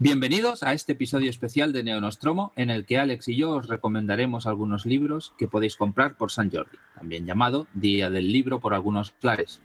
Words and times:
Bienvenidos 0.00 0.62
a 0.62 0.74
este 0.74 0.92
episodio 0.92 1.28
especial 1.28 1.72
de 1.72 1.82
Neonostromo 1.82 2.52
en 2.54 2.70
el 2.70 2.86
que 2.86 2.98
Alex 2.98 3.26
y 3.26 3.36
yo 3.36 3.50
os 3.50 3.66
recomendaremos 3.66 4.46
algunos 4.46 4.86
libros 4.86 5.34
que 5.36 5.48
podéis 5.48 5.74
comprar 5.74 6.16
por 6.16 6.30
San 6.30 6.52
Jordi, 6.52 6.78
también 6.94 7.26
llamado 7.26 7.66
Día 7.74 8.08
del 8.08 8.32
Libro 8.32 8.60
por 8.60 8.74
algunos 8.74 9.10
clares. 9.10 9.60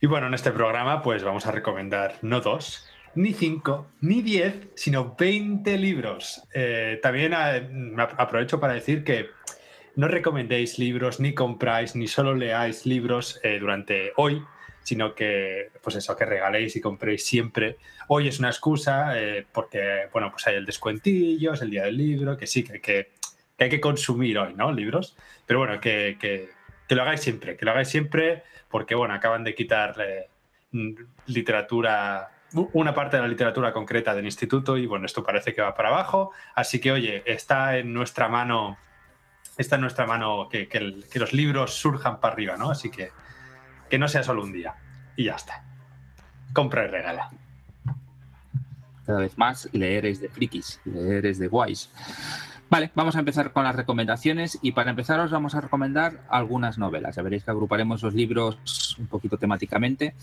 Y 0.00 0.08
bueno, 0.08 0.26
en 0.26 0.34
este 0.34 0.50
programa 0.50 1.02
pues 1.02 1.22
vamos 1.22 1.46
a 1.46 1.52
recomendar 1.52 2.18
no 2.22 2.40
dos, 2.40 2.84
ni 3.14 3.32
cinco, 3.32 3.86
ni 4.00 4.22
diez, 4.22 4.56
sino 4.74 5.14
20 5.16 5.78
libros. 5.78 6.42
Eh, 6.52 6.98
también 7.00 7.32
eh, 7.32 7.94
aprovecho 8.18 8.58
para 8.58 8.72
decir 8.72 9.04
que 9.04 9.28
no 9.94 10.08
recomendéis 10.08 10.80
libros, 10.80 11.20
ni 11.20 11.32
compráis, 11.32 11.94
ni 11.94 12.08
solo 12.08 12.34
leáis 12.34 12.86
libros 12.86 13.38
eh, 13.44 13.60
durante 13.60 14.10
hoy, 14.16 14.42
sino 14.82 15.14
que, 15.14 15.70
pues 15.82 15.96
eso, 15.96 16.16
que 16.16 16.24
regaléis 16.24 16.76
y 16.76 16.80
compréis 16.80 17.24
siempre. 17.24 17.76
Hoy 18.08 18.28
es 18.28 18.38
una 18.38 18.48
excusa 18.48 19.18
eh, 19.18 19.46
porque, 19.52 20.08
bueno, 20.12 20.30
pues 20.30 20.46
hay 20.46 20.56
el 20.56 20.66
descuentillo, 20.66 21.52
es 21.52 21.62
el 21.62 21.70
día 21.70 21.84
del 21.84 21.96
libro, 21.96 22.36
que 22.36 22.46
sí, 22.46 22.64
que, 22.64 22.80
que, 22.80 23.12
hay 23.58 23.68
que 23.68 23.80
consumir 23.80 24.38
hoy, 24.38 24.54
¿no? 24.54 24.72
Libros. 24.72 25.16
Pero 25.46 25.60
bueno, 25.60 25.80
que, 25.80 26.16
que, 26.18 26.48
lo 26.94 27.02
hagáis 27.02 27.20
siempre, 27.20 27.56
que 27.56 27.64
lo 27.64 27.70
hagáis 27.70 27.88
siempre 27.88 28.42
porque, 28.68 28.94
bueno, 28.94 29.14
acaban 29.14 29.44
de 29.44 29.54
quitar 29.54 29.94
mm, 30.72 30.92
literatura 31.26 32.30
una 32.72 32.92
parte 32.92 33.16
de 33.16 33.22
la 33.22 33.28
literatura 33.28 33.72
concreta 33.72 34.12
del 34.12 34.24
instituto 34.24 34.76
y 34.76 34.86
bueno, 34.86 35.06
esto 35.06 35.22
parece 35.22 35.54
que 35.54 35.62
va 35.62 35.74
para 35.74 35.90
abajo. 35.90 36.32
Así 36.54 36.80
que, 36.80 36.90
oye, 36.90 37.22
está 37.26 37.78
en 37.78 37.92
nuestra 37.92 38.28
mano, 38.28 38.76
está 39.56 39.76
en 39.76 39.82
nuestra 39.82 40.04
mano 40.04 40.48
que, 40.48 40.66
que 40.66 41.18
los 41.20 41.32
libros 41.32 41.74
surjan 41.74 42.18
para 42.18 42.34
arriba, 42.34 42.56
¿no? 42.56 42.70
Así 42.70 42.90
que 42.90 43.10
que 43.90 43.98
no 43.98 44.08
sea 44.08 44.22
solo 44.22 44.42
un 44.42 44.52
día. 44.52 44.76
Y 45.16 45.24
ya 45.24 45.34
está. 45.34 45.64
Compra 46.54 46.84
y 46.84 46.88
regala. 46.88 47.30
Cada 49.04 49.20
vez 49.20 49.36
más 49.36 49.68
leer 49.72 50.06
es 50.06 50.20
de 50.20 50.28
frikis, 50.28 50.80
leer 50.84 51.26
es 51.26 51.38
de 51.38 51.48
guays. 51.48 51.90
Vale, 52.70 52.92
vamos 52.94 53.16
a 53.16 53.18
empezar 53.18 53.52
con 53.52 53.64
las 53.64 53.74
recomendaciones 53.74 54.56
y 54.62 54.70
para 54.70 54.90
empezar 54.90 55.18
os 55.18 55.32
vamos 55.32 55.56
a 55.56 55.60
recomendar 55.60 56.24
algunas 56.30 56.78
novelas. 56.78 57.16
Ya 57.16 57.22
veréis 57.22 57.42
que 57.42 57.50
agruparemos 57.50 58.00
los 58.04 58.14
libros 58.14 58.96
un 58.96 59.08
poquito 59.08 59.38
temáticamente. 59.38 60.14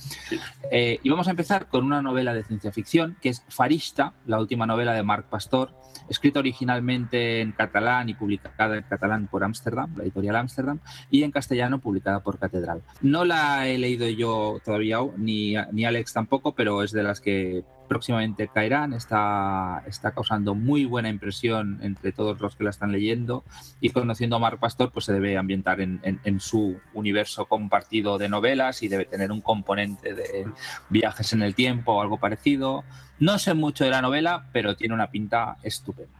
Eh, 0.71 0.97
y 1.03 1.09
vamos 1.09 1.27
a 1.27 1.31
empezar 1.31 1.67
con 1.67 1.83
una 1.83 2.01
novela 2.01 2.33
de 2.33 2.45
ciencia 2.45 2.71
ficción 2.71 3.17
que 3.21 3.27
es 3.27 3.43
Farista, 3.49 4.13
la 4.25 4.39
última 4.39 4.65
novela 4.65 4.93
de 4.93 5.03
Marc 5.03 5.25
Pastor, 5.25 5.75
escrita 6.09 6.39
originalmente 6.39 7.41
en 7.41 7.51
catalán 7.51 8.07
y 8.07 8.13
publicada 8.13 8.77
en 8.77 8.83
catalán 8.83 9.27
por 9.27 9.43
Amsterdam, 9.43 9.93
la 9.97 10.03
editorial 10.03 10.37
Amsterdam, 10.37 10.79
y 11.11 11.23
en 11.23 11.31
castellano 11.31 11.79
publicada 11.79 12.21
por 12.21 12.39
Catedral. 12.39 12.81
No 13.01 13.25
la 13.25 13.67
he 13.67 13.77
leído 13.77 14.07
yo 14.07 14.61
todavía, 14.63 14.99
ni, 15.17 15.55
ni 15.73 15.83
Alex 15.83 16.13
tampoco, 16.13 16.55
pero 16.55 16.81
es 16.81 16.93
de 16.93 17.03
las 17.03 17.19
que 17.19 17.65
próximamente 17.87 18.47
caerán, 18.47 18.93
está, 18.93 19.83
está 19.87 20.11
causando 20.11 20.55
muy 20.55 20.85
buena 20.85 21.09
impresión 21.09 21.79
entre 21.81 22.11
todos 22.11 22.39
los 22.39 22.55
que 22.55 22.63
la 22.63 22.69
están 22.69 22.91
leyendo 22.91 23.43
y 23.81 23.89
conociendo 23.89 24.35
a 24.35 24.39
Marc 24.39 24.59
Pastor 24.59 24.91
pues 24.91 25.05
se 25.05 25.13
debe 25.13 25.37
ambientar 25.37 25.81
en, 25.81 25.99
en, 26.03 26.39
su 26.39 26.79
universo 26.93 27.45
compartido 27.45 28.17
de 28.17 28.29
novelas 28.29 28.83
y 28.83 28.87
debe 28.87 29.05
tener 29.05 29.31
un 29.31 29.41
componente 29.41 30.13
de 30.13 30.45
viajes 30.89 31.33
en 31.33 31.41
el 31.41 31.55
tiempo 31.55 31.93
o 31.93 32.01
algo 32.01 32.17
parecido. 32.17 32.83
No 33.19 33.39
sé 33.39 33.53
mucho 33.53 33.83
de 33.83 33.89
la 33.89 34.01
novela, 34.01 34.47
pero 34.51 34.75
tiene 34.75 34.93
una 34.93 35.09
pinta 35.09 35.57
estupenda. 35.63 36.17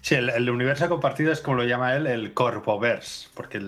Sí, 0.00 0.14
el, 0.14 0.50
universo 0.50 0.88
compartido 0.88 1.32
es 1.32 1.40
como 1.40 1.58
lo 1.58 1.64
llama 1.64 1.94
él 1.94 2.06
el 2.06 2.34
Corvoverse, 2.34 3.28
porque 3.34 3.60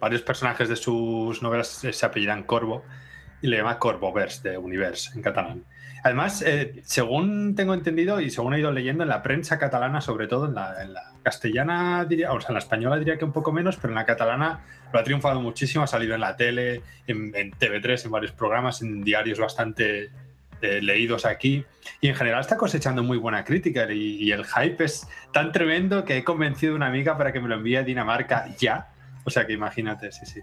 varios 0.00 0.22
personajes 0.22 0.68
de 0.68 0.76
sus 0.76 1.42
novelas 1.42 1.68
se 1.68 2.06
apellidan 2.06 2.44
Corvo 2.44 2.84
y 3.42 3.48
le 3.48 3.58
llama 3.58 3.78
Corvoverse 3.78 4.48
de 4.48 4.58
Universe 4.58 5.10
en 5.14 5.22
catalán. 5.22 5.64
Además, 6.08 6.40
eh, 6.40 6.80
según 6.84 7.54
tengo 7.54 7.74
entendido 7.74 8.18
y 8.18 8.30
según 8.30 8.54
he 8.54 8.60
ido 8.60 8.72
leyendo 8.72 9.02
en 9.02 9.10
la 9.10 9.22
prensa 9.22 9.58
catalana, 9.58 10.00
sobre 10.00 10.26
todo 10.26 10.46
en 10.46 10.54
la, 10.54 11.12
castellana, 11.22 12.06
diría, 12.06 12.32
o 12.32 12.40
sea, 12.40 12.48
en 12.48 12.54
la 12.54 12.60
española 12.60 12.96
diría 12.96 13.18
que 13.18 13.26
un 13.26 13.32
poco 13.32 13.52
menos, 13.52 13.76
pero 13.76 13.90
en 13.90 13.96
la 13.96 14.06
catalana 14.06 14.60
lo 14.90 14.98
ha 14.98 15.04
triunfado 15.04 15.42
muchísimo, 15.42 15.84
ha 15.84 15.86
salido 15.86 16.14
en 16.14 16.22
la 16.22 16.34
tele, 16.34 16.80
en, 17.06 17.30
TV3, 17.30 18.06
en 18.06 18.10
varios 18.10 18.32
programas, 18.32 18.80
en 18.80 19.04
diarios 19.04 19.38
bastante 19.38 20.08
eh, 20.62 20.80
leídos 20.80 21.26
aquí. 21.26 21.66
Y 22.00 22.08
en 22.08 22.14
general 22.14 22.40
está 22.40 22.56
cosechando 22.56 23.02
muy 23.02 23.18
buena 23.18 23.44
crítica 23.44 23.86
y, 23.92 24.32
el 24.32 24.46
hype 24.46 24.82
es 24.82 25.06
tan 25.34 25.52
tremendo 25.52 26.06
que 26.06 26.16
he 26.16 26.24
convencido 26.24 26.72
a 26.72 26.76
una 26.76 26.86
amiga 26.86 27.18
para 27.18 27.34
que 27.34 27.40
me 27.40 27.50
lo 27.50 27.56
envíe 27.56 27.76
a 27.76 27.82
Dinamarca 27.82 28.46
ya. 28.56 28.88
O 29.24 29.30
sea 29.30 29.46
que 29.46 29.52
imagínate, 29.52 30.10
sí, 30.10 30.24
sí. 30.24 30.40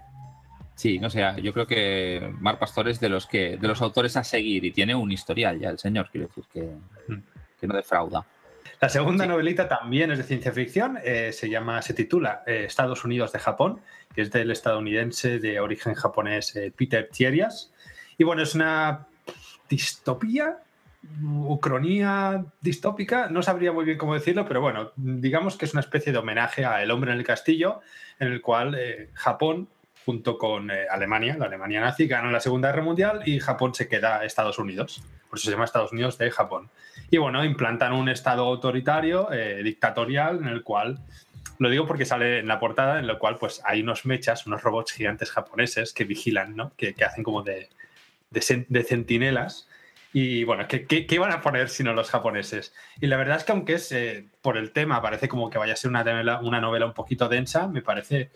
Sí, 0.76 0.98
no 0.98 1.08
sé, 1.10 1.24
yo 1.42 1.52
creo 1.52 1.66
que 1.66 2.32
Mar 2.38 2.58
Pastor 2.58 2.88
es 2.88 3.00
de 3.00 3.08
los 3.08 3.26
que 3.26 3.56
de 3.56 3.66
los 3.66 3.80
autores 3.80 4.16
a 4.16 4.22
seguir 4.22 4.64
y 4.64 4.70
tiene 4.70 4.94
un 4.94 5.10
historial 5.10 5.58
ya 5.58 5.70
el 5.70 5.78
señor, 5.78 6.10
quiero 6.12 6.28
decir 6.28 6.44
que, 6.52 6.62
mm. 7.12 7.22
que 7.58 7.66
no 7.66 7.74
defrauda. 7.74 8.24
La 8.80 8.90
segunda 8.90 9.26
novelita 9.26 9.68
también 9.68 10.10
es 10.10 10.18
de 10.18 10.24
ciencia 10.24 10.52
ficción, 10.52 10.98
eh, 11.02 11.32
se 11.32 11.48
llama, 11.48 11.80
se 11.80 11.94
titula 11.94 12.42
eh, 12.46 12.64
Estados 12.66 13.04
Unidos 13.06 13.32
de 13.32 13.38
Japón, 13.38 13.80
que 14.14 14.20
es 14.20 14.30
del 14.30 14.50
estadounidense 14.50 15.38
de 15.38 15.60
origen 15.60 15.94
japonés 15.94 16.54
eh, 16.56 16.72
Peter 16.76 17.08
Thierias. 17.10 17.72
Y 18.18 18.24
bueno, 18.24 18.42
es 18.42 18.54
una 18.54 19.06
distopía, 19.70 20.58
ucronía 21.22 22.44
distópica, 22.60 23.30
no 23.30 23.42
sabría 23.42 23.72
muy 23.72 23.86
bien 23.86 23.96
cómo 23.96 24.12
decirlo, 24.12 24.44
pero 24.46 24.60
bueno, 24.60 24.92
digamos 24.96 25.56
que 25.56 25.64
es 25.64 25.72
una 25.72 25.80
especie 25.80 26.12
de 26.12 26.18
homenaje 26.18 26.66
a 26.66 26.82
El 26.82 26.90
hombre 26.90 27.12
en 27.12 27.18
el 27.18 27.24
castillo, 27.24 27.80
en 28.18 28.28
el 28.28 28.42
cual 28.42 28.78
Japón 29.14 29.68
junto 30.06 30.38
con 30.38 30.70
eh, 30.70 30.86
Alemania, 30.88 31.36
la 31.36 31.46
Alemania 31.46 31.80
nazi, 31.80 32.06
ganan 32.06 32.32
la 32.32 32.38
Segunda 32.38 32.70
Guerra 32.70 32.84
Mundial 32.84 33.22
y 33.26 33.40
Japón 33.40 33.74
se 33.74 33.88
queda 33.88 34.24
Estados 34.24 34.56
Unidos. 34.60 35.02
Por 35.28 35.36
eso 35.36 35.46
se 35.46 35.50
llama 35.50 35.64
Estados 35.64 35.90
Unidos 35.90 36.16
de 36.16 36.30
Japón. 36.30 36.70
Y 37.10 37.18
bueno, 37.18 37.44
implantan 37.44 37.92
un 37.92 38.08
estado 38.08 38.44
autoritario, 38.44 39.32
eh, 39.32 39.64
dictatorial, 39.64 40.38
en 40.38 40.46
el 40.46 40.62
cual, 40.62 41.00
lo 41.58 41.68
digo 41.70 41.88
porque 41.88 42.04
sale 42.04 42.38
en 42.38 42.46
la 42.46 42.60
portada, 42.60 43.00
en 43.00 43.06
el 43.06 43.18
cual 43.18 43.36
pues 43.36 43.60
hay 43.64 43.82
unos 43.82 44.06
mechas, 44.06 44.46
unos 44.46 44.62
robots 44.62 44.92
gigantes 44.92 45.32
japoneses 45.32 45.92
que 45.92 46.04
vigilan, 46.04 46.54
¿no? 46.54 46.72
Que, 46.76 46.94
hacen 47.04 47.24
como 47.24 47.42
de, 47.42 47.68
de, 48.30 48.84
centinelas. 48.84 49.68
Y 50.12 50.44
bueno, 50.44 50.68
¿qué, 50.68 50.86
¿qué, 50.86 51.06
qué, 51.06 51.18
van 51.18 51.32
a 51.32 51.40
poner 51.40 51.68
sino 51.68 51.92
los 51.94 52.10
japoneses? 52.10 52.72
Y 53.00 53.08
la 53.08 53.16
verdad 53.16 53.38
es 53.38 53.44
que 53.44 53.50
aunque 53.50 53.74
es 53.74 53.90
eh, 53.90 54.24
por 54.40 54.56
el 54.56 54.70
tema, 54.70 55.02
parece 55.02 55.28
como 55.28 55.50
que 55.50 55.58
vaya 55.58 55.72
a 55.72 55.76
ser 55.76 55.90
una 55.90 56.04
novela, 56.04 56.40
una 56.40 56.60
novela 56.60 56.86
un 56.86 56.94
poquito 56.94 57.28
densa, 57.28 57.66
me 57.66 57.82
parece 57.82 58.30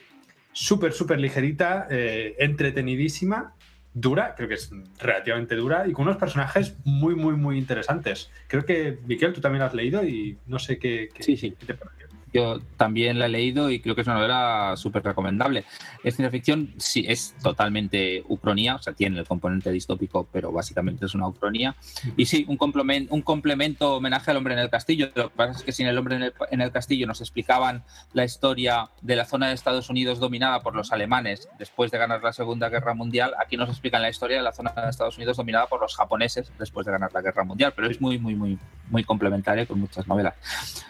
súper, 0.61 0.93
súper 0.93 1.19
ligerita, 1.19 1.87
eh, 1.91 2.35
entretenidísima, 2.39 3.55
dura, 3.95 4.35
creo 4.37 4.47
que 4.47 4.55
es 4.55 4.71
relativamente 4.99 5.57
dura, 5.57 5.89
y 5.89 5.93
con 5.93 6.03
unos 6.03 6.19
personajes 6.19 6.77
muy, 6.85 7.15
muy, 7.15 7.35
muy 7.35 7.57
interesantes. 7.57 8.31
Creo 8.47 8.67
que, 8.67 8.99
Miquel, 9.07 9.33
tú 9.33 9.41
también 9.41 9.61
lo 9.61 9.67
has 9.67 9.75
leído 9.75 10.05
y 10.05 10.37
no 10.47 10.59
sé 10.59 10.79
qué, 10.79 11.09
sí, 11.19 11.39
sí. 11.39 11.55
qué 11.59 11.65
te 11.67 11.75
parece. 11.75 12.00
Yo 12.33 12.61
también 12.77 13.19
la 13.19 13.27
he 13.27 13.29
leído 13.29 13.71
y 13.71 13.81
creo 13.81 13.95
que 13.95 14.03
es 14.03 14.07
una 14.07 14.17
novela 14.17 14.75
súper 14.77 15.03
recomendable. 15.03 15.65
Es 16.05 16.17
ciencia 16.17 16.31
ficción, 16.31 16.75
sí, 16.79 17.05
es 17.09 17.35
totalmente 17.43 18.25
ucronía, 18.29 18.77
o 18.77 18.83
sea, 18.83 18.93
tiene 18.93 19.19
el 19.19 19.27
componente 19.27 19.71
distópico, 19.73 20.29
pero 20.33 20.53
básicamente 20.53 21.07
es 21.07 21.15
una 21.15 21.29
ucronía. 21.29 21.75
Y 22.17 22.27
sí, 22.27 22.45
un 22.49 22.57
complemento, 22.57 23.15
un 23.15 23.23
complemento 23.23 23.97
homenaje 23.97 24.31
al 24.31 24.37
hombre 24.37 24.55
en 24.55 24.61
el 24.61 24.71
castillo. 24.71 25.11
Lo 25.15 25.31
que 25.31 25.37
pasa 25.37 25.59
es 25.59 25.65
que 25.65 25.73
sin 25.73 25.87
el 25.87 25.99
hombre 25.99 26.17
en 26.17 26.23
el, 26.23 26.35
en 26.51 26.61
el 26.61 26.71
castillo 26.71 27.07
nos 27.07 27.21
explicaban 27.21 27.83
la 28.13 28.25
historia 28.25 28.91
de 29.01 29.17
la 29.17 29.25
zona 29.25 29.49
de 29.49 29.55
Estados 29.55 29.91
Unidos 29.91 30.21
dominada 30.21 30.61
por 30.61 30.75
los 30.77 30.93
alemanes 30.93 31.49
después 31.59 31.91
de 31.91 31.99
ganar 31.99 32.23
la 32.23 32.33
Segunda 32.33 32.69
Guerra 32.69 32.95
Mundial. 32.95 33.35
Aquí 33.41 33.57
nos 33.57 33.69
explican 33.69 34.03
la 34.03 34.11
historia 34.11 34.37
de 34.37 34.43
la 34.43 34.53
zona 34.53 34.73
de 34.73 34.89
Estados 34.89 35.17
Unidos 35.17 35.37
dominada 35.37 35.67
por 35.67 35.81
los 35.81 35.97
japoneses 35.97 36.53
después 36.59 36.87
de 36.87 36.93
ganar 36.93 37.13
la 37.13 37.23
Guerra 37.23 37.45
Mundial, 37.45 37.73
pero 37.75 37.89
es 37.91 38.01
muy, 38.01 38.19
muy, 38.19 38.35
muy, 38.37 38.59
muy 38.89 39.05
complementaria 39.05 39.67
con 39.67 39.81
muchas 39.81 40.07
novelas. 40.07 40.35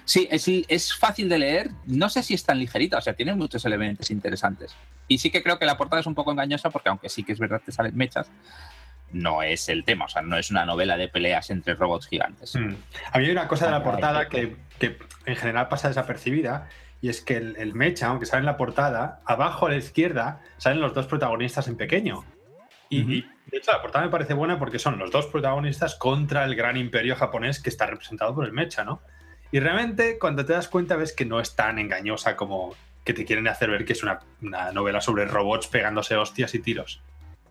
Sí, 0.05 0.29
es, 0.31 0.47
es 0.47 0.95
fácil 0.95 1.29
de 1.31 1.39
leer, 1.39 1.71
no 1.87 2.11
sé 2.11 2.23
si 2.23 2.35
es 2.35 2.45
tan 2.45 2.59
ligerita, 2.59 2.99
o 2.99 3.01
sea, 3.01 3.15
tiene 3.15 3.35
muchos 3.35 3.65
elementos 3.65 4.11
interesantes. 4.11 4.77
Y 5.09 5.17
sí 5.17 5.31
que 5.31 5.43
creo 5.43 5.59
que 5.59 5.65
la 5.65 5.79
portada 5.79 6.01
es 6.01 6.07
un 6.07 6.15
poco 6.15 6.33
engañosa 6.33 6.69
porque 6.69 6.91
aunque 6.91 7.09
sí 7.09 7.25
que 7.25 7.33
es 7.33 7.39
verdad 7.39 7.63
que 7.65 7.73
salen 7.73 7.97
mechas, 7.97 8.31
no 9.13 9.43
es 9.43 9.69
el 9.69 9.85
tema, 9.85 10.05
o 10.05 10.09
sea, 10.09 10.23
no 10.23 10.37
es 10.37 10.51
una 10.51 10.65
novela 10.65 10.97
de 10.97 11.09
peleas 11.09 11.51
entre 11.51 11.75
robots 11.75 12.07
gigantes. 12.07 12.55
Mm. 12.55 12.75
A 13.13 13.19
mí 13.19 13.25
hay 13.25 13.31
una 13.31 13.49
cosa 13.49 13.67
de 13.67 13.73
la 13.73 13.83
portada 13.83 14.29
que, 14.29 14.57
en 15.27 15.37
general 15.37 15.69
pasa 15.69 15.89
desapercibida 15.89 16.69
y 17.01 17.09
es 17.09 17.23
que 17.23 17.37
el, 17.37 17.75
mecha, 17.75 18.09
aunque 18.09 18.27
sale 18.27 18.41
en 18.41 18.47
la 18.47 18.57
portada, 18.57 19.21
abajo 19.25 19.67
a 19.67 19.71
la 19.71 19.77
izquierda 19.77 20.43
salen 20.59 20.81
los 20.81 20.95
dos 20.95 21.07
protagonistas 21.07 21.67
en 21.69 21.77
pequeño. 21.77 22.25
Y, 22.89 23.01
y, 23.01 23.21
de 23.47 23.59
hecho 23.59 23.73
la 23.73 23.81
portada 23.81 24.05
me 24.05 24.11
parece 24.11 24.35
buena 24.35 24.59
porque 24.59 24.79
son 24.79 24.99
los 24.99 25.11
dos 25.11 25.27
protagonistas 25.27 25.95
contra 25.95 26.45
el 26.45 26.55
gran 26.55 26.77
imperio 26.77 27.17
japonés 27.17 27.61
que 27.61 27.71
está 27.71 27.87
representado 27.87 28.35
por 28.35 28.45
el 28.45 28.53
mecha, 28.53 28.85
¿no? 28.85 29.01
Y 29.53 29.61
realmente 29.61 30.19
cuando 30.19 30.45
te 30.45 30.53
das 30.53 30.69
cuenta 30.69 30.97
ves 30.97 31.13
que 31.13 31.25
no 31.25 31.41
es 31.41 31.57
tan 31.57 31.79
engañosa 31.79 32.37
como 32.37 32.75
que 33.05 33.15
te 33.15 33.25
quieren 33.25 33.49
hacer 33.49 33.71
ver 33.71 33.85
que 33.85 33.95
es 33.95 34.03
una, 34.03 34.21
novela 34.73 35.01
sobre 35.01 35.25
robots 35.25 35.67
pegándose 35.67 36.17
hostias 36.17 36.55
y 36.55 36.61
tiros. 36.61 37.01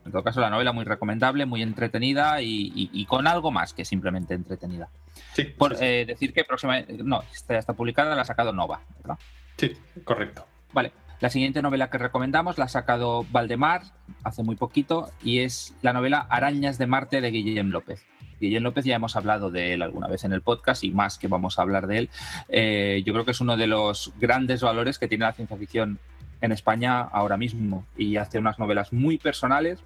En 0.05 0.11
todo 0.11 0.23
caso, 0.23 0.39
la 0.39 0.49
novela 0.49 0.71
muy 0.71 0.85
recomendable, 0.85 1.45
muy 1.45 1.61
entretenida 1.61 2.41
y, 2.41 3.05
con 3.07 3.27
algo 3.27 3.51
más 3.51 3.73
que 3.73 3.83
simplemente 3.83 4.33
entretenida. 4.33 4.89
Sí, 5.33 5.43
Por 5.43 5.75
eh, 5.83 6.05
decir 6.05 6.33
que 6.33 6.45
próxima, 6.45 6.81
no, 7.03 7.23
esta 7.33 7.53
ya 7.53 7.59
está 7.59 7.73
publicada, 7.73 8.15
la 8.15 8.21
ha 8.21 8.25
sacado 8.25 8.53
Nova, 8.53 8.81
¿verdad? 8.97 9.17
Sí, 9.57 9.75
correcto. 10.03 10.45
Vale. 10.73 10.91
La 11.19 11.29
siguiente 11.29 11.61
novela 11.61 11.89
que 11.89 11.97
recomendamos 11.97 12.57
la 12.57 12.65
ha 12.65 12.69
sacado 12.69 13.25
Valdemar 13.29 13.81
hace 14.23 14.41
muy 14.41 14.55
poquito 14.55 15.11
y 15.21 15.39
es 15.39 15.75
la 15.81 15.91
novela 15.91 16.25
Arañas 16.29 16.77
de 16.77 16.87
Marte 16.87 17.19
de 17.19 17.29
Guillem 17.29 17.71
López. 17.71 18.05
Guillén 18.39 18.63
López 18.63 18.85
ya 18.85 18.95
hemos 18.95 19.15
hablado 19.15 19.51
de 19.51 19.73
él 19.73 19.81
alguna 19.81 20.07
vez 20.07 20.23
en 20.23 20.33
el 20.33 20.41
podcast 20.41 20.83
y 20.83 20.91
más 20.91 21.17
que 21.17 21.27
vamos 21.27 21.59
a 21.59 21.61
hablar 21.61 21.87
de 21.87 21.97
él. 21.97 22.09
Eh, 22.47 23.03
yo 23.05 23.13
creo 23.13 23.25
que 23.25 23.31
es 23.31 23.41
uno 23.41 23.57
de 23.57 23.67
los 23.67 24.13
grandes 24.19 24.61
valores 24.61 24.99
que 24.99 25.07
tiene 25.07 25.25
la 25.25 25.33
ciencia 25.33 25.57
ficción 25.57 25.99
en 26.41 26.51
España 26.51 27.01
ahora 27.01 27.37
mismo 27.37 27.85
y 27.97 28.17
hace 28.17 28.39
unas 28.39 28.59
novelas 28.59 28.93
muy 28.93 29.17
personales 29.17 29.79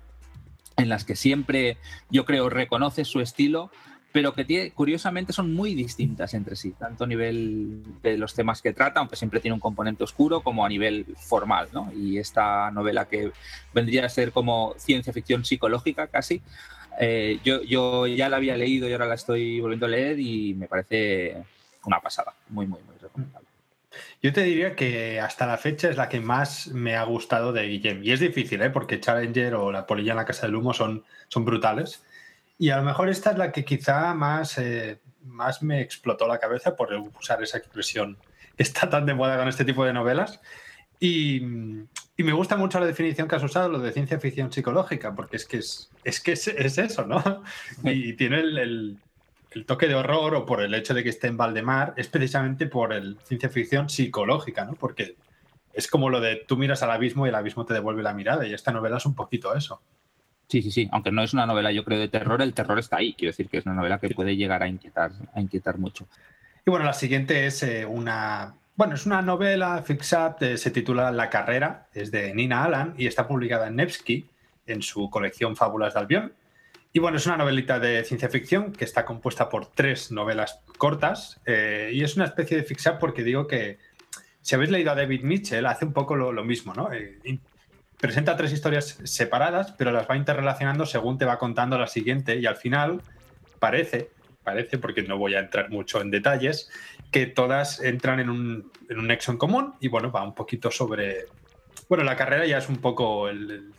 en 0.78 0.90
las 0.90 1.04
que 1.06 1.16
siempre, 1.16 1.78
yo 2.10 2.26
creo, 2.26 2.50
reconoce 2.50 3.06
su 3.06 3.20
estilo, 3.22 3.72
pero 4.12 4.34
que 4.34 4.46
tiene, 4.46 4.72
curiosamente 4.72 5.34
son 5.34 5.54
muy 5.54 5.74
distintas 5.74 6.34
entre 6.36 6.56
sí, 6.56 6.72
tanto 6.72 7.04
a 7.04 7.08
nivel 7.08 7.84
de 8.04 8.18
los 8.18 8.36
temas 8.36 8.62
que 8.62 8.72
trata, 8.72 9.00
aunque 9.00 9.16
siempre 9.16 9.40
tiene 9.40 9.54
un 9.56 9.60
componente 9.60 10.04
oscuro, 10.04 10.42
como 10.42 10.66
a 10.66 10.70
nivel 10.70 11.06
formal. 11.18 11.70
¿no? 11.74 11.92
Y 11.94 12.20
esta 12.20 12.70
novela 12.72 13.06
que 13.06 13.32
vendría 13.74 14.06
a 14.06 14.10
ser 14.10 14.32
como 14.32 14.76
ciencia 14.78 15.12
ficción 15.14 15.44
psicológica 15.44 16.08
casi, 16.08 16.44
eh, 17.00 17.40
yo, 17.44 17.62
yo 17.64 18.08
ya 18.08 18.30
la 18.30 18.38
había 18.38 18.58
leído 18.58 18.88
y 18.88 18.94
ahora 18.94 19.06
la 19.06 19.16
estoy 19.16 19.60
volviendo 19.60 19.86
a 19.86 19.90
leer 19.90 20.20
y 20.20 20.54
me 20.54 20.68
parece 20.68 21.38
una 21.86 22.00
pasada, 22.00 22.34
muy, 22.50 22.68
muy, 22.68 22.82
muy 22.84 22.96
recomendable. 23.00 23.48
Yo 24.22 24.34
te 24.34 24.42
diría 24.42 24.76
que 24.76 25.20
hasta 25.20 25.46
la 25.46 25.58
fecha 25.58 25.90
es 25.90 25.98
la 25.98 26.10
que 26.10 26.20
más 26.20 26.68
me 26.68 26.96
ha 26.96 27.04
gustado 27.04 27.52
de 27.54 27.68
Guillem. 27.68 28.04
Y 28.04 28.12
es 28.12 28.20
difícil, 28.20 28.62
¿eh? 28.62 28.70
porque 28.70 29.00
Challenger 29.00 29.56
o 29.56 29.72
La 29.72 29.86
Polilla 29.86 30.12
en 30.12 30.18
la 30.18 30.26
Casa 30.26 30.48
del 30.48 30.56
Humo 30.56 30.74
son, 30.74 31.04
son 31.28 31.46
brutales. 31.46 32.04
Y 32.58 32.70
a 32.70 32.78
lo 32.78 32.84
mejor 32.84 33.10
esta 33.10 33.32
es 33.32 33.38
la 33.38 33.52
que 33.52 33.66
quizá 33.66 34.14
más, 34.14 34.58
eh, 34.58 35.00
más 35.26 35.62
me 35.62 35.82
explotó 35.82 36.28
la 36.28 36.40
cabeza 36.40 36.76
por 36.76 36.94
usar 36.94 37.44
esa 37.44 37.58
expresión 37.58 38.18
está 38.58 38.90
tan 38.90 39.06
de 39.06 39.14
moda 39.14 39.38
con 39.38 39.48
este 39.48 39.66
tipo 39.66 39.86
de 39.86 39.94
novelas. 39.94 40.40
Y, 41.06 41.36
y, 42.16 42.24
me 42.24 42.32
gusta 42.32 42.56
mucho 42.56 42.80
la 42.80 42.86
definición 42.86 43.28
que 43.28 43.36
has 43.36 43.44
usado, 43.44 43.68
lo 43.68 43.80
de 43.80 43.92
ciencia 43.92 44.20
ficción 44.20 44.52
psicológica, 44.52 45.14
porque 45.14 45.36
es 45.36 45.46
que 45.46 45.58
es, 45.58 45.90
es, 46.04 46.22
que 46.22 46.34
es, 46.34 46.48
es 46.48 46.78
eso, 46.78 47.06
¿no? 47.06 47.22
Y 47.84 48.14
tiene 48.14 48.40
el 48.40 48.98
el 49.56 49.66
toque 49.66 49.88
de 49.88 49.96
horror 49.96 50.36
o 50.36 50.46
por 50.46 50.62
el 50.62 50.74
hecho 50.74 50.94
de 50.94 51.04
que 51.04 51.10
esté 51.10 51.28
en 51.28 51.38
Valdemar 51.38 51.94
es 51.96 52.08
precisamente 52.08 52.68
por 52.68 52.94
el 52.94 53.18
ciencia 53.24 53.50
ficción 53.50 53.90
psicológica, 53.90 54.66
¿no? 54.66 54.74
Porque 54.74 55.16
es 55.74 55.88
como 55.88 56.10
lo 56.10 56.20
de 56.22 56.44
tú 56.48 56.58
miras 56.58 56.84
al 56.84 56.92
abismo 56.92 57.26
y 57.26 57.30
el 57.30 57.36
abismo 57.36 57.66
te 57.66 57.74
devuelve 57.74 58.04
la 58.04 58.14
mirada 58.14 58.46
y 58.48 58.54
esta 58.54 58.72
novela 58.72 58.98
es 58.98 59.06
un 59.06 59.16
poquito 59.16 59.56
eso. 59.56 59.82
Sí, 60.48 60.62
sí, 60.62 60.72
sí. 60.72 60.90
Aunque 60.92 61.12
no 61.12 61.24
es 61.24 61.34
una 61.34 61.46
novela, 61.46 61.72
yo 61.72 61.84
creo, 61.84 62.00
de 62.00 62.10
terror, 62.10 62.42
el 62.42 62.54
terror 62.54 62.78
está 62.78 62.98
ahí. 62.98 63.14
Quiero 63.14 63.32
decir 63.32 63.48
que 63.48 63.58
es 63.58 63.66
una 63.66 63.76
novela 63.76 64.00
que 64.00 64.10
puede 64.10 64.36
llegar 64.36 64.62
a 64.62 64.68
inquietar, 64.68 65.12
a 65.34 65.42
inquietar 65.42 65.78
mucho. 65.78 66.08
Y 66.66 66.70
bueno, 66.70 66.86
la 66.86 66.94
siguiente 66.94 67.46
es 67.46 67.64
eh, 67.64 67.86
una. 67.86 68.56
Bueno, 68.76 68.96
es 68.96 69.06
una 69.06 69.22
novela 69.22 69.84
fix-up, 69.84 70.38
eh, 70.42 70.58
se 70.58 70.72
titula 70.72 71.12
La 71.12 71.30
carrera, 71.30 71.90
es 71.94 72.10
de 72.10 72.34
Nina 72.34 72.64
Allan 72.64 72.96
y 72.98 73.06
está 73.06 73.28
publicada 73.28 73.68
en 73.68 73.76
Nevsky 73.76 74.28
en 74.66 74.82
su 74.82 75.12
colección 75.12 75.56
Fábulas 75.56 75.94
de 75.94 76.00
Albión. 76.00 76.34
Y 76.92 76.98
bueno, 76.98 77.18
es 77.18 77.28
una 77.28 77.38
novelita 77.38 77.80
de 77.80 78.04
ciencia 78.04 78.30
ficción 78.30 78.74
que 78.74 78.86
está 78.86 79.06
compuesta 79.06 79.48
por 79.48 79.68
tres 79.68 80.12
novelas 80.12 80.60
cortas 80.80 81.40
eh, 81.46 81.92
y 81.94 82.04
es 82.04 82.16
una 82.16 82.26
especie 82.26 82.58
de 82.58 82.64
fix-up 82.64 82.98
porque 83.00 83.24
digo 83.24 83.46
que 83.46 83.78
si 84.42 84.56
habéis 84.56 84.72
leído 84.72 84.92
a 84.92 84.96
David 84.96 85.22
Mitchell 85.22 85.68
hace 85.68 85.86
un 85.86 85.94
poco 85.94 86.16
lo, 86.16 86.44
mismo, 86.44 86.74
¿no? 86.74 86.92
Eh, 86.92 87.40
presenta 88.00 88.36
tres 88.36 88.54
historias 88.54 89.00
separadas, 89.04 89.72
pero 89.78 89.92
las 89.92 90.10
va 90.10 90.18
interrelacionando 90.18 90.88
según 90.88 91.20
te 91.20 91.26
va 91.26 91.38
contando 91.38 91.78
la 91.78 91.88
siguiente 91.88 92.38
y 92.38 92.48
al 92.48 92.56
final 92.56 93.02
parece, 93.60 94.10
parece, 94.44 94.78
porque 94.78 95.04
no 95.04 95.18
voy 95.18 95.36
a 95.36 95.40
entrar 95.40 95.70
mucho 95.70 96.02
en 96.02 96.12
detalles, 96.12 96.70
que 97.12 97.26
todas 97.26 97.82
entran 97.82 98.20
en 98.20 98.30
un, 98.30 98.72
en 98.90 99.08
nexo 99.08 99.32
en 99.32 99.38
común 99.38 99.74
y 99.80 99.88
bueno, 99.88 100.12
va 100.12 100.24
un 100.24 100.36
poquito 100.36 100.72
sobre... 100.72 101.26
Bueno, 101.90 102.04
la 102.04 102.16
carrera 102.16 102.46
ya 102.46 102.58
es 102.58 102.70
un 102.70 102.78
poco, 102.78 103.30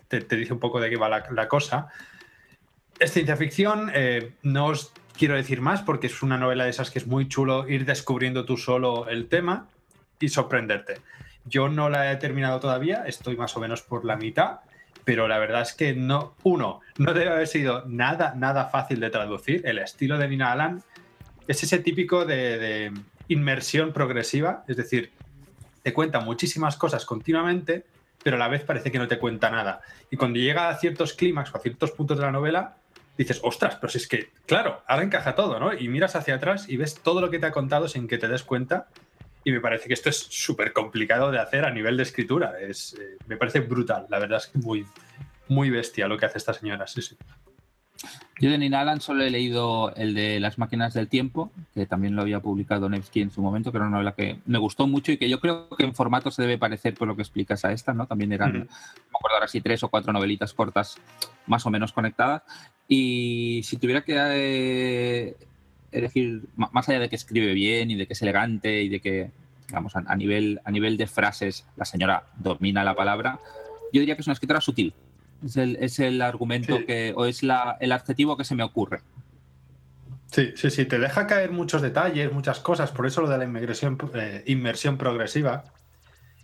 te, 0.09 0.21
dice 0.21 0.53
un 0.53 0.61
poco 0.61 0.81
de 0.81 0.91
qué 0.91 0.97
va 0.97 1.09
la 1.09 1.49
cosa, 1.49 1.89
es 2.99 3.13
ciencia 3.13 3.37
ficción, 3.37 3.91
eh, 3.95 4.33
no 4.43 4.67
os 4.67 4.93
quiero 5.17 5.35
decir 5.35 5.61
más 5.61 5.83
porque 5.83 6.07
es 6.07 6.23
una 6.23 6.39
novela 6.39 6.65
de 6.65 6.71
esas 6.71 6.91
que 6.91 6.99
es 6.99 7.07
muy 7.07 7.29
chulo 7.29 7.69
ir 7.69 7.85
descubriendo 7.85 8.45
tú 8.45 8.57
solo 8.57 9.09
el 9.09 9.29
tema 9.29 9.69
y 10.21 10.29
sorprenderte. 10.29 11.01
Yo 11.45 11.69
no 11.69 11.91
la 11.91 12.11
he 12.11 12.17
terminado 12.17 12.61
todavía, 12.61 13.05
estoy 13.07 13.37
más 13.37 13.57
o 13.57 13.61
menos 13.61 13.83
por 13.83 14.05
la 14.05 14.17
mitad, 14.17 14.61
pero 15.05 15.29
la 15.29 15.39
verdad 15.39 15.63
es 15.63 15.75
que 15.75 15.95
no, 15.95 16.35
uno, 16.43 16.81
no 16.99 17.13
debe 17.13 17.31
haber 17.31 17.47
sido 17.47 17.85
nada, 17.87 18.35
nada 18.37 18.67
fácil 18.67 19.01
de 19.01 19.11
traducir. 19.11 19.63
El 19.65 19.79
estilo 19.79 20.19
de 20.19 20.29
Nina 20.29 20.53
Alan 20.53 20.83
es 21.47 21.63
ese 21.63 21.79
típico 21.79 22.25
de, 22.25 22.59
de 22.59 22.93
inmersión 23.29 23.93
progresiva, 23.93 24.65
es 24.67 24.77
decir, 24.77 25.13
te 25.83 25.93
cuenta 25.93 26.21
muchísimas 26.21 26.77
cosas 26.77 27.05
continuamente, 27.05 27.85
pero 28.23 28.37
a 28.37 28.39
la 28.39 28.49
vez 28.49 28.63
parece 28.65 28.91
que 28.91 28.99
no 28.99 29.07
te 29.07 29.19
cuenta 29.19 29.51
nada. 29.51 29.83
Y 30.11 30.17
cuando 30.17 30.39
llega 30.39 30.69
a 30.69 30.77
ciertos 30.79 31.13
clímax 31.13 31.55
o 31.55 31.59
a 31.59 31.61
ciertos 31.61 31.91
puntos 31.91 32.17
de 32.17 32.25
la 32.25 32.33
novela, 32.33 32.77
dices, 33.17 33.41
ostras, 33.43 33.77
pero 33.77 33.91
si 33.91 33.99
es 33.99 34.09
que, 34.09 34.31
claro, 34.47 34.83
ahora 34.87 35.05
encaja 35.05 35.35
todo, 35.35 35.61
¿no? 35.61 35.73
Y 35.75 35.89
miras 35.89 36.17
hacia 36.17 36.37
atrás 36.37 36.69
y 36.69 36.77
ves 36.77 36.95
todo 36.95 37.21
lo 37.21 37.31
que 37.31 37.39
te 37.39 37.47
ha 37.47 37.53
contado 37.53 37.87
sin 37.87 38.09
que 38.09 38.19
te 38.19 38.29
des 38.29 38.43
cuenta. 38.43 38.89
Y 39.45 39.53
me 39.53 39.61
parece 39.61 39.89
que 39.89 39.95
esto 39.95 40.09
es 40.09 40.19
súper 40.19 40.73
complicado 40.73 41.31
de 41.31 41.39
hacer 41.39 41.65
a 41.65 41.71
nivel 41.71 41.97
de 41.97 42.03
escritura. 42.03 42.59
Es, 42.59 42.95
eh, 42.95 43.19
me 43.27 43.37
parece 43.37 43.61
brutal. 43.61 44.07
La 44.09 44.19
verdad 44.19 44.39
es 44.39 44.47
que 44.47 44.59
muy, 44.59 44.87
muy 45.49 45.71
bestia 45.71 46.09
lo 46.09 46.17
que 46.17 46.27
hace 46.27 46.39
esta 46.39 46.55
señora. 46.55 46.87
Sí, 46.87 47.03
sí. 47.03 47.17
Yo 48.41 48.51
de 48.51 48.59
Nina 48.59 48.81
Alan 48.81 49.01
solo 49.01 49.23
he 49.23 49.31
leído 49.31 49.95
el 49.95 50.15
de 50.15 50.41
Las 50.41 50.59
máquinas 50.59 50.93
del 50.93 51.09
tiempo, 51.09 51.53
que 51.73 51.87
también 51.87 52.17
lo 52.17 52.23
había 52.23 52.41
publicado 52.41 52.89
Nevsky 52.89 53.21
en 53.21 53.31
su 53.31 53.41
momento, 53.41 53.71
que 53.71 53.79
era 53.79 53.87
una 53.87 53.97
novela 53.97 54.13
que 54.13 54.41
me 54.47 54.59
gustó 54.59 54.87
mucho 54.87 55.13
y 55.13 55.19
que 55.19 55.29
yo 55.29 55.41
creo 55.41 55.69
que 55.69 55.85
en 55.85 55.95
formato 55.95 56.31
se 56.31 56.43
debe 56.43 56.59
parecer 56.59 56.95
por 56.95 57.07
lo 57.07 57.15
que 57.15 57.23
explicas 57.23 57.65
a 57.65 57.73
esta, 57.73 57.95
¿no? 57.95 58.07
También 58.07 58.33
eran, 58.33 58.53
no 58.53 58.59
me 58.59 59.17
acuerdo 59.17 59.37
ahora 59.37 59.49
si 59.49 59.61
tres 59.61 59.83
o 59.85 59.89
cuatro 59.89 60.13
novelitas 60.13 60.53
cortas 60.53 60.97
más 61.47 61.65
o 61.65 61.71
menos 61.71 61.93
conectadas. 61.93 62.43
Y 62.89 63.61
si 63.63 63.77
tuviera 63.77 64.03
que 64.03 64.15
eh, 64.17 65.37
elegir, 65.99 66.43
más 66.57 66.89
allá 66.89 67.01
de 67.01 67.09
que 67.09 67.17
escribe 67.17 67.53
bien 67.55 67.91
y 67.91 67.95
de 67.95 68.07
que 68.07 68.13
es 68.13 68.23
elegante 68.23 68.83
y 68.83 68.89
de 68.89 69.01
que, 69.01 69.31
digamos, 69.69 69.95
a, 69.97 70.17
nivel, 70.17 70.61
a 70.65 70.71
nivel 70.71 70.97
de 70.97 71.07
frases 71.07 71.67
la 71.77 71.85
señora 71.85 72.25
domina 72.37 72.85
la 72.85 72.95
palabra, 72.95 73.39
yo 73.93 74.01
diría 74.01 74.15
que 74.15 74.23
es 74.23 74.27
una 74.27 74.35
escritora 74.35 74.61
sutil. 74.61 74.95
Es 75.45 75.57
el, 75.57 75.77
es 75.77 75.99
el 75.99 76.23
argumento 76.23 76.85
que, 76.87 77.13
o 77.17 77.27
es 77.27 77.43
la, 77.43 77.77
el 77.81 77.93
adjetivo 77.93 78.37
que 78.37 78.45
se 78.45 78.55
me 78.55 78.63
ocurre. 78.63 79.01
Sí, 80.31 80.53
sí, 80.57 80.71
sí, 80.71 80.85
te 80.85 80.99
deja 80.99 81.27
caer 81.27 81.53
muchos 81.53 81.81
detalles, 81.81 82.33
muchas 82.33 82.59
cosas, 82.59 82.91
por 82.91 83.07
eso 83.07 83.21
lo 83.21 83.29
de 83.29 83.39
la 83.39 83.45
inmersión, 83.45 83.97
eh, 84.15 84.43
inmersión 84.47 84.99
progresiva. 84.99 85.65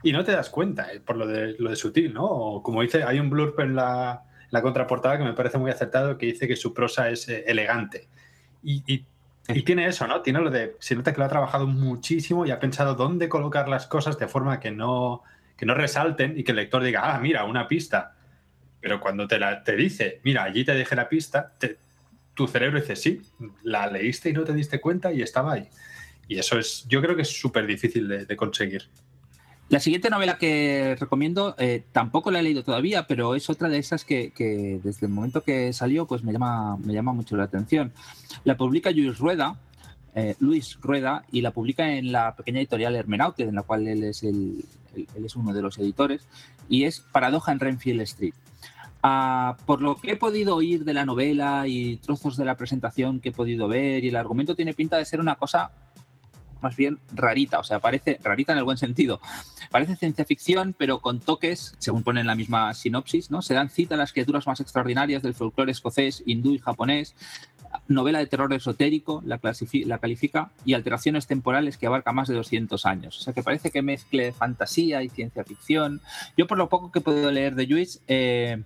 Y 0.02 0.12
no 0.12 0.25
te 0.25 0.32
das 0.32 0.49
cuenta, 0.49 0.93
eh, 0.93 1.00
por 1.00 1.17
lo 1.17 1.26
de, 1.26 1.56
lo 1.58 1.70
de 1.70 1.76
sutil, 1.76 2.14
¿no? 2.14 2.25
O 2.25 2.62
como 2.62 2.82
dice, 2.82 3.02
hay 3.02 3.19
un 3.19 3.31
blurb 3.31 3.58
en 3.61 3.75
la, 3.75 4.23
la 4.50 4.62
contraportada 4.62 5.19
que 5.19 5.25
me 5.25 5.32
parece 5.32 5.58
muy 5.58 5.70
acertado, 5.70 6.19
que 6.19 6.26
dice 6.26 6.49
que 6.49 6.56
su 6.56 6.73
prosa 6.75 7.11
es 7.11 7.29
eh, 7.29 7.44
elegante. 7.47 8.08
Y, 8.62 9.06
tiene 9.64 9.87
eso, 9.87 10.06
¿no? 10.06 10.23
Tiene 10.23 10.41
lo 10.41 10.50
de, 10.50 10.76
se 10.79 10.94
nota 10.94 11.12
que 11.12 11.19
lo 11.19 11.25
ha 11.25 11.29
trabajado 11.29 11.67
muchísimo 11.67 12.47
y 12.47 12.50
ha 12.50 12.61
pensado 12.61 12.95
dónde 12.95 13.28
colocar 13.28 13.69
las 13.69 13.87
cosas 13.87 14.19
de 14.19 14.28
forma 14.28 14.61
que 14.61 14.71
no, 14.71 15.23
que 15.57 15.66
no 15.66 15.75
resalten 15.75 16.38
y 16.38 16.45
que 16.45 16.52
el 16.52 16.57
lector 16.57 16.83
diga, 16.83 17.14
ah, 17.14 17.19
mira, 17.19 17.45
una 17.45 17.69
pista. 17.69 18.16
Pero 18.80 19.00
cuando 19.00 19.28
te, 19.28 19.38
la, 19.38 19.62
te 19.62 19.76
dice, 19.76 20.21
mira, 20.25 20.45
allí 20.45 20.64
te 20.64 20.75
dejé 20.75 20.97
la 20.97 21.09
pista, 21.09 21.54
tu 22.35 22.47
cerebro 22.47 22.80
dice, 22.80 22.97
sí, 22.97 23.21
la 23.62 23.87
leíste 23.87 24.30
y 24.30 24.33
no 24.33 24.45
te 24.45 24.54
diste 24.54 24.80
cuenta 24.80 25.12
y 25.12 25.23
estaba 25.23 25.52
ahí. 25.52 25.69
Y 26.28 26.38
eso 26.38 26.59
es, 26.59 26.87
yo 26.88 27.02
creo 27.02 27.16
que 27.16 27.23
es 27.23 27.40
súper 27.40 27.66
difícil 27.66 28.26
de 28.26 28.37
conseguir. 28.37 28.88
La 29.71 29.79
siguiente 29.79 30.11
novela 30.11 30.37
que 30.37 30.97
recomiendo, 30.99 31.55
eh, 31.57 31.85
tampoco 31.93 32.33
la 32.33 32.41
he 32.41 32.43
leído 32.43 32.65
todavía, 32.65 33.07
pero 33.07 33.37
es 33.37 33.49
otra 33.49 33.69
de 33.69 33.79
esas 33.79 34.05
que, 34.05 34.33
desde 34.83 35.07
el 35.07 35.12
momento 35.12 35.45
que 35.45 35.73
salió, 35.73 36.09
pues 36.09 36.25
me 36.25 36.33
llama, 36.33 36.77
me 36.79 36.93
llama 36.93 37.12
mucho 37.12 37.37
la 37.37 37.45
atención. 37.45 37.93
La 38.43 38.57
publica 38.57 38.91
Luis 38.91 39.17
Rueda, 39.19 39.61
eh, 40.17 40.35
Luis 40.41 40.77
Rueda, 40.81 41.25
y 41.31 41.43
la 41.43 41.53
publica 41.53 41.95
en 41.95 42.11
la 42.11 42.35
pequeña 42.35 42.59
editorial 42.59 42.97
Hermenaute, 42.97 43.45
en 43.45 43.55
la 43.55 43.62
cual 43.62 43.87
él 43.87 44.03
es, 44.03 44.25
el, 44.25 44.65
él 44.97 45.25
es 45.25 45.37
uno 45.37 45.53
de 45.53 45.62
los 45.62 45.79
editores, 45.79 46.27
y 46.69 46.83
es 46.83 46.99
Paradoja 46.99 47.53
en 47.53 47.61
Renfield 47.61 48.00
Street. 48.00 48.35
Ah, 49.05 49.57
por 49.67 49.83
lo 49.83 49.95
que 49.95 50.11
he 50.11 50.17
podido 50.17 50.57
oír 50.57 50.85
de 50.85 50.95
la 50.95 51.07
novela 51.07 51.69
y 51.69 51.97
trozos 51.99 52.37
de 52.37 52.45
la 52.45 52.57
presentación 52.57 53.21
que 53.21 53.29
he 53.29 53.33
podido 53.33 53.69
ver, 53.69 54.03
y 54.03 54.09
el 54.09 54.17
argumento 54.17 54.57
tiene 54.57 54.75
pinta 54.75 54.97
de 54.97 55.05
ser 55.05 55.21
una 55.21 55.37
cosa 55.37 55.71
más 56.62 56.76
bien 56.76 56.99
rarita, 57.12 57.59
o 57.59 57.64
sea, 57.64 57.79
parece 57.81 58.19
rarita 58.23 58.52
en 58.52 58.59
el 58.59 58.64
buen 58.64 58.79
sentido. 58.79 59.21
Parece 59.71 59.97
ciencia 59.97 60.25
ficción, 60.25 60.75
pero 60.76 61.00
con 61.00 61.21
toques, 61.21 61.75
según 61.79 62.02
pone 62.02 62.21
en 62.21 62.26
la 62.26 62.35
misma 62.35 62.75
sinopsis, 62.75 63.31
¿no? 63.31 63.43
Se 63.43 63.55
dan 63.55 63.71
cita 63.71 63.95
a 63.95 63.99
las 63.99 64.12
criaturas 64.12 64.47
más 64.47 64.61
extraordinarias 64.61 65.23
del 65.23 65.35
folclore 65.35 65.73
escocés, 65.73 66.23
hindú 66.26 66.55
y 66.55 66.59
japonés, 66.59 67.14
novela 67.88 68.19
de 68.19 68.26
terror 68.26 68.52
esotérico, 68.52 69.23
la, 69.25 69.38
califica, 69.38 70.50
y 70.64 70.75
alteraciones 70.75 71.26
temporales 71.26 71.76
que 71.76 71.87
abarca 71.87 72.12
más 72.12 72.29
de 72.29 72.35
200 72.35 72.85
años. 72.87 73.19
O 73.19 73.23
sea 73.23 73.33
que 73.33 73.43
parece 73.43 73.71
que 73.71 73.83
mezcle 73.83 74.33
fantasía 74.33 75.02
y 75.02 75.09
ciencia 75.09 75.45
ficción. 75.45 76.00
Yo 76.37 76.47
por 76.47 76.59
lo 76.59 76.69
poco 76.69 76.90
que 76.90 77.00
podido 77.00 77.31
leer 77.31 77.55
de 77.55 77.67
Lluís, 77.67 78.02
eh, 78.09 78.62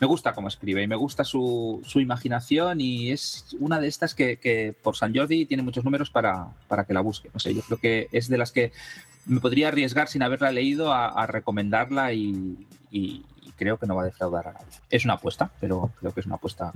me 0.00 0.06
gusta 0.06 0.32
cómo 0.32 0.48
escribe 0.48 0.82
y 0.82 0.86
me 0.86 0.96
gusta 0.96 1.24
su, 1.24 1.82
imaginación 1.94 2.80
y 2.80 3.10
es 3.10 3.54
una 3.60 3.78
de 3.78 3.88
estas 3.88 4.14
que, 4.14 4.74
por 4.82 4.96
San 4.96 5.14
Jordi 5.14 5.44
tiene 5.44 5.62
muchos 5.62 5.84
números 5.84 6.10
para, 6.10 6.54
que 6.86 6.94
la 6.94 7.02
busque. 7.02 7.30
No 7.32 7.38
sé, 7.38 7.54
yo 7.54 7.60
creo 7.62 7.78
que 7.78 8.08
es 8.10 8.28
de 8.28 8.38
las 8.38 8.50
que 8.50 8.72
me 9.26 9.40
podría 9.40 9.68
arriesgar 9.68 10.08
sin 10.08 10.22
haberla 10.22 10.52
leído 10.52 10.92
a, 10.92 11.26
recomendarla 11.26 12.14
y, 12.14 12.66
creo 13.56 13.76
que 13.76 13.86
no 13.86 13.94
va 13.94 14.02
a 14.02 14.06
defraudar 14.06 14.48
a 14.48 14.52
nadie. 14.54 14.66
Es 14.88 15.04
una 15.04 15.14
apuesta, 15.14 15.50
pero 15.60 15.90
creo 16.00 16.14
que 16.14 16.20
es 16.20 16.26
una 16.26 16.36
apuesta 16.36 16.72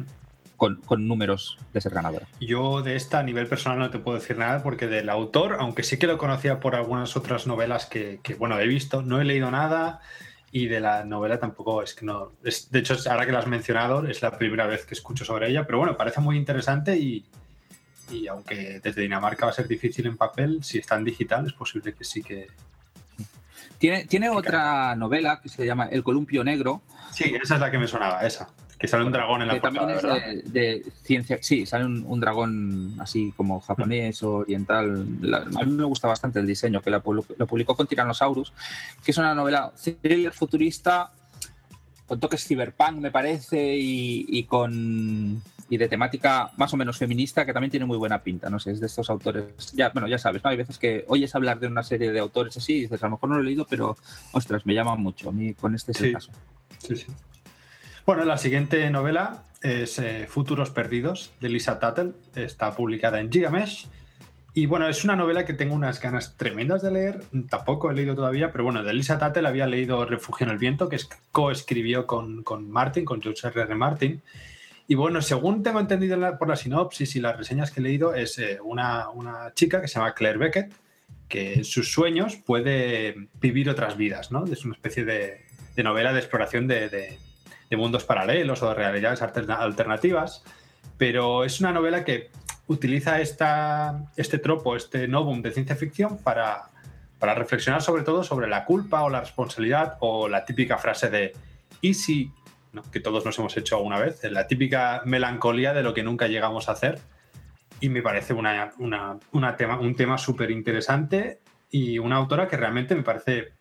con, 0.59 1.09
números 1.09 1.57
de 1.73 1.81
ser 1.81 1.95
ganadora. 1.95 2.27
Yo 2.41 2.83
de 2.83 2.95
esta 2.95 3.21
a 3.21 3.23
nivel 3.23 3.47
personal 3.47 3.79
no 3.79 3.91
te 3.91 3.99
puedo 3.99 4.19
decir 4.19 4.37
nada 4.37 4.63
porque 4.63 4.87
del 4.87 5.09
autor, 5.09 5.57
aunque 5.61 5.83
sí 5.83 5.99
que 5.99 6.07
lo 6.07 6.19
conocía 6.19 6.61
por 6.61 6.75
algunas 6.75 7.17
otras 7.17 7.47
novelas 7.47 7.87
que, 7.87 8.21
bueno, 8.39 8.59
he 8.61 8.67
visto, 8.67 9.01
no 9.01 9.19
he 9.19 9.25
leído 9.25 9.51
nada 9.51 10.03
y 10.57 10.69
de 10.69 10.79
la 10.79 11.05
novela 11.05 11.41
tampoco 11.41 11.83
es 11.83 11.95
que 11.95 12.07
no. 12.07 12.31
Es, 12.45 12.71
de 12.71 12.79
hecho, 12.79 12.95
ahora 13.11 13.27
que 13.27 13.33
la 13.33 13.41
has 13.41 13.49
mencionado, 13.49 14.07
es 14.07 14.23
la 14.23 14.39
primera 14.39 14.69
vez 14.69 14.87
que 14.87 14.95
escucho 14.95 15.25
sobre 15.25 15.51
ella, 15.51 15.67
pero 15.67 15.79
bueno, 15.79 15.97
parece 15.97 16.21
muy 16.21 16.37
interesante 16.37 16.97
y, 16.97 17.25
y 18.09 18.29
aunque 18.29 18.79
desde 18.79 19.03
Dinamarca 19.03 19.47
va 19.47 19.51
a 19.51 19.55
ser 19.55 19.67
difícil 19.67 20.07
en 20.07 20.17
papel, 20.17 20.63
si 20.63 20.79
está 20.79 20.95
en 20.95 21.03
digital 21.03 21.45
es 21.45 21.55
posible 21.55 21.93
que 21.93 22.05
sí 22.05 22.23
que... 22.23 22.47
Tiene, 23.79 24.05
tiene 24.05 24.31
otra 24.31 24.95
novela 24.95 25.41
que 25.43 25.49
se 25.49 25.67
llama 25.67 25.89
El 25.91 26.05
columpio 26.05 26.45
negro. 26.45 26.83
Sí, 27.11 27.35
esa 27.43 27.57
es 27.57 27.61
la 27.61 27.73
que 27.73 27.79
me 27.79 27.89
sonaba, 27.89 28.25
esa. 28.25 28.49
Que 28.79 28.89
sale 28.89 29.05
un 29.05 29.13
dragón 29.13 29.43
en 29.43 29.49
la 29.49 29.61
portada, 29.61 30.01
también 30.01 30.43
es 30.45 30.53
de, 30.53 30.85
ciencia, 31.03 31.39
sí, 31.41 31.65
sale 31.65 31.85
un, 31.85 32.21
dragón 32.21 32.97
así 32.99 33.33
como 33.37 33.61
japonés 33.61 34.23
o 34.23 34.37
oriental. 34.39 35.07
a 35.33 35.65
mí 35.65 35.73
me 35.73 35.85
gusta 35.85 36.09
bastante 36.09 36.41
el 36.41 36.47
diseño, 36.47 36.83
que 36.83 36.91
lo 36.91 37.03
publicó 37.03 37.77
con 37.77 37.87
Tyrannosaurus, 37.87 38.53
que 39.05 39.13
es 39.13 39.19
una 39.19 39.35
novela 39.35 39.73
thriller 40.03 40.33
futurista 40.33 41.13
con 42.07 42.21
toques 42.21 42.45
cyberpunk, 42.47 42.99
me 42.99 43.11
parece, 43.11 43.77
y, 43.77 44.45
con 44.45 45.43
y 45.71 45.77
de 45.79 45.89
temática 45.89 46.51
más 46.59 46.73
o 46.75 46.77
menos 46.77 46.99
feminista 46.99 47.47
que 47.47 47.55
también 47.55 47.71
tiene 47.71 47.87
muy 47.87 47.97
buena 47.97 48.23
pinta. 48.23 48.51
No 48.51 48.59
sé, 48.59 48.73
es 48.73 48.81
de 48.81 48.87
estos 48.87 49.09
autores. 49.09 49.73
Ya, 49.75 49.89
bueno, 49.89 50.07
ya 50.07 50.19
sabes, 50.19 50.45
¿no? 50.45 50.51
Hay 50.51 50.59
veces 50.59 50.79
que 50.79 51.05
oyes 51.09 51.35
hablar 51.35 51.59
de 51.59 51.67
una 51.67 51.83
serie 51.83 52.13
de 52.13 52.21
autores 52.21 52.57
así 52.57 52.75
y 52.75 52.81
dices, 52.83 53.03
a 53.03 53.07
lo 53.07 53.13
mejor 53.13 53.31
no 53.31 53.37
lo 53.37 53.41
he 53.41 53.45
leído, 53.45 53.67
pero 53.69 53.97
ostras, 54.33 54.67
me 54.67 54.75
llama 54.75 54.97
mucho. 54.97 55.31
A 55.31 55.33
mí 55.33 55.55
con 55.55 55.75
este 55.75 55.93
es 55.93 56.01
el 56.03 56.13
caso. 56.13 56.33
Sí, 56.79 56.97
sí. 56.97 57.07
Bueno, 58.07 58.27
la 58.27 58.37
siguiente 58.37 58.91
novela 58.91 59.45
es 59.63 59.99
eh, 59.99 60.27
Futuros 60.29 60.69
Perdidos 60.69 61.33
de 61.41 61.49
Lisa 61.49 61.79
Tuttle. 61.79 62.13
Está 62.35 62.77
publicada 62.77 63.19
en 63.19 63.33
Gigamesh 63.33 63.87
y 64.53 64.67
bueno, 64.67 64.87
es 64.89 65.03
una 65.05 65.17
novela 65.17 65.47
que 65.47 65.55
tengo 65.55 65.75
unas 65.75 66.01
ganas 66.01 66.37
tremendas 66.37 66.83
de 66.83 66.93
leer. 66.93 67.23
Tampoco 67.49 67.91
he 67.91 67.95
leído 67.95 68.15
todavía, 68.15 68.53
pero 68.53 68.63
bueno, 68.63 68.85
de 68.85 68.93
Lisa 68.93 69.19
Tattel 69.19 69.47
había 69.47 69.67
leído 69.67 70.05
Refugio 70.05 70.45
en 70.45 70.53
el 70.53 70.59
Viento, 70.59 70.91
que 70.91 70.97
es, 70.97 71.09
coescribió 71.33 72.07
con, 72.07 72.45
con 72.45 72.71
Martin, 72.71 73.07
con 73.07 73.23
George 73.23 73.49
R. 73.49 73.63
R. 73.63 73.75
Martin. 73.75 74.23
Y 74.87 74.95
bueno, 74.97 75.23
según 75.23 75.63
tengo 75.63 75.81
entendido 75.81 76.19
por 76.39 76.49
la 76.49 76.57
sinopsis 76.57 77.17
y 77.17 77.21
las 77.21 77.39
reseñas 77.39 77.73
que 77.73 77.81
he 77.81 77.83
leído, 77.83 78.15
es 78.15 78.39
eh, 78.39 78.59
una, 78.63 79.09
una, 79.09 79.53
chica 79.55 79.81
que 79.81 79.89
se 79.89 79.95
llama 79.95 80.15
Claire 80.15 80.39
Beckett, 80.39 80.73
que 81.27 81.55
en 81.55 81.65
sus 81.65 81.91
sueños 81.91 82.37
puede 82.37 83.29
vivir 83.41 83.71
otras 83.71 83.97
vidas, 83.97 84.31
¿no? 84.31 84.45
Es 84.45 84.65
una 84.67 84.75
especie 84.75 85.05
de, 85.07 85.47
de 85.75 85.83
novela 85.83 86.13
de 86.13 86.21
exploración 86.21 86.69
de, 86.69 86.89
de, 86.91 87.19
de 87.75 87.77
mundos 87.77 88.05
paralelos 88.05 88.63
o 88.63 88.69
de 88.69 88.75
realidades 88.75 89.21
alternativas. 89.23 90.45
Pero 90.97 91.45
es 91.45 91.61
una 91.61 91.73
novela 91.73 92.05
que 92.05 92.31
utiliza 92.69 93.21
esta, 93.21 94.05
este 94.17 94.39
tropo, 94.39 94.77
este 94.77 95.09
novum 95.09 95.43
de 95.43 95.51
ciencia 95.51 95.77
ficción 95.77 96.19
para, 96.19 96.71
para 97.19 97.35
reflexionar 97.35 97.83
sobre 97.83 98.05
todo 98.05 98.23
sobre 98.23 98.47
la 98.47 98.65
culpa 98.65 99.03
o 99.03 99.11
la 99.11 99.21
responsabilidad 99.21 99.97
o 100.01 100.29
la 100.29 100.45
típica 100.45 100.79
frase 100.79 101.11
de 101.11 101.33
¿y 101.81 101.95
si? 101.95 102.33
que 102.93 103.01
todos 103.01 103.25
nos 103.25 103.39
hemos 103.39 103.57
hecho 103.57 103.77
alguna 103.77 103.99
vez, 104.01 104.23
la 104.25 104.47
típica 104.47 105.03
melancolía 105.05 105.73
de 105.73 105.83
lo 105.83 105.95
que 105.95 106.03
nunca 106.03 106.27
llegamos 106.27 106.69
a 106.69 106.73
hacer. 106.73 106.99
Y 107.81 107.89
me 107.89 108.03
parece 108.03 108.33
una, 108.33 108.73
una, 108.79 109.57
tema, 109.57 109.79
un 109.79 109.95
tema 109.95 110.17
súper 110.17 110.51
interesante 110.51 111.41
y 111.71 111.99
una 111.99 112.17
autora 112.17 112.49
que 112.49 112.57
realmente 112.57 112.95
me 112.95 113.03
parece 113.03 113.53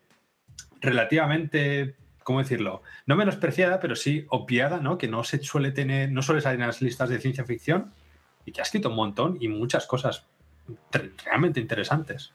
relativamente, 0.82 1.96
¿cómo 2.24 2.40
decirlo? 2.40 2.82
No 3.06 3.16
menospreciada, 3.16 3.80
pero 3.80 3.96
sí 3.96 4.26
obviada, 4.30 4.80
¿no? 4.80 4.98
Que 4.98 5.08
no 5.08 5.24
se 5.24 5.42
suele 5.44 5.72
tener, 5.72 6.12
no 6.12 6.22
suele 6.22 6.42
salir 6.42 6.60
en 6.60 6.68
las 6.68 6.82
listas 6.82 7.10
de 7.10 7.20
ciencia 7.20 7.46
ficción 7.46 7.92
y 8.46 8.52
que 8.52 8.62
ha 8.62 8.64
escrito 8.64 8.90
un 8.90 8.96
montón 8.96 9.38
y 9.40 9.48
muchas 9.48 9.86
cosas 9.88 10.26
realmente 11.26 11.60
interesantes. 11.60 12.34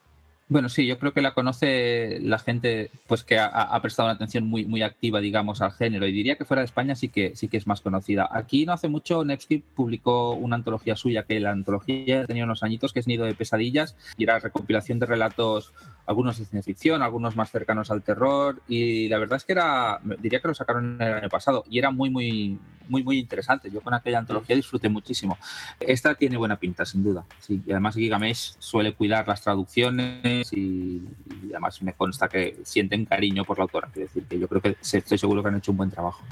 Bueno, 0.50 0.70
sí, 0.70 0.86
yo 0.86 0.98
creo 0.98 1.12
que 1.12 1.20
la 1.20 1.34
conoce 1.34 2.20
la 2.22 2.38
gente 2.38 2.90
pues 3.06 3.22
que 3.22 3.38
ha, 3.38 3.78
prestado 3.82 4.06
una 4.06 4.14
atención 4.14 4.46
muy, 4.46 4.64
muy 4.64 4.80
activa, 4.80 5.20
digamos, 5.20 5.60
al 5.60 5.72
género. 5.72 6.06
Y 6.06 6.12
diría 6.12 6.36
que 6.36 6.46
fuera 6.46 6.62
de 6.62 6.66
España 6.66 6.94
sí 6.94 7.10
que 7.10 7.36
sí 7.36 7.48
que 7.48 7.58
es 7.58 7.66
más 7.66 7.82
conocida. 7.82 8.30
Aquí 8.32 8.64
no 8.64 8.72
hace 8.72 8.88
mucho 8.88 9.26
Netscape 9.26 9.62
publicó 9.74 10.32
una 10.32 10.56
antología 10.56 10.96
suya, 10.96 11.24
que 11.24 11.38
la 11.38 11.50
antología 11.50 12.24
tenía 12.24 12.44
unos 12.44 12.62
añitos, 12.62 12.94
que 12.94 13.00
es 13.00 13.06
Nido 13.06 13.26
de 13.26 13.34
Pesadillas, 13.34 13.94
y 14.16 14.24
era 14.24 14.38
recopilación 14.38 14.98
de 14.98 15.04
relatos 15.04 15.74
algunos 16.08 16.38
de 16.38 16.46
ciencia 16.46 16.62
ficción, 16.62 17.02
algunos 17.02 17.36
más 17.36 17.50
cercanos 17.50 17.90
al 17.90 18.02
terror 18.02 18.62
y 18.66 19.08
la 19.08 19.18
verdad 19.18 19.36
es 19.36 19.44
que 19.44 19.52
era, 19.52 20.00
diría 20.18 20.40
que 20.40 20.48
lo 20.48 20.54
sacaron 20.54 20.96
el 21.00 21.12
año 21.12 21.28
pasado 21.28 21.64
y 21.68 21.78
era 21.78 21.90
muy, 21.90 22.08
muy, 22.08 22.58
muy, 22.88 23.02
muy 23.02 23.18
interesante. 23.18 23.70
Yo 23.70 23.82
con 23.82 23.92
aquella 23.92 24.18
antología 24.18 24.56
disfruté 24.56 24.88
muchísimo. 24.88 25.36
Esta 25.78 26.14
tiene 26.14 26.38
buena 26.38 26.56
pinta, 26.56 26.86
sin 26.86 27.04
duda. 27.04 27.26
Y 27.46 27.60
además 27.70 27.94
Gigamesh 27.94 28.54
suele 28.58 28.94
cuidar 28.94 29.28
las 29.28 29.42
traducciones 29.42 30.50
y, 30.54 31.06
además 31.50 31.82
me 31.82 31.92
consta 31.92 32.26
que 32.26 32.56
sienten 32.64 33.04
cariño 33.04 33.44
por 33.44 33.58
la 33.58 33.64
autora. 33.64 33.90
Quiero 33.92 34.08
decir 34.08 34.24
que 34.24 34.38
yo 34.38 34.48
creo 34.48 34.62
que 34.62 34.76
estoy 34.80 35.18
seguro 35.18 35.42
que 35.42 35.48
han 35.50 35.56
hecho 35.56 35.72
un 35.72 35.76
buen 35.76 35.90
trabajo. 35.90 36.24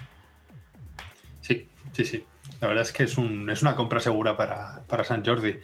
Sí, 1.43 1.69
sí, 1.93 2.07
sí. 2.07 2.25
La 2.63 2.69
verdad 2.69 2.85
es 2.85 2.93
que 2.93 3.03
es, 3.03 3.19
un, 3.19 3.51
es 3.51 3.61
una 3.61 3.77
compra 3.77 4.01
segura 4.01 4.39
para, 4.39 4.81
para 4.87 5.05
San 5.05 5.23
Jordi. 5.23 5.57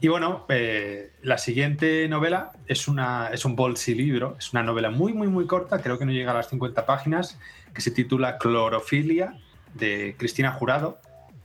Y 0.00 0.08
bueno, 0.08 0.44
eh, 0.50 1.12
la 1.22 1.38
siguiente 1.38 2.06
novela 2.08 2.52
es, 2.66 2.86
una, 2.86 3.30
es 3.32 3.46
un 3.46 3.56
bolsi 3.56 3.94
libro, 3.94 4.36
es 4.38 4.52
una 4.52 4.62
novela 4.62 4.90
muy, 4.90 5.14
muy, 5.14 5.28
muy 5.28 5.46
corta, 5.46 5.80
creo 5.80 5.98
que 5.98 6.04
no 6.04 6.12
llega 6.12 6.32
a 6.32 6.34
las 6.34 6.50
50 6.50 6.84
páginas, 6.84 7.38
que 7.72 7.80
se 7.80 7.90
titula 7.90 8.36
Clorofilia, 8.36 9.34
de 9.72 10.14
Cristina 10.18 10.52
Jurado, 10.52 10.98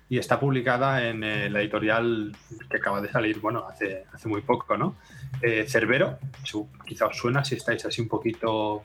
y 0.09 0.17
está 0.17 0.37
publicada 0.37 1.07
en 1.07 1.23
eh, 1.23 1.49
la 1.49 1.61
editorial 1.61 2.35
que 2.69 2.77
acaba 2.77 2.99
de 2.99 3.09
salir, 3.09 3.39
bueno, 3.39 3.65
hace, 3.69 4.03
hace 4.11 4.27
muy 4.27 4.41
poco, 4.41 4.77
¿no? 4.77 4.97
Eh, 5.41 5.65
Cerbero, 5.69 6.19
quizá 6.85 7.05
os 7.05 7.17
suena 7.17 7.45
si 7.45 7.55
estáis 7.55 7.85
así 7.85 8.01
un 8.01 8.09
poquito 8.09 8.83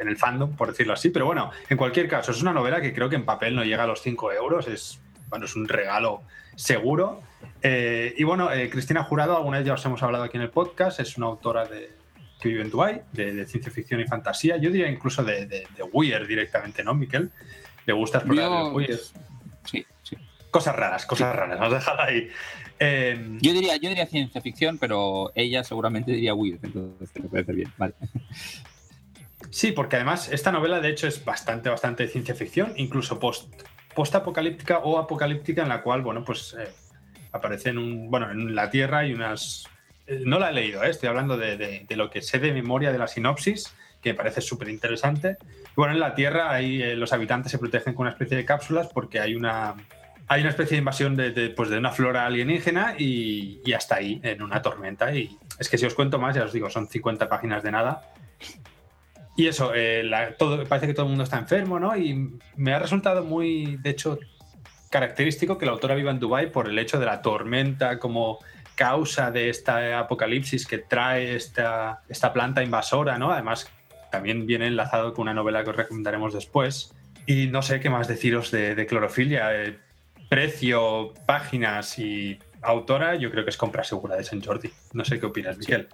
en 0.00 0.08
el 0.08 0.16
fandom, 0.16 0.56
por 0.56 0.68
decirlo 0.68 0.94
así, 0.94 1.10
pero 1.10 1.26
bueno, 1.26 1.52
en 1.68 1.76
cualquier 1.76 2.08
caso, 2.08 2.32
es 2.32 2.42
una 2.42 2.52
novela 2.52 2.80
que 2.80 2.92
creo 2.92 3.08
que 3.08 3.14
en 3.14 3.24
papel 3.24 3.54
no 3.54 3.62
llega 3.62 3.84
a 3.84 3.86
los 3.86 4.02
5 4.02 4.32
euros, 4.32 4.66
es, 4.66 5.00
bueno, 5.28 5.44
es 5.44 5.54
un 5.54 5.68
regalo 5.68 6.22
seguro 6.56 7.20
eh, 7.62 8.14
y 8.16 8.24
bueno, 8.24 8.52
eh, 8.52 8.68
Cristina 8.68 9.04
Jurado, 9.04 9.36
alguna 9.36 9.58
vez 9.58 9.66
ya 9.66 9.74
os 9.74 9.84
hemos 9.84 10.02
hablado 10.02 10.24
aquí 10.24 10.36
en 10.36 10.42
el 10.42 10.50
podcast, 10.50 11.00
es 11.00 11.16
una 11.16 11.26
autora 11.26 11.64
de, 11.64 11.90
que 12.40 12.48
vive 12.48 12.62
en 12.62 12.70
Dubai, 12.70 13.02
de, 13.12 13.46
ciencia 13.46 13.70
ficción 13.70 14.00
y 14.00 14.04
fantasía. 14.04 14.56
Yo 14.56 14.70
diría 14.70 14.88
incluso 14.88 15.22
de, 15.22 15.46
de, 15.46 15.66
Weird 15.92 16.26
directamente, 16.26 16.82
¿no, 16.82 16.94
Miquel? 16.94 17.30
¿Le 17.86 17.92
gusta 17.92 18.18
explorar 18.18 18.66
el 18.66 18.72
Weird? 18.72 19.00
Sí, 19.64 19.86
sí. 20.02 20.16
Cosas 20.50 20.74
raras, 20.74 21.06
cosas 21.06 21.34
raras, 21.34 21.58
vamos 21.58 21.74
a 21.74 21.76
dejar 21.76 22.00
ahí. 22.00 22.28
Em, 22.78 23.38
yo, 23.40 23.52
diría, 23.52 23.76
yo 23.76 23.88
diría 23.88 24.06
ciencia 24.06 24.40
ficción, 24.40 24.76
pero 24.78 25.30
ella 25.36 25.62
seguramente 25.62 26.10
diría 26.10 26.34
Weird, 26.34 26.64
entonces 26.64 27.22
me 27.22 27.28
parece 27.28 27.52
bien, 27.52 27.72
vale. 27.78 27.94
Sí, 29.50 29.70
porque 29.70 29.96
además 29.96 30.28
esta 30.32 30.50
novela 30.50 30.80
de 30.80 30.90
hecho 30.90 31.06
es 31.06 31.24
bastante, 31.24 31.68
bastante 31.68 32.08
ciencia 32.08 32.34
ficción, 32.34 32.72
incluso 32.76 33.20
post, 33.20 33.52
post 33.94 34.14
apocalíptica 34.16 34.78
o 34.78 34.98
apocalíptica 34.98 35.62
en 35.62 35.68
la 35.68 35.82
cual, 35.82 36.02
bueno, 36.02 36.24
pues 36.24 36.56
eh, 37.32 37.36
aparecen 37.36 37.78
un, 37.78 38.10
bueno, 38.10 38.30
en 38.30 38.54
la 38.54 38.70
Tierra 38.70 39.06
y 39.06 39.12
unas... 39.12 39.68
Eh, 40.06 40.22
no 40.24 40.38
la 40.38 40.50
he 40.50 40.52
leído, 40.52 40.82
¿eh? 40.82 40.90
estoy 40.90 41.08
hablando 41.08 41.36
de, 41.36 41.86
lo 41.90 42.10
que 42.10 42.22
sé 42.22 42.38
de 42.38 42.52
memoria 42.52 42.92
de 42.92 42.98
la 42.98 43.08
sinopsis, 43.08 43.74
que 44.00 44.12
me 44.12 44.16
parece 44.16 44.40
súper 44.40 44.68
interesante. 44.68 45.36
Bueno, 45.76 45.94
en 45.94 46.00
la 46.00 46.14
Tierra 46.14 46.50
hay, 46.52 46.82
eh, 46.82 46.96
los 46.96 47.12
habitantes 47.12 47.52
se 47.52 47.58
protegen 47.58 47.94
con 47.94 48.04
una 48.04 48.12
especie 48.12 48.36
de 48.36 48.44
cápsulas 48.44 48.88
porque 48.88 49.20
hay 49.20 49.34
una, 49.34 49.74
hay 50.28 50.40
una 50.40 50.50
especie 50.50 50.76
de 50.76 50.78
invasión 50.78 51.16
de, 51.16 51.50
pues 51.56 51.70
de 51.70 51.78
una 51.78 51.92
flora 51.92 52.26
alienígena 52.26 52.96
y, 52.98 53.60
y, 53.64 53.72
hasta 53.72 53.96
ahí, 53.96 54.20
en 54.22 54.42
una 54.42 54.60
tormenta. 54.60 55.14
Y 55.14 55.38
es 55.58 55.68
que 55.68 55.78
si 55.78 55.86
os 55.86 55.94
cuento 55.94 56.18
más, 56.18 56.34
ya 56.34 56.44
os 56.44 56.52
digo, 56.52 56.68
son 56.68 56.88
50 56.88 57.28
páginas 57.28 57.62
de 57.62 57.70
nada. 57.70 58.12
Y 59.34 59.46
eso, 59.46 59.72
todo, 60.36 60.62
parece 60.66 60.86
que 60.86 60.92
todo 60.92 61.06
el 61.06 61.08
mundo 61.08 61.24
está 61.24 61.38
enfermo, 61.38 61.80
¿no? 61.80 61.96
Y 61.96 62.38
me 62.56 62.74
ha 62.74 62.78
resultado 62.78 63.24
muy, 63.24 63.76
de 63.76 63.88
hecho, 63.88 64.18
característico 64.92 65.58
que 65.58 65.66
la 65.66 65.72
autora 65.72 65.96
viva 65.96 66.12
en 66.12 66.20
Dubái 66.20 66.50
por 66.50 66.68
el 66.68 66.78
hecho 66.78 67.00
de 67.00 67.06
la 67.06 67.22
tormenta 67.22 67.98
como 67.98 68.38
causa 68.76 69.30
de 69.30 69.48
esta 69.48 69.98
apocalipsis 69.98 70.66
que 70.66 70.78
trae 70.78 71.34
esta, 71.34 72.02
esta 72.08 72.32
planta 72.32 72.62
invasora, 72.62 73.18
¿no? 73.18 73.32
Además, 73.32 73.68
también 74.10 74.46
viene 74.46 74.66
enlazado 74.66 75.14
con 75.14 75.22
una 75.22 75.34
novela 75.34 75.64
que 75.64 75.70
os 75.70 75.76
recomendaremos 75.76 76.34
después. 76.34 76.94
Y 77.26 77.46
no 77.46 77.62
sé 77.62 77.80
qué 77.80 77.90
más 77.90 78.06
deciros 78.06 78.50
de, 78.50 78.86
clorofilia. 78.86 79.54
Eh, 79.54 79.78
precio, 80.28 81.14
páginas 81.26 81.98
y 81.98 82.38
autora, 82.60 83.14
yo 83.16 83.30
creo 83.30 83.44
que 83.44 83.50
es 83.50 83.56
compra 83.56 83.84
segura 83.84 84.16
de 84.16 84.24
San 84.24 84.42
Jordi. 84.42 84.70
No 84.92 85.04
sé 85.04 85.18
qué 85.18 85.26
opinas, 85.26 85.58
Miguel. 85.58 85.88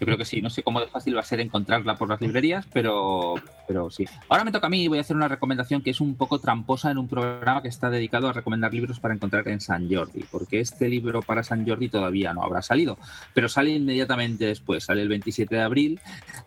Yo 0.00 0.06
creo 0.06 0.18
que 0.18 0.24
sí, 0.24 0.40
no 0.40 0.50
sé 0.50 0.62
cómo 0.62 0.80
de 0.80 0.86
fácil 0.86 1.16
va 1.16 1.20
a 1.20 1.24
ser 1.24 1.40
encontrarla 1.40 1.96
por 1.96 2.08
las 2.08 2.20
librerías, 2.20 2.66
pero, 2.72 3.34
pero 3.66 3.90
sí. 3.90 4.06
Ahora 4.28 4.44
me 4.44 4.52
toca 4.52 4.68
a 4.68 4.70
mí 4.70 4.84
y 4.84 4.88
voy 4.88 4.98
a 4.98 5.00
hacer 5.00 5.16
una 5.16 5.28
recomendación 5.28 5.82
que 5.82 5.90
es 5.90 6.00
un 6.00 6.14
poco 6.14 6.38
tramposa 6.38 6.90
en 6.90 6.98
un 6.98 7.08
programa 7.08 7.62
que 7.62 7.68
está 7.68 7.90
dedicado 7.90 8.28
a 8.28 8.32
recomendar 8.32 8.72
libros 8.72 9.00
para 9.00 9.14
encontrar 9.14 9.48
en 9.48 9.60
San 9.60 9.92
Jordi, 9.92 10.24
porque 10.30 10.60
este 10.60 10.88
libro 10.88 11.22
para 11.22 11.42
San 11.42 11.66
Jordi 11.66 11.88
todavía 11.88 12.32
no 12.32 12.42
habrá 12.42 12.62
salido, 12.62 12.98
pero 13.34 13.48
sale 13.48 13.70
inmediatamente 13.70 14.46
después, 14.46 14.84
sale 14.84 15.02
el 15.02 15.08
27 15.08 15.54
de 15.54 15.62
abril, 15.62 16.00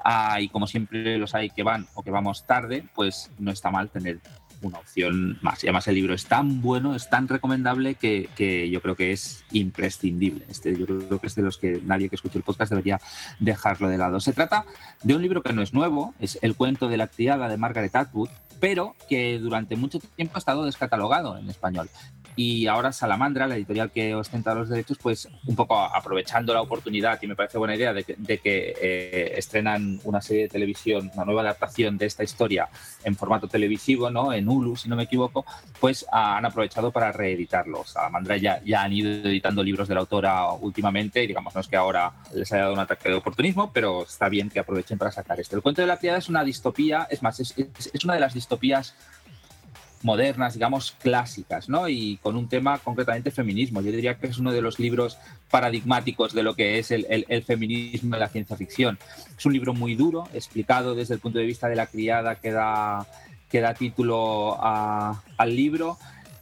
ah, 0.04 0.40
y 0.40 0.50
como 0.50 0.68
siempre 0.68 1.18
los 1.18 1.36
hay 1.36 1.50
que 1.50 1.64
van 1.64 1.88
o 1.94 2.04
que 2.04 2.12
vamos 2.12 2.46
tarde, 2.46 2.84
pues 2.96 3.32
no 3.40 3.52
está 3.52 3.72
mal 3.72 3.90
tener 3.90 4.20
una 4.62 4.80
opción 4.80 5.38
más. 5.42 5.64
Y 5.64 5.68
además 5.68 5.88
el 5.88 5.96
libro 5.96 6.14
es 6.14 6.26
tan 6.26 6.62
bueno, 6.62 6.96
es 6.96 7.10
tan 7.10 7.28
recomendable 7.28 7.96
que, 7.96 8.30
que, 8.36 8.70
yo 8.70 8.82
creo 8.82 8.96
que 8.96 9.12
es 9.12 9.44
imprescindible. 9.52 10.46
Este, 10.50 10.78
yo 10.78 10.86
creo 10.86 11.20
que 11.20 11.28
es 11.28 11.36
de 11.36 11.42
los 11.42 11.58
que 11.58 11.82
nadie 11.84 12.10
que 12.10 12.16
escuche 12.16 12.38
el 12.38 12.44
podcast 12.44 12.70
debería 12.72 13.00
dejarlo 13.40 13.90
de 13.90 13.98
lado. 13.98 14.20
Se 14.20 14.34
trata 14.34 14.66
de 15.04 15.16
un 15.16 15.22
libro 15.22 15.42
que 15.42 15.54
no 15.54 15.62
es 15.62 15.74
nuevo, 15.74 16.14
es 16.20 16.40
El 16.42 16.56
cuento 16.56 16.88
de 16.88 16.98
la 16.98 17.08
criada 17.08 17.50
de 17.50 17.58
Margaret 17.58 17.96
Atwood, 17.96 18.30
pero 18.62 18.96
que 19.10 19.40
durante 19.40 19.76
mucho 19.76 20.00
tiempo 20.00 20.36
ha 20.36 20.40
estado 20.40 20.64
descatalogado 20.64 21.38
en 21.38 21.50
español. 21.50 21.90
Y 22.36 22.68
ahora 22.68 22.94
Salamandra, 22.94 23.46
la 23.46 23.58
editorial 23.58 23.92
que 23.92 24.16
ostenta 24.16 24.56
los 24.56 24.70
derechos, 24.70 24.98
pues 25.02 25.28
un 25.46 25.56
poco 25.56 25.78
aprovechando 25.78 26.54
la 26.54 26.62
oportunidad, 26.62 27.22
y 27.22 27.28
me 27.28 27.36
parece 27.36 27.58
buena 27.58 27.76
idea, 27.76 27.92
de 27.92 28.04
que, 28.04 28.74
eh, 28.82 29.34
estrenan 29.36 30.00
una 30.06 30.22
serie 30.22 30.44
de 30.44 30.50
televisión, 30.50 31.12
una 31.14 31.26
nueva 31.26 31.42
adaptación 31.42 31.98
de 31.98 32.06
esta 32.06 32.24
historia 32.24 32.70
en 33.04 33.18
formato 33.18 33.50
televisivo, 33.50 34.10
¿no? 34.10 34.32
En 34.32 34.48
Hulu, 34.48 34.78
si 34.78 34.88
no 34.88 34.96
me 34.96 35.04
equivoco, 35.04 35.46
pues 35.80 36.06
han 36.10 36.46
aprovechado 36.46 36.92
para 36.92 37.12
reeditarlo. 37.12 37.84
Salamandra 37.84 38.38
ya, 38.38 38.62
ya 38.64 38.84
han 38.84 38.94
ido 38.94 39.10
editando 39.10 39.62
libros 39.62 39.90
de 39.90 39.96
la 39.96 40.02
autora 40.02 40.54
últimamente, 40.54 41.22
y 41.24 41.28
digamos, 41.28 41.54
no 41.54 41.60
es 41.60 41.68
que 41.68 41.76
ahora 41.76 42.14
les 42.34 42.50
haya 42.54 42.64
dado 42.64 42.76
un 42.76 42.80
ataque 42.80 43.10
de 43.10 43.16
oportunismo, 43.16 43.72
pero 43.74 44.04
está 44.04 44.30
bien 44.30 44.50
que 44.50 44.60
aprovechen 44.60 44.98
para 44.98 45.12
sacar 45.12 45.38
esto. 45.40 45.58
El 45.58 45.62
cuento 45.62 45.82
de 45.82 45.88
la 45.88 45.98
criada 45.98 46.20
es 46.20 46.30
una 46.30 46.46
distopía, 46.46 47.08
es 47.10 47.22
más, 47.22 47.42
es, 47.42 47.54
es 47.58 48.06
una 48.06 48.14
de 48.14 48.22
las 48.22 48.34
distopías 48.34 48.51
modernas, 50.04 50.54
digamos, 50.54 50.92
clásicas, 50.92 51.70
¿no? 51.70 51.88
Y 51.88 52.18
con 52.18 52.36
un 52.36 52.48
tema 52.48 52.80
concretamente 52.80 53.32
feminismo. 53.32 53.82
Yo 53.82 53.92
diría 53.92 54.18
que 54.18 54.28
es 54.28 54.38
uno 54.38 54.52
de 54.52 54.62
los 54.62 54.80
libros 54.80 55.18
paradigmáticos 55.50 56.34
de 56.34 56.44
lo 56.44 56.56
que 56.56 56.80
es 56.80 56.92
el, 56.92 57.44
feminismo 57.44 58.16
en 58.16 58.20
la 58.20 58.30
ciencia 58.30 58.56
ficción. 58.56 58.98
Es 59.38 59.46
un 59.46 59.54
libro 59.54 59.74
muy 59.74 59.96
duro, 59.96 60.28
explicado 60.34 60.96
desde 60.96 61.16
el 61.16 61.20
punto 61.20 61.40
de 61.40 61.46
vista 61.46 61.68
de 61.68 61.76
la 61.76 61.88
criada 61.88 62.36
que 62.36 62.52
da, 62.52 63.06
que 63.50 63.62
da 63.62 63.74
título 63.74 64.58
al 64.62 65.56
libro, 65.56 65.98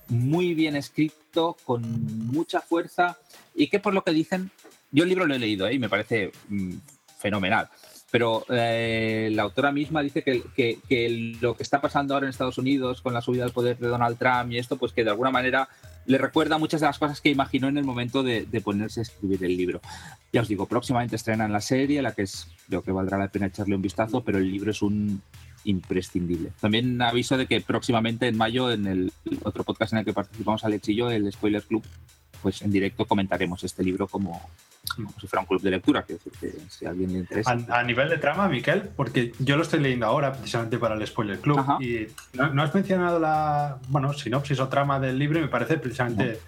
muy 0.07 0.53
bien 0.53 0.75
escrito, 0.75 1.57
con 1.63 2.27
mucha 2.27 2.61
fuerza 2.61 3.17
y 3.55 3.67
que 3.67 3.79
por 3.79 3.93
lo 3.93 4.03
que 4.03 4.11
dicen, 4.11 4.51
yo 4.91 5.03
el 5.03 5.09
libro 5.09 5.25
lo 5.25 5.35
he 5.35 5.39
leído 5.39 5.67
¿eh? 5.67 5.75
y 5.75 5.79
me 5.79 5.89
parece 5.89 6.31
mm, 6.47 6.73
fenomenal 7.19 7.69
pero 8.11 8.45
eh, 8.49 9.29
la 9.33 9.43
autora 9.43 9.71
misma 9.71 10.01
dice 10.01 10.23
que, 10.23 10.43
que, 10.55 11.37
lo 11.41 11.55
que 11.55 11.63
está 11.63 11.81
pasando 11.81 12.13
ahora 12.13 12.25
en 12.25 12.31
Estados 12.31 12.57
Unidos 12.57 13.01
con 13.01 13.13
la 13.13 13.21
subida 13.21 13.43
al 13.43 13.51
poder 13.51 13.77
de 13.77 13.87
Donald 13.87 14.17
Trump 14.17 14.51
y 14.51 14.57
esto, 14.57 14.77
pues 14.77 14.93
que 14.93 15.03
de 15.03 15.11
alguna 15.11 15.31
manera 15.31 15.69
le 16.05 16.17
recuerda 16.17 16.57
muchas 16.57 16.81
de 16.81 16.87
las 16.87 16.97
cosas 16.97 17.21
que 17.21 17.29
imaginó 17.29 17.67
en 17.67 17.77
el 17.77 17.83
momento 17.83 18.23
de, 18.23 18.45
ponerse 18.63 19.01
a 19.01 19.03
escribir 19.03 19.43
el 19.43 19.55
libro. 19.55 19.79
Ya 20.33 20.41
os 20.41 20.47
digo, 20.47 20.65
próximamente 20.65 21.15
estrenan 21.15 21.51
la 21.51 21.61
serie, 21.61 22.01
la 22.01 22.13
que 22.13 22.23
es, 22.23 22.47
creo 22.67 22.81
que 22.81 22.91
valdrá 22.91 23.17
la 23.17 23.27
pena 23.27 23.45
echarle 23.45 23.75
un 23.75 23.81
vistazo, 23.81 24.23
pero 24.23 24.39
el 24.39 24.51
libro 24.51 24.71
es 24.71 24.81
un 24.81 25.21
imprescindible. 25.65 26.51
También 26.59 27.01
aviso 27.01 27.37
de 27.37 27.45
que 27.45 27.61
próximamente 27.61 28.27
en 28.27 28.37
mayo, 28.37 28.71
en 28.71 28.87
el 28.87 29.13
otro 29.43 29.63
podcast 29.63 29.93
en 29.93 29.99
el 29.99 30.05
que 30.05 30.13
participamos 30.13 30.63
Alex 30.63 30.89
y 30.89 30.95
yo, 30.95 31.11
el 31.11 31.31
Spoiler 31.31 31.63
Club, 31.63 31.83
pues 32.41 32.61
en 32.61 32.71
directo 32.71 33.05
comentaremos 33.05 33.63
este 33.63 33.83
libro 33.83 34.07
como, 34.07 34.49
como 34.95 35.13
si 35.19 35.27
fuera 35.27 35.41
un 35.41 35.47
club 35.47 35.61
de 35.61 35.71
lectura, 35.71 36.03
que 36.03 36.13
decir 36.13 36.33
que 36.39 36.53
si 36.69 36.85
a 36.85 36.89
alguien 36.89 37.13
le 37.13 37.19
interesa. 37.19 37.57
A, 37.69 37.83
nivel 37.83 38.09
de 38.09 38.17
trama, 38.17 38.47
Miquel, 38.47 38.89
porque 38.95 39.33
yo 39.39 39.55
lo 39.55 39.63
estoy 39.63 39.79
leyendo 39.79 40.05
ahora 40.05 40.31
precisamente 40.33 40.77
para 40.77 40.95
el 40.95 41.05
Spoiler 41.05 41.39
Club 41.39 41.59
y 41.81 42.07
no, 42.33 42.63
has 42.63 42.73
mencionado 42.73 43.19
la 43.19 43.77
bueno, 43.87 44.13
sinopsis 44.13 44.59
o 44.59 44.67
trama 44.67 44.99
del 44.99 45.17
libro 45.17 45.39
y 45.39 45.43
me 45.43 45.47
parece 45.47 45.77
precisamente 45.77 46.39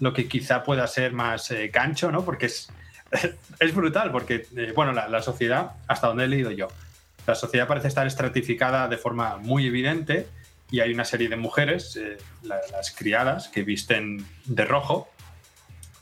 lo 0.00 0.12
que 0.12 0.28
quizá 0.28 0.62
pueda 0.62 0.86
ser 0.86 1.12
más 1.12 1.50
eh, 1.50 1.68
gancho, 1.68 2.10
¿no? 2.10 2.24
Porque 2.24 2.46
es, 2.46 2.68
es 3.60 3.74
brutal, 3.74 4.10
porque, 4.12 4.46
eh, 4.56 4.72
bueno, 4.74 4.92
la, 4.92 5.22
sociedad, 5.22 5.72
hasta 5.86 6.08
donde 6.08 6.24
he 6.24 6.28
leído 6.28 6.50
yo, 6.50 6.68
la 7.26 7.34
sociedad 7.34 7.66
parece 7.66 7.88
estar 7.88 8.06
estratificada 8.06 8.88
de 8.88 8.98
forma 8.98 9.38
muy 9.38 9.66
evidente 9.66 10.28
y 10.70 10.80
hay 10.80 10.92
una 10.92 11.04
serie 11.04 11.28
de 11.28 11.36
mujeres, 11.36 11.96
eh, 11.96 12.18
las 12.42 12.90
criadas, 12.90 13.48
que 13.48 13.62
visten 13.62 14.26
de 14.44 14.64
rojo, 14.64 15.08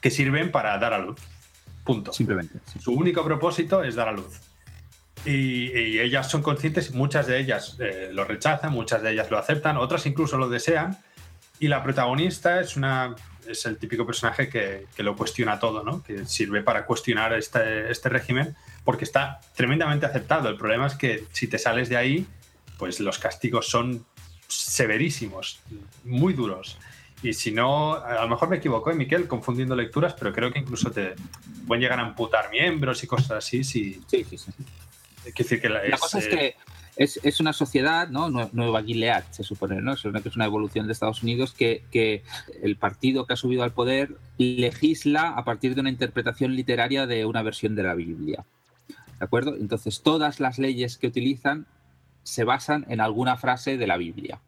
que 0.03 0.11
sirven 0.11 0.51
para 0.51 0.77
dar 0.77 0.93
a 0.93 0.99
luz. 0.99 1.19
Punto. 1.85 2.13
Simplemente. 2.13 2.59
Su 2.79 2.93
único 2.93 3.25
propósito 3.25 3.83
es 3.83 3.95
dar 3.95 4.09
a 4.09 4.13
luz. 4.13 4.41
Y, 5.25 5.99
ellas 6.01 6.29
son 6.29 6.43
conscientes, 6.43 6.93
muchas 6.93 7.27
de 7.27 7.39
ellas 7.39 7.77
eh, 7.79 8.11
lo 8.13 8.25
rechazan, 8.25 8.73
muchas 8.73 9.03
de 9.03 9.13
ellas 9.13 9.31
lo 9.31 9.39
aceptan, 9.39 9.77
otras 9.77 10.05
incluso 10.05 10.37
lo 10.37 10.49
desean. 10.49 10.99
Y 11.61 11.69
la 11.69 11.83
protagonista 11.83 12.61
es, 12.61 12.77
una, 12.77 13.15
es 13.47 13.65
el 13.67 13.79
típico 13.79 14.05
personaje 14.05 14.49
que, 14.49 14.87
que 14.97 15.03
lo 15.05 15.17
cuestiona 15.17 15.61
todo, 15.61 15.85
¿no? 15.85 16.03
que 16.03 16.27
sirve 16.27 16.63
para 16.63 16.85
cuestionar 16.85 17.33
este, 17.35 17.91
este 17.91 18.09
régimen 18.09 18.57
porque 18.85 19.05
está 19.05 19.41
tremendamente 19.55 20.07
aceptado. 20.07 20.49
El 20.49 20.57
problema 20.57 20.89
es 20.89 20.97
que 20.97 21.25
si 21.31 21.47
te 21.47 21.59
sales 21.59 21.89
de 21.89 21.97
ahí, 21.97 22.27
pues 22.79 22.99
los 22.99 23.19
castigos 23.19 23.69
son 23.69 24.05
severísimos, 24.49 25.61
muy 26.05 26.35
duros. 26.35 26.79
Y 27.23 27.33
si 27.35 27.53
no, 27.53 27.95
a 27.95 28.23
lo 28.23 28.29
mejor 28.29 28.49
me 28.49 28.57
equivoco, 28.57 28.91
¿eh, 28.91 28.95
Miquel, 28.95 29.29
confundiendo 29.29 29.77
lecturas, 29.77 30.15
pero 30.19 30.33
creo 30.33 30.53
que 30.53 30.59
incluso 30.59 30.91
te 30.91 31.15
pueden 31.67 31.81
llegar 31.81 32.01
a 32.01 32.03
amputar 32.03 32.51
miembros 32.51 33.03
y 33.05 33.07
cosas 33.07 33.31
así. 33.33 33.63
Sí, 33.63 34.03
sí, 34.09 34.25
sí. 34.25 34.53
decir 35.37 35.61
que 35.61 35.69
la, 35.69 35.83
cosa 35.99 36.19
es 36.19 36.27
que 36.27 36.57
es, 36.97 37.41
una 37.41 37.53
sociedad, 37.53 38.09
¿no? 38.09 38.29
Nueva 38.29 38.83
Gilead, 38.83 39.23
se 39.31 39.45
supone, 39.45 39.81
¿no? 39.81 39.95
Se 39.95 40.03
supone 40.03 40.21
que 40.21 40.31
es 40.31 40.37
una 40.37 40.47
evolución 40.47 40.87
de 40.89 40.95
Estados 40.95 41.23
Unidos 41.23 41.53
que, 41.53 41.85
que 41.93 42.25
el 42.61 42.77
partido 42.77 43.25
que 43.25 43.35
ha 43.35 43.37
subido 43.37 43.63
al 43.63 43.73
poder 43.73 44.17
legisla 44.39 45.29
a 45.29 45.45
partir 45.45 45.77
de 45.77 45.81
una 45.81 45.91
interpretación 45.91 46.57
literaria 46.57 47.07
de 47.07 47.25
una 47.25 47.43
versión 47.43 47.77
de 47.77 47.85
la 47.85 47.95
Biblia. 47.95 48.45
¿De 48.89 49.25
acuerdo? 49.25 49.55
Entonces, 49.55 50.03
todas 50.03 50.41
las 50.41 50.59
leyes 50.59 50.99
que 50.99 51.07
utilizan 51.07 51.67
se 52.25 52.43
basan 52.43 52.85
en 52.89 53.01
alguna 53.01 53.37
frase 53.37 53.77
de 53.77 53.87
la 53.87 53.97
Biblia 53.97 54.41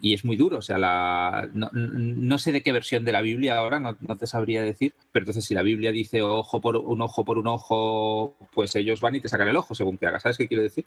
y 0.00 0.14
es 0.14 0.24
muy 0.24 0.36
duro. 0.36 0.58
O 0.58 0.62
sea, 0.62 0.78
la, 0.78 1.48
no, 1.52 2.38
sé 2.38 2.52
de 2.52 2.62
qué 2.62 2.72
versión 2.72 3.04
de 3.04 3.12
la 3.12 3.20
Biblia 3.20 3.58
ahora, 3.58 3.80
no, 3.80 4.16
te 4.16 4.26
sabría 4.26 4.62
decir, 4.62 4.94
pero 5.12 5.24
entonces 5.24 5.44
si 5.44 5.54
la 5.54 5.62
Biblia 5.62 5.92
dice 5.92 6.22
ojo 6.22 6.60
por 6.60 6.76
un 6.76 7.02
ojo 7.02 7.24
por 7.24 7.38
un 7.38 7.46
ojo, 7.46 8.36
pues 8.52 8.74
ellos 8.76 9.00
van 9.00 9.16
y 9.16 9.20
te 9.20 9.28
sacan 9.28 9.48
el 9.48 9.56
ojo 9.56 9.74
según 9.74 9.98
que 9.98 10.06
hagas. 10.06 10.22
¿Sabes 10.22 10.38
qué 10.38 10.48
quiero 10.48 10.62
decir? 10.62 10.84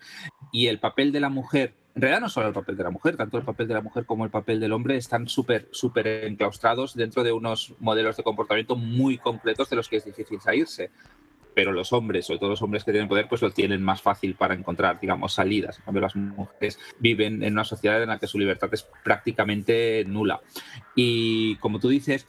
Y 0.51 0.67
el 0.67 0.79
papel 0.79 1.11
de 1.11 1.19
la 1.19 1.29
mujer, 1.29 1.73
en 1.95 2.01
realidad 2.01 2.21
no 2.21 2.29
solo 2.29 2.47
el 2.47 2.53
papel 2.53 2.77
de 2.77 2.83
la 2.83 2.91
mujer, 2.91 3.17
tanto 3.17 3.37
el 3.37 3.43
papel 3.43 3.67
de 3.67 3.73
la 3.73 3.81
mujer 3.81 4.05
como 4.05 4.25
el 4.25 4.31
papel 4.31 4.59
del 4.59 4.73
hombre 4.73 4.97
están 4.97 5.27
súper, 5.27 5.67
súper 5.71 6.07
enclaustrados 6.25 6.95
dentro 6.95 7.23
de 7.23 7.31
unos 7.31 7.73
modelos 7.79 8.17
de 8.17 8.23
comportamiento 8.23 8.75
muy 8.75 9.17
concretos 9.17 9.69
de 9.69 9.75
los 9.75 9.89
que 9.89 9.97
es 9.97 10.05
difícil 10.05 10.39
salirse 10.41 10.91
pero 11.55 11.71
los 11.71 11.93
hombres, 11.93 12.25
sobre 12.25 12.39
todo 12.39 12.49
los 12.49 12.61
hombres 12.61 12.83
que 12.83 12.91
tienen 12.91 13.07
poder, 13.07 13.27
pues 13.27 13.41
lo 13.41 13.51
tienen 13.51 13.81
más 13.81 14.01
fácil 14.01 14.35
para 14.35 14.53
encontrar, 14.53 14.99
digamos, 14.99 15.33
salidas. 15.33 15.79
En 15.79 15.85
cambio, 15.85 16.01
las 16.01 16.15
mujeres 16.15 16.77
viven 16.99 17.41
en 17.41 17.53
una 17.53 17.63
sociedad 17.63 18.03
en 18.03 18.09
la 18.09 18.19
que 18.19 18.27
su 18.27 18.37
libertad 18.37 18.69
es 18.73 18.85
prácticamente 19.03 20.03
nula. 20.05 20.41
Y 20.95 21.55
como 21.55 21.79
tú 21.79 21.89
dices, 21.89 22.27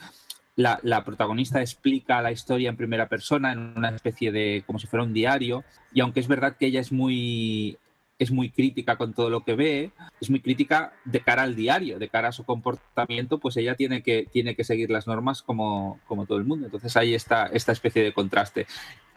la, 0.55 0.79
la, 0.83 1.05
protagonista 1.05 1.61
explica 1.61 2.23
la 2.23 2.33
historia 2.33 2.71
en 2.71 2.77
primera 2.77 3.09
persona, 3.09 3.53
en 3.53 3.75
una 3.77 3.91
especie 3.91 4.33
de, 4.33 4.63
como 4.65 4.79
si 4.79 4.87
fuera 4.87 5.05
un 5.05 5.13
diario, 5.13 5.65
y 5.93 6.01
aunque 6.01 6.21
es 6.21 6.29
verdad 6.29 6.57
que 6.57 6.67
ella 6.67 6.81
es 6.81 6.93
muy 6.93 7.79
es 8.19 8.31
muy 8.31 8.51
crítica 8.51 8.97
con 8.97 9.13
todo 9.13 9.31
lo 9.31 9.45
que 9.45 9.55
ve, 9.55 9.91
es 10.21 10.31
muy 10.31 10.41
crítica 10.41 10.95
de 11.05 11.21
cara 11.21 11.43
al 11.43 11.55
diario, 11.55 11.99
de 11.99 12.09
cara 12.09 12.29
a 12.29 12.33
su 12.33 12.45
comportamiento, 12.45 13.39
pues 13.39 13.57
ella 13.57 13.75
tiene 13.75 14.03
que, 14.03 14.27
tiene 14.31 14.55
que 14.55 14.65
seguir 14.65 14.91
las 14.91 15.07
normas 15.07 15.43
como, 15.43 16.01
como 16.07 16.27
todo 16.27 16.39
el 16.39 16.45
mundo. 16.45 16.67
Entonces 16.67 16.97
ahí 16.97 17.15
está 17.15 17.47
esta 17.47 17.73
especie 17.73 18.03
de 18.03 18.13
contraste. 18.13 18.67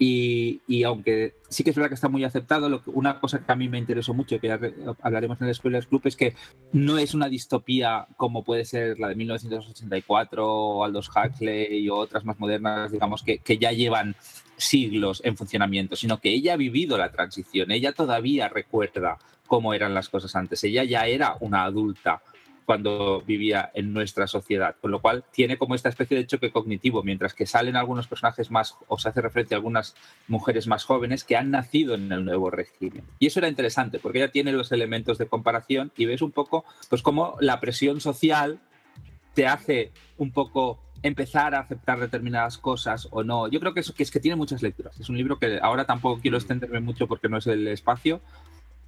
Y, 0.02 0.62
y, 0.66 0.84
aunque 0.84 1.36
sí 1.50 1.66
que 1.66 1.72
es 1.72 1.76
verdad 1.76 1.90
que 1.90 1.96
está 1.96 2.08
muy 2.08 2.24
aceptado, 2.24 2.70
lo 2.70 2.82
que, 2.82 2.90
una 2.90 3.20
cosa 3.20 3.40
que 3.40 3.52
a 3.52 3.56
mí 3.56 3.68
me 3.68 3.78
interesó 3.78 4.14
mucho, 4.14 4.40
que 4.40 4.48
ya 4.48 4.60
hablaremos 5.02 5.42
en 5.42 5.48
el 5.48 5.56
Spoilers 5.56 5.88
Club, 5.88 6.04
es 6.06 6.16
que 6.16 6.36
no 6.72 6.98
es 6.98 7.14
una 7.14 7.28
distopía 7.28 8.08
como 8.16 8.46
puede 8.46 8.64
ser 8.64 8.98
la 8.98 9.10
de 9.10 9.16
1984 9.16 10.48
o 10.48 10.86
Aldous 10.86 11.10
Huxley 11.10 11.90
o 11.90 11.98
otras 11.98 12.24
más 12.24 12.40
modernas, 12.40 12.94
digamos, 12.94 13.24
que, 13.24 13.40
que 13.40 13.58
ya 13.58 13.74
llevan 13.74 14.16
siglos 14.56 15.22
en 15.26 15.36
funcionamiento, 15.36 15.98
sino 15.98 16.20
que 16.20 16.30
ella 16.30 16.54
ha 16.54 16.58
vivido 16.58 16.98
la 16.98 17.12
transición, 17.12 17.72
ella 17.72 17.92
todavía 17.92 18.48
recuerda 18.48 19.18
cómo 19.48 19.74
eran 19.74 19.94
las 19.94 20.10
cosas 20.10 20.36
antes, 20.36 20.64
ella 20.64 20.84
ya 20.84 21.08
era 21.08 21.36
una 21.40 21.64
adulta 21.64 22.22
cuando 22.70 23.24
vivía 23.26 23.72
en 23.74 23.94
nuestra 23.94 24.28
sociedad, 24.28 24.76
con 24.80 24.92
lo 24.92 25.02
cual 25.02 25.24
tiene 25.32 25.58
como 25.58 25.74
esta 25.74 25.90
especie 25.90 26.16
de 26.16 26.28
choque 26.28 26.52
cognitivo, 26.52 27.02
mientras 27.02 27.34
que 27.34 27.48
salen 27.48 27.76
algunos 27.76 28.08
personajes 28.08 28.52
más, 28.52 28.76
o 28.88 29.00
se 29.00 29.10
hace 29.10 29.22
referencia 29.22 29.56
a 29.56 29.58
algunas 29.58 29.96
mujeres 30.28 30.68
más 30.68 30.84
jóvenes 30.84 31.24
que 31.24 31.36
han 31.36 31.50
nacido 31.50 31.96
en 31.96 32.12
el 32.12 32.24
nuevo 32.24 32.52
régimen. 32.52 33.06
Y 33.18 33.26
eso 33.26 33.40
era 33.40 33.50
interesante, 33.50 33.98
porque 33.98 34.20
ella 34.20 34.32
tiene 34.32 34.52
los 34.52 34.72
elementos 34.72 35.18
de 35.18 35.26
comparación 35.26 35.92
y 35.98 36.06
ves 36.06 36.22
un 36.22 36.32
poco, 36.32 36.64
pues 36.90 37.02
cómo 37.02 37.38
la 37.40 37.60
presión 37.60 38.02
social 38.02 38.60
te 39.34 39.48
hace 39.48 39.92
un 40.18 40.32
poco 40.32 40.80
empezar 41.02 41.56
a 41.56 41.62
aceptar 41.62 42.00
determinadas 42.00 42.60
cosas 42.60 43.08
o 43.10 43.24
no. 43.24 43.48
Yo 43.48 43.60
creo 43.60 43.74
que 43.74 43.80
es, 43.80 43.92
que 43.92 44.04
es 44.04 44.12
que 44.12 44.20
tiene 44.20 44.36
muchas 44.36 44.62
lecturas. 44.62 45.00
Es 45.00 45.10
un 45.10 45.18
libro 45.18 45.40
que 45.40 45.58
ahora 45.60 45.86
tampoco 45.86 46.22
quiero 46.22 46.38
mm. 46.38 46.42
extenderme 46.42 46.82
mucho 46.82 47.08
porque 47.08 47.30
no 47.30 47.38
es 47.38 47.48
el 47.48 47.68
espacio, 47.68 48.22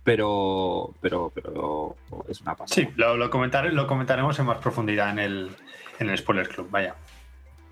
pero, 0.03 0.93
pero, 1.01 1.31
pero 1.33 1.95
es 2.27 2.41
una 2.41 2.55
pasada. 2.55 2.75
Sí, 2.75 2.89
lo, 2.95 3.17
lo, 3.17 3.27
lo 3.27 3.87
comentaremos 3.87 4.39
en 4.39 4.45
más 4.45 4.57
profundidad 4.57 5.11
en 5.11 5.19
el, 5.19 5.51
en 5.99 6.09
el 6.09 6.17
Spoiler 6.17 6.47
Club, 6.49 6.69
vaya. 6.71 6.95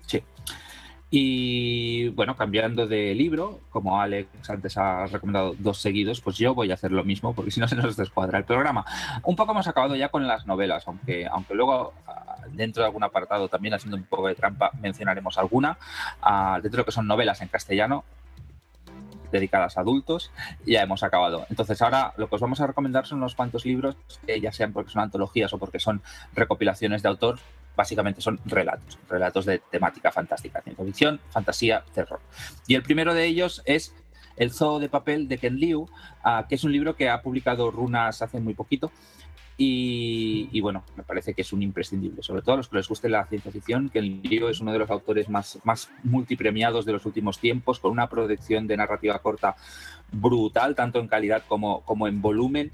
Sí. 0.06 0.22
Y 1.12 2.08
bueno, 2.10 2.36
cambiando 2.36 2.86
de 2.86 3.16
libro, 3.16 3.58
como 3.70 4.00
Alex 4.00 4.48
antes 4.48 4.76
ha 4.76 5.06
recomendado 5.06 5.56
dos 5.58 5.78
seguidos, 5.78 6.20
pues 6.20 6.38
yo 6.38 6.54
voy 6.54 6.70
a 6.70 6.74
hacer 6.74 6.92
lo 6.92 7.02
mismo, 7.02 7.34
porque 7.34 7.50
si 7.50 7.58
no 7.58 7.66
se 7.66 7.74
nos 7.74 7.96
descuadra 7.96 8.38
el 8.38 8.44
programa. 8.44 8.84
Un 9.24 9.34
poco 9.34 9.50
hemos 9.50 9.66
acabado 9.66 9.96
ya 9.96 10.10
con 10.10 10.28
las 10.28 10.46
novelas, 10.46 10.86
aunque, 10.86 11.26
aunque 11.26 11.54
luego 11.56 11.94
ah, 12.06 12.36
dentro 12.52 12.84
de 12.84 12.86
algún 12.86 13.02
apartado, 13.02 13.48
también 13.48 13.74
haciendo 13.74 13.96
un 13.96 14.04
poco 14.04 14.28
de 14.28 14.36
trampa, 14.36 14.70
mencionaremos 14.80 15.36
alguna. 15.36 15.76
Uh, 16.22 16.60
dentro 16.62 16.70
de 16.70 16.78
lo 16.78 16.84
que 16.84 16.92
son 16.92 17.08
novelas 17.08 17.40
en 17.40 17.48
castellano, 17.48 18.04
dedicadas 19.30 19.76
a 19.76 19.80
adultos, 19.80 20.30
ya 20.66 20.82
hemos 20.82 21.02
acabado. 21.02 21.46
Entonces 21.50 21.80
ahora 21.82 22.12
lo 22.16 22.28
que 22.28 22.34
os 22.36 22.40
vamos 22.40 22.60
a 22.60 22.66
recomendar 22.66 23.06
son 23.06 23.18
unos 23.18 23.34
cuantos 23.34 23.64
libros, 23.64 23.96
que 24.26 24.40
ya 24.40 24.52
sean 24.52 24.72
porque 24.72 24.90
son 24.90 25.02
antologías 25.02 25.52
o 25.52 25.58
porque 25.58 25.78
son 25.78 26.02
recopilaciones 26.34 27.02
de 27.02 27.08
autor, 27.08 27.38
básicamente 27.76 28.20
son 28.20 28.40
relatos, 28.44 28.98
relatos 29.08 29.46
de 29.46 29.58
temática 29.58 30.12
fantástica, 30.12 30.60
ciencia 30.62 30.84
ficción, 30.84 31.20
fantasía, 31.30 31.84
terror. 31.94 32.20
Y 32.66 32.74
el 32.74 32.82
primero 32.82 33.14
de 33.14 33.24
ellos 33.24 33.62
es 33.64 33.94
El 34.36 34.52
Zoo 34.52 34.78
de 34.78 34.88
Papel 34.88 35.28
de 35.28 35.38
Ken 35.38 35.56
Liu, 35.56 35.82
uh, 35.82 36.46
que 36.48 36.56
es 36.56 36.64
un 36.64 36.72
libro 36.72 36.94
que 36.96 37.08
ha 37.08 37.22
publicado 37.22 37.70
Runas 37.70 38.22
hace 38.22 38.40
muy 38.40 38.54
poquito. 38.54 38.92
Y, 39.62 40.58
bueno, 40.62 40.84
me 40.96 41.02
parece 41.02 41.34
que 41.34 41.42
es 41.42 41.52
un 41.52 41.62
imprescindible, 41.62 42.22
sobre 42.22 42.40
todo 42.40 42.54
a 42.54 42.56
los 42.56 42.68
que 42.68 42.76
les 42.76 42.88
guste 42.88 43.10
la 43.10 43.26
ciencia 43.26 43.52
ficción, 43.52 43.90
que 43.90 44.00
Liu 44.00 44.48
es 44.48 44.58
uno 44.60 44.72
de 44.72 44.78
los 44.78 44.88
autores 44.88 45.28
más, 45.28 45.58
más 45.64 45.90
multipremiados 46.02 46.86
de 46.86 46.92
los 46.92 47.04
últimos 47.04 47.38
tiempos, 47.38 47.78
con 47.78 47.90
una 47.90 48.08
producción 48.08 48.66
de 48.66 48.78
narrativa 48.78 49.18
corta 49.18 49.56
brutal, 50.10 50.74
tanto 50.74 50.98
en 50.98 51.08
calidad 51.08 51.42
como, 51.46 51.82
como 51.82 52.08
en 52.08 52.22
volumen. 52.22 52.72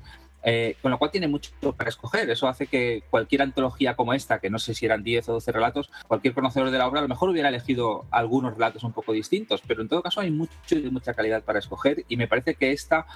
Eh, 0.48 0.76
con 0.80 0.92
lo 0.92 0.98
cual 0.98 1.10
tiene 1.10 1.26
mucho 1.26 1.50
para 1.76 1.90
escoger. 1.90 2.30
Eso 2.30 2.46
hace 2.46 2.68
que 2.68 3.02
cualquier 3.10 3.42
antología 3.42 3.96
como 3.96 4.14
esta, 4.14 4.38
que 4.38 4.48
no 4.48 4.60
sé 4.60 4.74
si 4.74 4.86
eran 4.86 5.02
10 5.02 5.30
o 5.30 5.32
12 5.32 5.50
relatos, 5.50 5.90
cualquier 6.06 6.34
conocedor 6.34 6.70
de 6.70 6.78
la 6.78 6.86
obra 6.86 7.00
a 7.00 7.02
lo 7.02 7.08
mejor 7.08 7.30
hubiera 7.30 7.48
elegido 7.48 8.04
algunos 8.12 8.54
relatos 8.54 8.84
un 8.84 8.92
poco 8.92 9.12
distintos, 9.12 9.60
pero 9.66 9.82
en 9.82 9.88
todo 9.88 10.02
caso 10.02 10.20
hay 10.20 10.30
mucho 10.30 10.52
y 10.70 10.88
mucha 10.88 11.14
calidad 11.14 11.42
para 11.42 11.58
escoger 11.58 12.04
y 12.06 12.16
me 12.16 12.28
parece 12.28 12.54
que 12.54 12.70
esta 12.70 13.06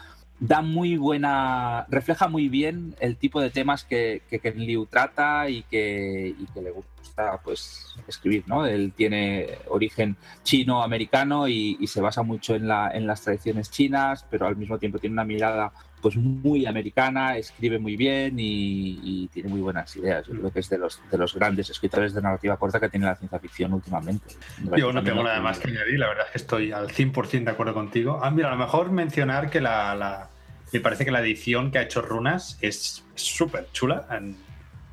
da 0.41 0.63
muy 0.63 0.97
buena, 0.97 1.87
refleja 1.91 2.27
muy 2.27 2.49
bien 2.49 2.97
el 2.99 3.17
tipo 3.19 3.41
de 3.43 3.51
temas 3.51 3.85
que, 3.85 4.23
que 4.29 4.41
Ken 4.41 4.59
Liu 4.59 4.87
trata 4.87 5.51
y 5.51 5.63
que, 5.65 6.35
y 6.37 6.47
que 6.47 6.63
le 6.63 6.71
gusta 6.71 7.39
pues 7.45 7.95
escribir, 8.09 8.45
¿no? 8.47 8.65
Él 8.65 8.93
tiene 8.97 9.59
origen 9.69 10.17
chino-americano 10.43 11.47
y, 11.47 11.77
y, 11.79 11.87
se 11.87 12.01
basa 12.01 12.23
mucho 12.23 12.55
en, 12.55 12.67
la, 12.67 12.91
en 12.91 13.07
las 13.07 13.21
tradiciones 13.21 13.71
chinas, 13.71 14.25
pero 14.31 14.47
al 14.47 14.57
mismo 14.57 14.79
tiempo 14.79 14.99
tiene 14.99 15.13
una 15.13 15.25
mirada 15.25 15.73
pues 16.01 16.17
muy 16.17 16.67
americana, 16.67 17.37
escribe 17.37 17.79
muy 17.79 17.97
bien 17.97 18.39
y, 18.39 18.99
y, 19.03 19.29
tiene 19.29 19.49
muy 19.49 19.61
buenas 19.61 19.95
ideas. 19.97 20.27
Yo 20.27 20.35
creo 20.35 20.53
que 20.53 20.61
es 20.61 20.69
de 20.69 20.79
los, 20.79 21.01
de 21.11 21.19
los 21.19 21.35
grandes 21.35 21.71
escritores 21.71 22.15
de 22.15 22.23
narrativa 22.23 22.57
corta 22.57 22.81
que 22.81 22.89
tiene 22.89 23.07
la 23.07 23.17
ciencia 23.17 23.39
ficción 23.39 23.73
últimamente. 23.73 24.35
Yo 24.77 24.93
no 24.93 25.03
tengo 25.03 25.23
nada 25.23 25.41
más 25.41 25.59
que 25.59 25.69
añadir, 25.69 25.99
la 25.99 26.09
verdad 26.09 26.27
es 26.27 26.33
que 26.33 26.39
estoy 26.39 26.73
al 26.73 26.89
100% 26.89 27.45
de 27.45 27.51
acuerdo 27.51 27.75
contigo. 27.75 28.21
Ah, 28.23 28.31
mira, 28.31 28.49
a 28.49 28.53
lo 28.53 28.59
mejor 28.59 28.91
mencionar 28.91 29.51
que 29.51 29.61
la, 29.61 29.95
la, 29.95 30.31
me 30.73 30.81
parece 30.81 31.05
que 31.05 31.11
la 31.11 31.21
edición 31.21 31.71
que 31.71 31.79
ha 31.79 31.83
hecho 31.83 32.03
Runas 32.03 32.59
es 32.61 33.05
súper 33.15 33.69
chula. 33.73 34.07
Han, 34.09 34.37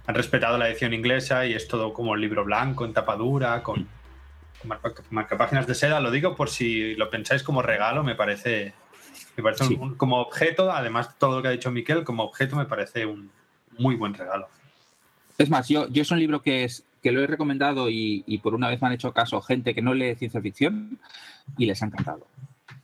han, 0.06 0.16
respetado 0.16 0.58
la 0.58 0.70
edición 0.70 0.94
inglesa 0.94 1.46
y 1.46 1.54
es 1.54 1.68
todo 1.68 1.94
como 1.94 2.16
el 2.16 2.22
libro 2.22 2.44
blanco, 2.44 2.86
en 2.86 2.94
tapadura, 2.94 3.64
con, 3.64 3.88
con 4.82 5.06
marcapáginas 5.10 5.68
de 5.68 5.76
seda. 5.76 6.00
Lo 6.00 6.12
digo 6.12 6.36
por 6.36 6.50
si 6.50 6.96
lo 6.96 7.10
pensáis 7.10 7.44
como 7.44 7.62
regalo, 7.62 8.04
me 8.04 8.16
parece 8.16 8.74
me 9.38 9.44
parece 9.44 9.66
sí. 9.66 9.78
un, 9.80 9.96
como 9.96 10.20
objeto, 10.20 10.72
además 10.72 11.10
de 11.10 11.16
todo 11.20 11.38
lo 11.38 11.42
que 11.42 11.48
ha 11.48 11.52
dicho 11.52 11.72
Miquel, 11.72 12.04
como 12.04 12.24
objeto 12.24 12.56
me 12.56 12.66
parece 12.66 13.06
un 13.06 13.30
muy 13.78 13.96
buen 13.96 14.14
regalo. 14.14 14.48
Es 15.38 15.50
más, 15.50 15.70
yo, 15.70 15.88
yo 15.90 16.02
es 16.02 16.12
un 16.12 16.20
libro 16.20 16.42
que, 16.42 16.64
es, 16.64 16.84
que 17.04 17.12
lo 17.12 17.22
he 17.22 17.28
recomendado 17.28 17.90
y, 17.90 18.24
y, 18.26 18.40
por 18.40 18.56
una 18.56 18.68
vez 18.68 18.82
me 18.82 18.88
han 18.88 18.94
hecho 18.94 19.14
caso 19.14 19.40
gente 19.42 19.76
que 19.76 19.84
no 19.84 19.94
lee 19.94 20.16
ciencia 20.16 20.42
ficción 20.42 21.00
y 21.58 21.68
les 21.68 21.82
ha 21.84 21.86
encantado. 21.86 22.26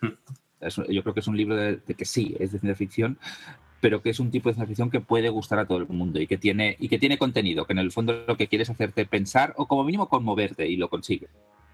Hmm. 0.01 0.13
Es, 0.61 0.75
yo 0.75 1.01
creo 1.01 1.13
que 1.13 1.19
es 1.19 1.27
un 1.27 1.37
libro 1.37 1.55
de, 1.55 1.77
de, 1.77 1.93
que 1.95 2.05
sí, 2.05 2.35
es 2.39 2.51
de 2.51 2.59
ciencia 2.59 2.75
ficción, 2.75 3.17
pero 3.81 4.03
que 4.03 4.11
es 4.11 4.19
un 4.19 4.29
tipo 4.29 4.49
de 4.49 4.53
ciencia 4.53 4.67
ficción 4.67 4.91
que 4.91 5.01
puede 5.01 5.29
gustar 5.29 5.57
a 5.57 5.65
todo 5.65 5.79
el 5.79 5.87
mundo 5.87 6.21
y 6.21 6.27
que 6.27 6.37
tiene, 6.37 6.77
y 6.79 6.87
que 6.87 6.99
tiene 6.99 7.17
contenido, 7.17 7.65
que 7.65 7.73
en 7.73 7.79
el 7.79 7.91
fondo 7.91 8.23
lo 8.27 8.37
que 8.37 8.47
quiere 8.47 8.63
es 8.63 8.69
hacerte 8.69 9.05
pensar 9.05 9.53
o 9.57 9.67
como 9.67 9.83
mínimo 9.83 10.07
conmoverte 10.07 10.67
y 10.67 10.77
lo 10.77 10.89
consigue. 10.89 11.27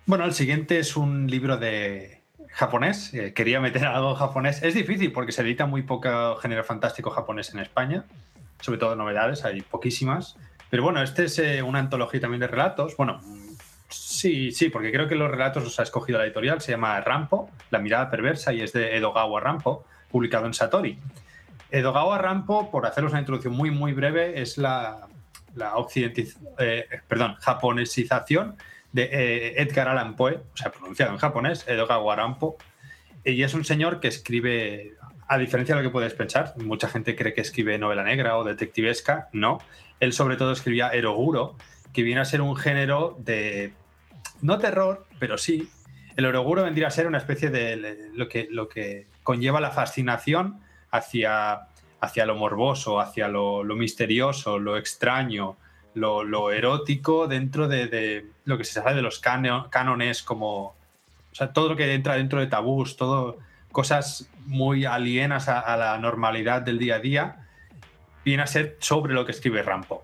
Bueno, 0.05 0.23
el 0.23 0.33
siguiente 0.33 0.79
es 0.79 0.95
un 0.95 1.27
libro 1.27 1.57
de, 1.57 2.18
japonés, 2.51 3.13
eh, 3.13 3.33
quería 3.33 3.59
meter 3.59 3.85
algo 3.85 4.15
japonés. 4.15 4.63
Es 4.63 4.73
difícil 4.73 5.11
porque 5.11 5.31
se 5.31 5.41
edita 5.41 5.65
muy 5.65 5.83
poco 5.83 6.35
género 6.37 6.63
fantástico 6.63 7.09
japonés 7.11 7.53
en 7.53 7.59
España, 7.59 8.05
sobre 8.59 8.79
todo 8.79 8.95
novedades, 8.95 9.45
hay 9.45 9.61
poquísimas. 9.61 10.35
Pero 10.69 10.83
bueno, 10.83 11.01
este 11.01 11.25
es 11.25 11.39
eh, 11.39 11.63
una 11.63 11.79
antología 11.79 12.19
también 12.19 12.41
de 12.41 12.47
relatos. 12.47 12.95
Bueno, 12.95 13.21
sí, 13.89 14.51
sí, 14.51 14.69
porque 14.69 14.91
creo 14.91 15.07
que 15.07 15.15
los 15.15 15.31
relatos 15.31 15.63
los 15.63 15.79
ha 15.79 15.83
escogido 15.83 16.19
la 16.19 16.25
editorial, 16.25 16.61
se 16.61 16.71
llama 16.71 16.99
Rampo, 17.01 17.49
La 17.71 17.79
mirada 17.79 18.09
perversa, 18.09 18.53
y 18.53 18.61
es 18.61 18.73
de 18.73 18.95
Edogawa 18.97 19.39
Rampo, 19.39 19.85
publicado 20.11 20.45
en 20.45 20.53
Satori. 20.53 20.99
Edogawa 21.71 22.17
Rampo, 22.17 22.69
por 22.69 22.85
haceros 22.85 23.11
una 23.11 23.19
introducción 23.19 23.53
muy, 23.53 23.71
muy 23.71 23.93
breve, 23.93 24.41
es 24.41 24.57
la, 24.57 25.07
la 25.55 25.73
eh, 25.95 26.87
perdón, 27.07 27.35
japonesización 27.39 28.55
de 28.91 29.03
eh, 29.03 29.61
Edgar 29.61 29.87
Allan 29.87 30.15
Poe, 30.15 30.41
o 30.53 30.57
sea, 30.57 30.71
pronunciado 30.71 31.11
en 31.11 31.17
japonés, 31.17 31.65
Edgar 31.67 31.99
Warampo, 31.99 32.57
y 33.23 33.43
es 33.43 33.53
un 33.53 33.65
señor 33.65 33.99
que 33.99 34.07
escribe, 34.07 34.93
a 35.27 35.37
diferencia 35.37 35.75
de 35.75 35.83
lo 35.83 35.89
que 35.89 35.91
puedes 35.91 36.13
pensar, 36.13 36.53
mucha 36.57 36.87
gente 36.87 37.15
cree 37.15 37.33
que 37.33 37.41
escribe 37.41 37.77
novela 37.77 38.03
negra 38.03 38.37
o 38.37 38.43
detectivesca, 38.43 39.29
no, 39.33 39.59
él 39.99 40.13
sobre 40.13 40.37
todo 40.37 40.51
escribía 40.51 40.89
eroguro, 40.89 41.55
que 41.93 42.03
viene 42.03 42.21
a 42.21 42.25
ser 42.25 42.41
un 42.41 42.55
género 42.55 43.15
de, 43.19 43.73
no 44.41 44.57
terror, 44.57 45.05
pero 45.19 45.37
sí, 45.37 45.69
el 46.15 46.25
eroguro 46.25 46.63
vendría 46.63 46.87
a 46.87 46.91
ser 46.91 47.07
una 47.07 47.17
especie 47.17 47.49
de 47.49 48.09
lo 48.13 48.27
que, 48.27 48.47
lo 48.49 48.67
que 48.67 49.07
conlleva 49.23 49.61
la 49.61 49.71
fascinación 49.71 50.59
hacia, 50.91 51.67
hacia 51.99 52.25
lo 52.25 52.35
morboso, 52.35 52.99
hacia 52.99 53.27
lo 53.27 53.63
misterioso, 53.75 54.59
lo 54.59 54.77
extraño, 54.77 55.57
lo, 55.93 56.23
lo 56.23 56.51
erótico 56.51 57.27
dentro 57.27 57.67
de, 57.67 57.87
de, 57.87 58.25
lo 58.45 58.57
que 58.57 58.63
se 58.63 58.73
sabe 58.73 58.95
de 58.95 59.01
los 59.01 59.19
cánones, 59.19 60.23
como. 60.23 60.75
O 61.31 61.35
sea, 61.35 61.53
todo 61.53 61.69
lo 61.69 61.75
que 61.75 61.93
entra 61.93 62.15
dentro 62.15 62.39
de 62.39 62.47
tabús, 62.47 62.97
todo 62.97 63.37
cosas 63.71 64.29
muy 64.45 64.85
alienas 64.85 65.47
a, 65.47 65.59
a, 65.59 65.77
la 65.77 65.97
normalidad 65.99 66.61
del 66.61 66.79
día 66.79 66.95
a 66.95 66.99
día, 66.99 67.47
viene 68.25 68.43
a 68.43 68.47
ser 68.47 68.77
sobre 68.79 69.13
lo 69.13 69.25
que 69.25 69.31
escribe 69.31 69.61
Rampo. 69.61 70.03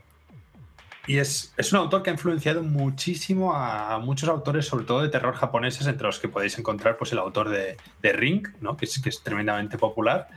Y 1.08 1.18
es, 1.18 1.54
es 1.58 1.72
un 1.72 1.80
autor 1.80 2.04
que 2.04 2.10
ha 2.10 2.14
influenciado 2.14 2.64
muchísimo 2.64 3.56
a, 3.56 3.94
a, 3.94 4.00
muchos 4.00 4.30
autores, 4.30 4.68
sobre 4.68 4.86
todo 4.86 5.02
de 5.02 5.10
terror 5.10 5.36
japoneses, 5.36 5.86
entre 5.88 6.06
los 6.06 6.20
que 6.20 6.30
podéis 6.30 6.58
encontrar 6.58 6.98
pues, 6.98 7.12
el 7.12 7.20
autor 7.20 7.50
de, 7.50 7.78
de 8.02 8.14
Ring, 8.14 8.48
¿no? 8.62 8.78
que, 8.78 8.86
es, 8.86 9.00
que 9.02 9.10
es 9.10 9.22
tremendamente 9.22 9.78
popular 9.78 10.28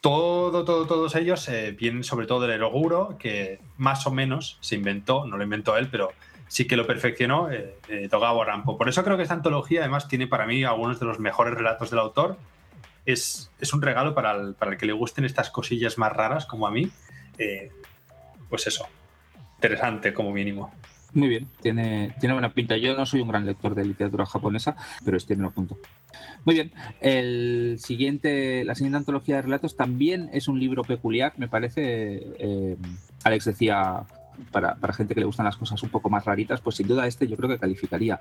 todo, 0.00 0.64
todo, 0.64 0.86
todos 0.86 1.14
ellos 1.14 1.48
eh, 1.48 1.74
vienen 1.78 2.04
sobre 2.04 2.26
todo 2.26 2.40
del 2.40 2.52
Eroguro, 2.52 3.16
que 3.18 3.60
más 3.76 4.06
o 4.06 4.10
menos 4.10 4.58
se 4.60 4.76
inventó, 4.76 5.26
no 5.26 5.36
lo 5.36 5.44
inventó 5.44 5.76
él, 5.76 5.88
pero 5.90 6.12
sí 6.50 6.66
que 6.66 6.76
lo 6.76 6.84
perfeccionó 6.86 7.50
eh, 7.50 7.76
eh, 7.88 8.08
Rampo. 8.10 8.76
Por 8.76 8.88
eso 8.88 9.04
creo 9.04 9.16
que 9.16 9.22
esta 9.22 9.34
antología 9.34 9.80
además 9.80 10.08
tiene 10.08 10.26
para 10.26 10.46
mí 10.46 10.64
algunos 10.64 10.98
de 10.98 11.06
los 11.06 11.20
mejores 11.20 11.54
relatos 11.54 11.90
del 11.90 12.00
autor. 12.00 12.36
Es, 13.06 13.52
es 13.60 13.72
un 13.72 13.80
regalo 13.80 14.14
para 14.14 14.32
el, 14.32 14.54
para 14.54 14.72
el, 14.72 14.76
que 14.76 14.84
le 14.84 14.92
gusten 14.92 15.24
estas 15.24 15.48
cosillas 15.48 15.96
más 15.96 16.12
raras 16.12 16.46
como 16.46 16.66
a 16.66 16.72
mí. 16.72 16.90
Eh, 17.38 17.70
pues 18.48 18.66
eso, 18.66 18.88
interesante 19.56 20.12
como 20.12 20.32
mínimo. 20.32 20.74
Muy 21.12 21.28
bien, 21.28 21.48
tiene, 21.60 22.14
tiene 22.20 22.34
buena 22.34 22.52
pinta. 22.52 22.76
Yo 22.76 22.96
no 22.96 23.04
soy 23.04 23.20
un 23.20 23.28
gran 23.28 23.46
lector 23.46 23.74
de 23.74 23.84
literatura 23.84 24.26
japonesa, 24.26 24.76
pero 25.04 25.16
este 25.16 25.34
me 25.36 25.42
lo 25.42 25.48
apunto. 25.48 25.78
Muy 26.44 26.54
bien, 26.54 26.72
el 27.00 27.76
siguiente, 27.80 28.64
la 28.64 28.74
siguiente 28.74 28.98
antología 28.98 29.36
de 29.36 29.42
relatos 29.42 29.76
también 29.76 30.30
es 30.32 30.48
un 30.48 30.60
libro 30.60 30.84
peculiar, 30.84 31.32
me 31.36 31.48
parece. 31.48 32.22
Eh, 32.38 32.76
Alex 33.24 33.44
decía 33.44 34.04
para, 34.50 34.74
para, 34.76 34.92
gente 34.92 35.14
que 35.14 35.20
le 35.20 35.26
gustan 35.26 35.44
las 35.44 35.56
cosas 35.56 35.82
un 35.82 35.90
poco 35.90 36.08
más 36.08 36.24
raritas, 36.24 36.60
pues 36.60 36.76
sin 36.76 36.88
duda 36.88 37.06
este 37.06 37.26
yo 37.26 37.36
creo 37.36 37.48
que 37.48 37.58
calificaría. 37.58 38.18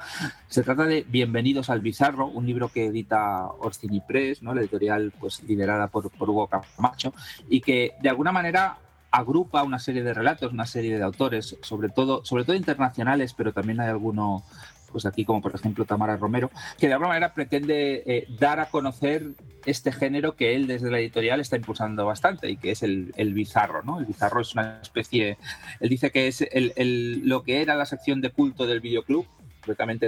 Se 0.47 0.63
trata 0.63 0.85
de 0.85 1.05
Bienvenidos 1.07 1.69
al 1.69 1.81
Bizarro, 1.81 2.27
un 2.27 2.45
libro 2.45 2.69
que 2.69 2.87
edita 2.87 3.45
Orsini 3.47 4.01
Press, 4.01 4.41
¿no? 4.41 4.53
la 4.53 4.61
editorial 4.61 5.13
pues 5.19 5.43
liderada 5.43 5.87
por, 5.87 6.09
por 6.11 6.29
Hugo 6.29 6.47
Camacho, 6.47 7.13
y 7.49 7.61
que 7.61 7.93
de 8.01 8.09
alguna 8.09 8.31
manera 8.31 8.77
agrupa 9.11 9.63
una 9.63 9.79
serie 9.79 10.03
de 10.03 10.13
relatos, 10.13 10.53
una 10.53 10.65
serie 10.65 10.97
de 10.97 11.03
autores, 11.03 11.57
sobre 11.61 11.89
todo, 11.89 12.23
sobre 12.25 12.43
todo 12.43 12.55
internacionales, 12.55 13.33
pero 13.33 13.53
también 13.53 13.79
hay 13.79 13.89
alguno, 13.89 14.43
pues 14.91 15.05
aquí 15.05 15.25
como 15.25 15.41
por 15.41 15.55
ejemplo 15.55 15.85
Tamara 15.85 16.17
Romero, 16.17 16.51
que 16.77 16.87
de 16.87 16.93
alguna 16.93 17.09
manera 17.09 17.33
pretende 17.33 18.03
eh, 18.05 18.27
dar 18.39 18.59
a 18.59 18.69
conocer 18.69 19.27
este 19.65 19.91
género 19.91 20.35
que 20.35 20.55
él 20.55 20.67
desde 20.67 20.91
la 20.91 20.99
editorial 20.99 21.39
está 21.39 21.55
impulsando 21.55 22.05
bastante 22.05 22.49
y 22.49 22.57
que 22.57 22.71
es 22.71 22.83
el, 22.83 23.11
bizarro, 23.33 23.83
¿no? 23.83 23.99
El 23.99 24.05
bizarro 24.05 24.41
es 24.41 24.53
una 24.53 24.79
especie, 24.81 25.37
él 25.79 25.89
dice 25.89 26.11
que 26.11 26.27
es 26.27 26.41
el, 26.41 27.21
lo 27.25 27.43
que 27.43 27.61
era 27.61 27.75
la 27.75 27.85
sección 27.85 28.21
de 28.21 28.31
culto 28.31 28.65
del 28.65 28.79
videoclub, 28.79 29.25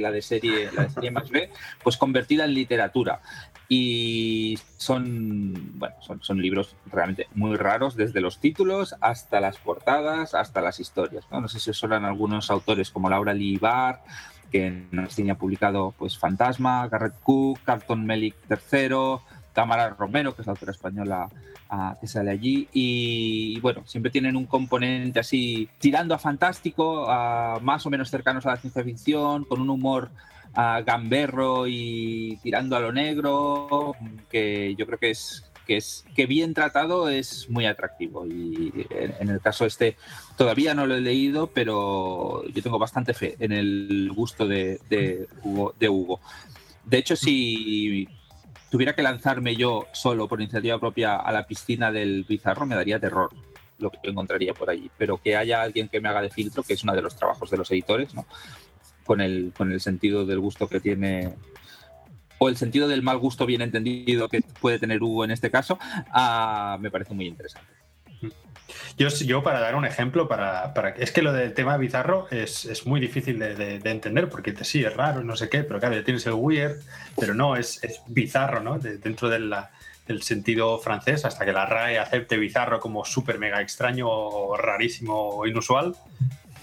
la 0.01 0.11
de 0.11 0.21
serie, 0.21 0.69
la 0.73 0.83
de 0.83 0.89
serie 0.89 1.11
más 1.11 1.29
B, 1.29 1.49
pues 1.83 1.97
convertida 1.97 2.45
en 2.45 2.53
literatura. 2.53 3.21
Y 3.67 4.59
son, 4.77 5.79
bueno, 5.79 5.95
son, 6.01 6.21
son, 6.21 6.41
libros 6.41 6.75
realmente 6.91 7.27
muy 7.33 7.55
raros, 7.55 7.95
desde 7.95 8.19
los 8.19 8.39
títulos 8.39 8.95
hasta 8.99 9.39
las 9.39 9.57
portadas, 9.57 10.33
hasta 10.33 10.61
las 10.61 10.79
historias. 10.79 11.25
No, 11.31 11.41
no 11.41 11.47
sé 11.47 11.59
si 11.59 11.69
os 11.69 11.77
algunos 12.05 12.51
autores 12.51 12.91
como 12.91 13.09
Laura 13.09 13.33
Libar 13.33 14.01
que 14.51 14.67
en 14.67 15.31
ha 15.31 15.35
publicado 15.35 15.95
pues 15.97 16.17
Fantasma, 16.17 16.87
Garrett 16.89 17.15
Cook, 17.23 17.59
Carlton 17.63 18.05
Melick 18.05 18.35
III, 18.49 19.21
Tamara 19.53 19.89
Romero, 19.89 20.35
que 20.35 20.41
es 20.41 20.47
la 20.47 20.53
autora 20.53 20.71
española 20.71 21.27
que 21.99 22.07
sale 22.07 22.31
allí. 22.31 22.67
Y, 22.73 23.59
bueno, 23.61 23.83
siempre 23.85 24.11
tienen 24.11 24.35
un 24.35 24.45
componente 24.45 25.19
así 25.19 25.69
tirando 25.79 26.13
a 26.13 26.19
fantástico, 26.19 27.07
más 27.61 27.85
o 27.85 27.89
menos 27.89 28.09
cercanos 28.09 28.45
a 28.45 28.51
la 28.51 28.57
ciencia 28.57 28.83
ficción, 28.83 29.45
con 29.45 29.61
un 29.61 29.69
humor 29.69 30.09
gamberro 30.53 31.65
y 31.67 32.37
tirando 32.43 32.75
a 32.75 32.79
lo 32.79 32.91
negro, 32.91 33.95
que 34.29 34.75
yo 34.75 34.85
creo 34.85 34.99
que 34.99 35.11
es 35.11 35.45
que 35.65 35.77
es 35.77 36.05
que 36.15 36.25
bien 36.25 36.55
tratado 36.55 37.07
es 37.07 37.47
muy 37.47 37.67
atractivo 37.67 38.25
y 38.25 38.73
en, 38.89 39.29
el 39.29 39.39
caso 39.39 39.63
este 39.63 39.95
todavía 40.35 40.73
no 40.73 40.87
lo 40.87 40.95
he 40.95 41.01
leído 41.01 41.47
pero 41.47 42.43
yo 42.47 42.63
tengo 42.63 42.79
bastante 42.79 43.13
fe 43.13 43.35
en 43.39 43.51
el 43.51 44.11
gusto 44.11 44.47
de, 44.47 44.79
de, 44.89 45.27
Hugo, 45.43 45.75
de 45.79 45.87
Hugo. 45.87 46.19
De 46.83 46.97
hecho, 46.97 47.15
si 47.15 48.07
tuviera 48.71 48.95
que 48.95 49.03
lanzarme 49.03 49.55
yo 49.55 49.87
solo 49.91 50.27
por 50.27 50.41
iniciativa 50.41 50.79
propia 50.79 51.17
a 51.17 51.31
la 51.31 51.45
piscina 51.45 51.91
del 51.91 52.25
Pizarro, 52.27 52.65
me 52.65 52.75
daría 52.75 52.99
terror 52.99 53.29
lo 53.77 53.91
que 53.91 53.99
encontraría 54.03 54.53
por 54.53 54.69
allí. 54.69 54.89
Pero 54.97 55.17
que 55.17 55.35
haya 55.35 55.61
alguien 55.61 55.89
que 55.89 55.99
me 55.99 56.09
haga 56.09 56.21
de 56.21 56.29
filtro, 56.29 56.63
que 56.63 56.73
es 56.73 56.83
uno 56.83 56.95
de 56.95 57.01
los 57.01 57.15
trabajos 57.15 57.51
de 57.51 57.57
los 57.57 57.69
editores, 57.69 58.15
¿no? 58.15 58.25
con, 59.05 59.19
el, 59.19 59.51
con 59.55 59.71
el 59.71 59.81
sentido 59.81 60.25
del 60.25 60.39
gusto 60.39 60.69
que 60.69 60.79
tiene, 60.79 61.33
o 62.37 62.47
el 62.47 62.55
sentido 62.55 62.87
del 62.87 63.01
mal 63.01 63.17
gusto 63.17 63.45
bien 63.45 63.61
entendido 63.61 64.29
que 64.29 64.41
puede 64.61 64.79
tener 64.79 65.03
Hugo 65.03 65.25
en 65.25 65.31
este 65.31 65.51
caso, 65.51 65.77
ah, 66.11 66.77
me 66.79 66.89
parece 66.89 67.13
muy 67.13 67.27
interesante. 67.27 67.70
Yo, 68.97 69.43
para 69.43 69.59
dar 69.59 69.75
un 69.75 69.85
ejemplo, 69.85 70.27
para, 70.27 70.73
para 70.73 70.89
es 70.89 71.11
que 71.11 71.21
lo 71.21 71.33
del 71.33 71.53
tema 71.53 71.77
bizarro 71.77 72.27
es, 72.29 72.65
es 72.65 72.85
muy 72.85 72.99
difícil 72.99 73.39
de, 73.39 73.79
de, 73.79 73.91
entender, 73.91 74.29
porque 74.29 74.53
sí, 74.63 74.83
es 74.83 74.95
raro, 74.95 75.23
no 75.23 75.35
sé 75.35 75.49
qué, 75.49 75.63
pero 75.63 75.79
claro, 75.79 75.95
ya 75.95 76.03
tienes 76.03 76.25
el 76.27 76.33
weird, 76.33 76.81
pero 77.19 77.33
no, 77.33 77.55
es, 77.55 77.83
es 77.83 78.01
bizarro, 78.07 78.61
¿no? 78.61 78.77
dentro 78.77 79.29
del 79.29 79.53
sentido 80.21 80.77
francés, 80.79 81.25
hasta 81.25 81.45
que 81.45 81.53
la 81.53 81.65
RAE 81.65 81.99
acepte 81.99 82.37
bizarro 82.37 82.79
como 82.79 83.05
súper 83.05 83.39
mega 83.39 83.61
extraño 83.61 84.55
rarísimo 84.55 85.29
o 85.29 85.47
inusual. 85.47 85.95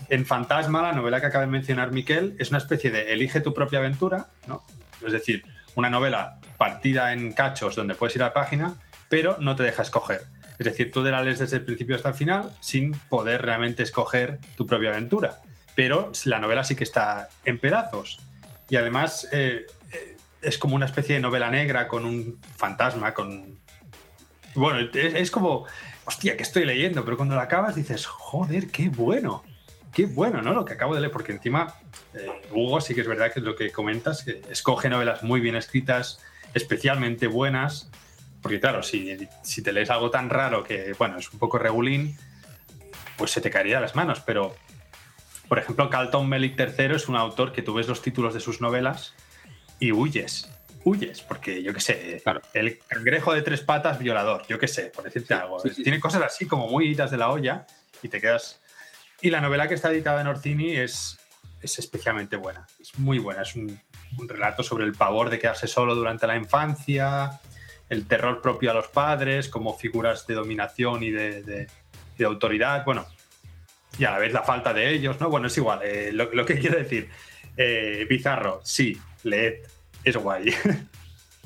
En 0.08 0.24
Fantasma, 0.24 0.82
la 0.82 0.92
novela 0.92 1.20
que 1.20 1.26
acaba 1.26 1.44
de 1.44 1.50
mencionar 1.50 1.92
Miquel, 1.92 2.36
es 2.38 2.50
una 2.50 2.58
especie 2.58 2.90
de 2.90 3.12
elige 3.12 3.40
tu 3.40 3.52
propia 3.52 3.78
aventura, 3.78 4.28
¿no? 4.46 4.64
Es 5.04 5.12
decir, 5.12 5.44
una 5.74 5.90
novela 5.90 6.38
partida 6.56 7.12
en 7.12 7.32
cachos 7.32 7.76
donde 7.76 7.94
puedes 7.94 8.16
ir 8.16 8.22
a 8.22 8.26
la 8.26 8.32
página, 8.32 8.74
pero 9.08 9.36
no 9.38 9.54
te 9.56 9.62
deja 9.62 9.82
escoger 9.82 10.22
es 10.58 10.64
decir, 10.64 10.90
tú 10.90 11.02
la 11.02 11.22
desde 11.22 11.56
el 11.56 11.64
principio 11.64 11.94
hasta 11.94 12.08
el 12.08 12.14
final 12.14 12.52
sin 12.60 12.92
poder 12.92 13.42
realmente 13.42 13.82
escoger 13.82 14.38
tu 14.56 14.66
propia 14.66 14.90
aventura. 14.90 15.40
Pero 15.76 16.10
la 16.24 16.40
novela 16.40 16.64
sí 16.64 16.74
que 16.74 16.84
está 16.84 17.28
en 17.44 17.58
pedazos. 17.58 18.18
Y 18.68 18.76
además 18.76 19.28
eh, 19.30 19.66
eh, 19.92 20.16
es 20.42 20.58
como 20.58 20.74
una 20.74 20.86
especie 20.86 21.14
de 21.14 21.20
novela 21.20 21.50
negra 21.50 21.86
con 21.86 22.04
un 22.04 22.40
fantasma, 22.56 23.14
con... 23.14 23.58
Bueno, 24.54 24.88
es, 24.92 25.30
como, 25.30 25.66
hostia, 26.04 26.36
¿qué 26.36 26.42
estoy 26.42 26.64
leyendo? 26.64 27.04
Pero 27.04 27.16
cuando 27.16 27.36
la 27.36 27.42
acabas 27.42 27.76
dices, 27.76 28.06
joder, 28.06 28.68
qué 28.68 28.88
bueno. 28.88 29.44
Qué 29.92 30.06
bueno, 30.06 30.42
¿no? 30.42 30.52
Lo 30.52 30.64
que 30.64 30.74
acabo 30.74 30.94
de 30.94 31.00
leer, 31.00 31.12
porque 31.12 31.32
encima 31.32 31.74
eh, 32.14 32.28
Hugo 32.50 32.80
sí 32.80 32.94
que 32.94 33.02
es 33.02 33.06
verdad 33.06 33.32
que 33.32 33.38
es 33.38 33.44
lo 33.44 33.54
que 33.54 33.70
comentas, 33.70 34.24
que 34.24 34.42
escoge 34.50 34.88
novelas 34.88 35.22
muy 35.22 35.40
bien 35.40 35.54
escritas, 35.54 36.20
especialmente 36.54 37.28
buenas, 37.28 37.90
porque 38.42 38.60
claro, 38.60 38.82
si, 38.82 39.28
si 39.42 39.62
te 39.62 39.72
lees 39.72 39.90
algo 39.90 40.10
tan 40.10 40.30
raro 40.30 40.62
que, 40.62 40.94
bueno, 40.98 41.18
es 41.18 41.32
un 41.32 41.38
poco 41.38 41.58
regulín, 41.58 42.16
pues 43.16 43.30
se 43.32 43.40
te 43.40 43.50
caería 43.50 43.76
de 43.76 43.82
las 43.82 43.96
manos. 43.96 44.20
Pero, 44.20 44.54
por 45.48 45.58
ejemplo, 45.58 45.90
Carlton 45.90 46.28
Melick 46.28 46.58
III 46.58 46.94
es 46.94 47.08
un 47.08 47.16
autor 47.16 47.52
que 47.52 47.62
tú 47.62 47.74
ves 47.74 47.88
los 47.88 48.02
títulos 48.02 48.34
de 48.34 48.40
sus 48.40 48.60
novelas 48.60 49.14
y 49.80 49.92
huyes. 49.92 50.50
Huyes, 50.84 51.20
porque 51.22 51.62
yo 51.62 51.74
qué 51.74 51.80
sé, 51.80 52.20
claro. 52.22 52.40
el 52.54 52.78
cangrejo 52.86 53.34
de 53.34 53.42
tres 53.42 53.60
patas 53.60 53.98
violador, 53.98 54.46
yo 54.48 54.58
qué 54.58 54.68
sé, 54.68 54.84
por 54.94 55.04
decirte 55.04 55.34
algo. 55.34 55.60
Tiene 55.62 56.00
cosas 56.00 56.22
así 56.22 56.46
como 56.46 56.68
muy 56.68 56.88
idas 56.88 57.10
de 57.10 57.18
la 57.18 57.30
olla 57.30 57.66
y 58.02 58.08
te 58.08 58.20
quedas. 58.20 58.60
Y 59.20 59.30
la 59.30 59.40
novela 59.40 59.66
que 59.66 59.74
está 59.74 59.90
editada 59.90 60.20
en 60.20 60.28
Orcini 60.28 60.76
es, 60.76 61.18
es 61.60 61.78
especialmente 61.80 62.36
buena, 62.36 62.66
es 62.80 62.96
muy 62.98 63.18
buena. 63.18 63.42
Es 63.42 63.56
un, 63.56 63.78
un 64.16 64.28
relato 64.28 64.62
sobre 64.62 64.84
el 64.84 64.92
pavor 64.92 65.28
de 65.28 65.38
quedarse 65.38 65.66
solo 65.66 65.94
durante 65.96 66.26
la 66.26 66.36
infancia, 66.36 67.40
el 67.88 68.06
terror 68.06 68.40
propio 68.40 68.70
a 68.70 68.74
los 68.74 68.88
padres 68.88 69.48
como 69.48 69.76
figuras 69.76 70.26
de 70.26 70.34
dominación 70.34 71.02
y 71.02 71.10
de, 71.10 71.66
autoridad, 72.24 72.84
bueno, 72.84 73.06
y 73.98 74.04
a 74.04 74.10
la 74.10 74.18
vez 74.18 74.32
la 74.32 74.42
falta 74.42 74.72
de 74.72 74.90
ellos, 74.90 75.20
¿no? 75.20 75.30
Bueno, 75.30 75.46
es 75.46 75.56
igual, 75.56 75.80
eh, 75.84 76.10
lo, 76.12 76.44
que 76.44 76.58
quiero 76.58 76.78
decir, 76.78 77.08
eh, 77.56 78.06
Bizarro, 78.08 78.60
sí, 78.64 78.98
leed, 79.22 79.62
es 80.04 80.16
guay. 80.16 80.52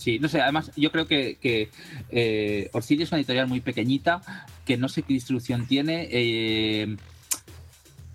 Sí, 0.03 0.19
no 0.19 0.29
sé, 0.29 0.41
además 0.41 0.73
yo 0.75 0.91
creo 0.91 1.07
que, 1.07 1.37
que 1.37 1.69
eh, 2.11 2.71
es 2.75 2.91
una 2.91 3.19
editorial 3.19 3.47
muy 3.47 3.61
pequeñita, 3.61 4.21
que 4.65 4.77
no 4.77 4.89
sé 4.89 5.05
qué 5.05 5.13
distribución 5.13 5.65
tiene. 5.69 6.09
Eh, 6.11 6.97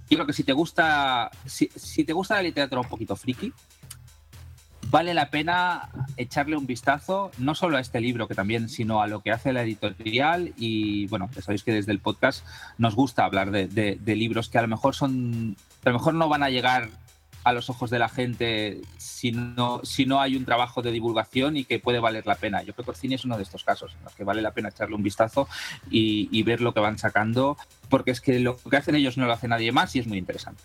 yo 0.09 0.17
creo 0.17 0.25
que 0.25 0.33
si 0.33 0.43
te 0.43 0.51
gusta, 0.51 1.31
si, 1.45 1.69
si, 1.73 2.03
te 2.03 2.11
gusta 2.11 2.35
la 2.35 2.41
literatura 2.41 2.81
un 2.81 2.89
poquito 2.89 3.15
friki, 3.15 3.53
vale 4.89 5.13
la 5.13 5.29
pena 5.29 5.89
echarle 6.15 6.57
un 6.57 6.65
vistazo, 6.65 7.31
no 7.37 7.55
solo 7.55 7.77
a 7.77 7.79
este 7.79 8.01
libro 8.01 8.27
que 8.27 8.35
también, 8.35 8.69
sino 8.69 9.01
a 9.01 9.07
lo 9.07 9.21
que 9.21 9.31
hace 9.31 9.53
la 9.53 9.61
editorial. 9.61 10.53
Y 10.57 11.07
bueno, 11.07 11.29
ya 11.35 11.41
sabéis 11.41 11.63
que 11.63 11.73
desde 11.73 11.91
el 11.91 11.99
podcast 11.99 12.45
nos 12.77 12.95
gusta 12.95 13.25
hablar 13.25 13.51
de, 13.51 13.99
libros 14.05 14.49
que 14.49 14.57
a 14.57 14.61
lo 14.61 14.67
mejor 14.67 14.95
son, 14.95 15.55
a 15.83 15.89
lo 15.89 15.97
mejor 15.97 16.13
no 16.13 16.29
van 16.29 16.43
a 16.43 16.49
llegar 16.49 16.89
a 17.43 17.53
los 17.53 17.69
ojos 17.69 17.89
de 17.89 17.99
la 17.99 18.09
gente 18.09 18.81
si 18.97 19.31
no, 19.31 19.79
si 19.83 20.05
no 20.05 20.19
hay 20.19 20.35
un 20.35 20.43
trabajo 20.43 20.81
de 20.81 20.91
divulgación 20.91 21.55
y 21.55 21.63
que 21.63 21.79
puede 21.79 21.99
valer 21.99 22.27
la 22.27 22.35
pena. 22.35 22.61
Yo 22.63 22.73
creo 22.73 22.85
que 22.85 22.99
cine 22.99 23.15
es 23.15 23.23
uno 23.23 23.37
de 23.37 23.43
estos 23.43 23.63
casos 23.63 23.93
en 23.97 24.03
los 24.03 24.13
que 24.13 24.25
vale 24.25 24.41
la 24.41 24.51
pena 24.51 24.69
echarle 24.69 24.95
un 24.95 25.03
vistazo 25.03 25.47
y, 25.89 26.43
ver 26.43 26.59
lo 26.59 26.73
que 26.73 26.81
van 26.81 26.97
sacando, 26.97 27.57
porque 27.89 28.11
es 28.11 28.19
que 28.19 28.39
lo 28.39 28.57
que 28.57 28.77
hacen 28.77 28.95
ellos 28.95 29.17
no 29.17 29.25
lo 29.25 29.33
hace 29.33 29.47
nadie 29.47 29.71
más 29.71 29.95
y 29.95 29.99
es 29.99 30.07
muy 30.07 30.17
interesante. 30.17 30.61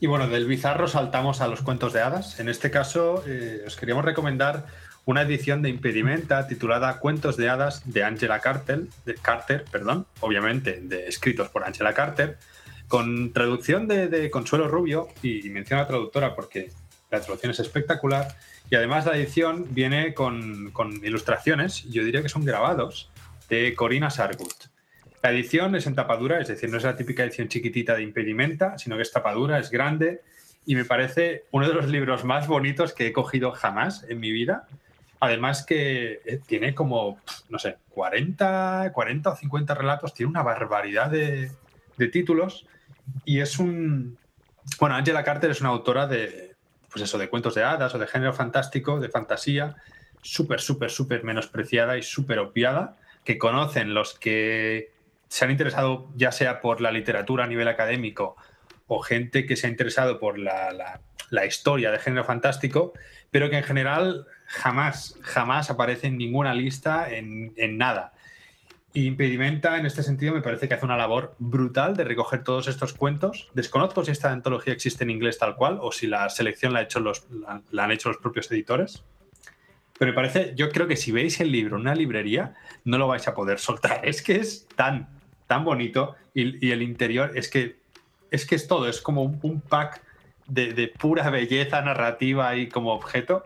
Y 0.00 0.06
bueno, 0.06 0.28
del 0.28 0.46
bizarro 0.46 0.88
saltamos 0.88 1.42
a 1.42 1.46
los 1.46 1.60
cuentos 1.60 1.92
de 1.92 2.00
hadas. 2.00 2.40
En 2.40 2.48
este 2.48 2.70
caso, 2.70 3.22
eh, 3.26 3.62
os 3.66 3.76
queríamos 3.76 4.04
recomendar 4.04 4.64
una 5.04 5.22
edición 5.22 5.60
de 5.60 5.68
Impedimenta 5.68 6.46
titulada 6.46 6.98
Cuentos 6.98 7.36
de 7.36 7.50
hadas 7.50 7.82
de 7.84 8.02
Angela 8.02 8.40
Carter, 8.40 8.84
de 9.04 9.14
Carter 9.14 9.64
perdón, 9.70 10.06
obviamente 10.20 10.80
de, 10.80 11.06
escritos 11.06 11.48
por 11.48 11.64
Angela 11.64 11.92
Carter 11.94 12.38
con 12.88 13.32
traducción 13.32 13.86
de, 13.86 14.30
Consuelo 14.30 14.66
Rubio, 14.66 15.08
y, 15.22 15.48
menciona 15.50 15.82
la 15.82 15.88
traductora 15.88 16.34
porque 16.34 16.72
la 17.08 17.20
traducción 17.20 17.52
es 17.52 17.60
espectacular, 17.60 18.36
y 18.68 18.74
además 18.74 19.06
la 19.06 19.16
edición 19.16 19.66
viene 19.70 20.12
con, 20.12 20.72
ilustraciones, 21.04 21.84
yo 21.84 22.02
diría 22.02 22.20
que 22.20 22.28
son 22.28 22.44
grabados, 22.44 23.08
de 23.48 23.76
Corina 23.76 24.10
Sargut. 24.10 24.64
La 25.22 25.30
edición 25.30 25.74
es 25.74 25.86
en 25.86 25.94
tapadura, 25.94 26.40
es 26.40 26.48
decir, 26.48 26.70
no 26.70 26.78
es 26.78 26.84
la 26.84 26.96
típica 26.96 27.24
edición 27.24 27.48
chiquitita 27.48 27.94
de 27.94 28.02
impedimenta, 28.02 28.78
sino 28.78 28.96
que 28.96 29.02
es 29.02 29.12
tapadura, 29.12 29.58
es 29.58 29.70
grande, 29.70 30.22
y 30.64 30.74
me 30.74 30.84
parece 30.84 31.44
uno 31.50 31.68
de 31.68 31.74
los 31.74 31.88
libros 31.88 32.24
más 32.24 32.46
bonitos 32.46 32.94
que 32.94 33.08
he 33.08 33.12
cogido 33.12 33.52
jamás 33.52 34.04
en 34.08 34.20
mi 34.20 34.30
vida. 34.30 34.66
Además 35.18 35.64
que 35.66 36.22
eh, 36.24 36.40
tiene 36.46 36.74
como, 36.74 37.18
no 37.50 37.58
sé, 37.58 37.76
40, 37.90 38.90
40 38.94 39.30
o 39.30 39.36
50 39.36 39.74
relatos, 39.74 40.14
tiene 40.14 40.30
una 40.30 40.42
barbaridad 40.42 41.10
de, 41.10 41.50
títulos 42.10 42.66
y 43.26 43.40
es 43.40 43.58
un. 43.58 44.16
Bueno, 44.78 44.94
Angela 44.94 45.22
Carter 45.22 45.50
es 45.50 45.60
una 45.60 45.68
autora 45.68 46.06
de, 46.06 46.54
pues 46.90 47.04
eso, 47.04 47.18
de 47.18 47.28
cuentos 47.28 47.54
de 47.54 47.62
hadas 47.62 47.94
o 47.94 47.98
de 47.98 48.06
género 48.06 48.32
fantástico, 48.32 49.00
de 49.00 49.10
fantasía, 49.10 49.76
súper, 50.22 50.62
súper, 50.62 50.90
súper 50.90 51.24
menospreciada 51.24 51.98
y 51.98 52.02
súper 52.02 52.38
opiada, 52.38 52.96
que 53.22 53.36
conocen 53.36 53.92
los 53.92 54.18
que 54.18 54.92
se 55.30 55.46
han 55.46 55.50
interesado 55.50 56.10
ya 56.14 56.32
sea 56.32 56.60
por 56.60 56.82
la 56.82 56.90
literatura 56.90 57.44
a 57.44 57.46
nivel 57.46 57.68
académico 57.68 58.36
o 58.86 59.00
gente 59.00 59.46
que 59.46 59.56
se 59.56 59.66
ha 59.66 59.70
interesado 59.70 60.20
por 60.20 60.38
la, 60.38 61.00
la 61.30 61.46
historia 61.46 61.90
de 61.90 61.98
género 61.98 62.24
fantástico, 62.24 62.92
pero 63.30 63.48
que 63.48 63.56
en 63.56 63.62
general 63.62 64.26
jamás, 64.46 65.16
jamás 65.22 65.70
aparece 65.70 66.08
en 66.08 66.18
ninguna 66.18 66.52
lista 66.52 67.08
en, 67.10 67.52
en 67.56 67.78
nada. 67.78 68.12
Y 68.92 69.06
Impedimenta, 69.06 69.78
en 69.78 69.86
este 69.86 70.02
sentido, 70.02 70.34
me 70.34 70.42
parece 70.42 70.66
que 70.66 70.74
hace 70.74 70.84
una 70.84 70.96
labor 70.96 71.36
brutal 71.38 71.96
de 71.96 72.02
recoger 72.02 72.42
todos 72.42 72.66
estos 72.66 72.92
cuentos. 72.92 73.48
Desconozco 73.54 74.04
si 74.04 74.10
esta 74.10 74.32
antología 74.32 74.72
existe 74.72 75.04
en 75.04 75.10
inglés 75.10 75.38
tal 75.38 75.54
cual 75.54 75.78
o 75.80 75.92
si 75.92 76.08
la 76.08 76.28
selección 76.28 76.72
la, 76.72 76.80
ha 76.80 76.82
hecho 76.82 76.98
los, 76.98 77.28
la, 77.70 77.84
han 77.84 77.92
hecho 77.92 78.08
los 78.08 78.18
propios 78.18 78.50
editores. 78.50 79.04
Pero 79.96 80.10
me 80.10 80.16
parece, 80.16 80.54
yo 80.56 80.70
creo 80.70 80.88
que 80.88 80.96
si 80.96 81.12
veis 81.12 81.40
el 81.40 81.52
libro 81.52 81.76
en 81.76 81.82
una 81.82 81.94
librería, 81.94 82.54
no 82.84 82.98
lo 82.98 83.06
vais 83.06 83.28
a 83.28 83.34
poder 83.34 83.60
soltar. 83.60 84.00
Es 84.08 84.22
que 84.22 84.36
es 84.36 84.66
tan, 84.74 85.19
tan 85.50 85.64
bonito 85.64 86.14
y, 86.32 86.70
el 86.70 86.80
interior 86.80 87.32
es 87.34 87.50
que, 87.50 87.80
es 88.30 88.46
que 88.46 88.54
es 88.54 88.68
todo, 88.68 88.86
es 88.86 89.00
como 89.00 89.24
un, 89.24 89.60
pack 89.60 90.00
de, 90.46 90.86
pura 90.96 91.28
belleza 91.28 91.82
narrativa 91.82 92.54
y 92.54 92.68
como 92.68 92.92
objeto 92.92 93.44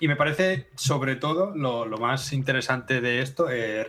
y 0.00 0.06
me 0.06 0.16
parece, 0.16 0.68
sobre 0.74 1.16
todo, 1.16 1.56
lo, 1.56 1.86
más 1.96 2.30
interesante 2.34 3.00
de 3.00 3.22
esto 3.22 3.48
es 3.48 3.86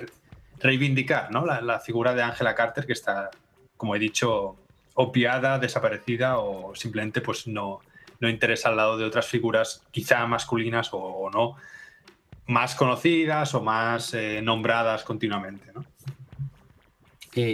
reivindicar 0.60 1.30
¿no? 1.30 1.46
la, 1.46 1.80
figura 1.82 2.14
de 2.14 2.24
Angela 2.24 2.56
Carter, 2.56 2.86
que 2.86 2.94
está, 2.94 3.32
como 3.76 3.94
he 3.94 4.00
dicho, 4.00 4.56
opiada, 4.94 5.60
desaparecida 5.60 6.38
o 6.38 6.74
simplemente 6.74 7.20
pues 7.20 7.48
no, 7.48 7.82
no 8.22 8.30
interesa 8.30 8.70
al 8.70 8.78
lado 8.78 8.98
de 8.98 9.04
otras 9.04 9.28
figuras 9.28 9.84
quizá 9.92 10.26
masculinas 10.26 10.92
o, 10.94 11.30
no, 11.34 11.58
más 12.46 12.76
conocidas 12.76 13.54
o 13.56 13.62
más 13.62 14.14
eh, 14.14 14.42
nombradas 14.42 15.04
continuamente. 15.04 15.74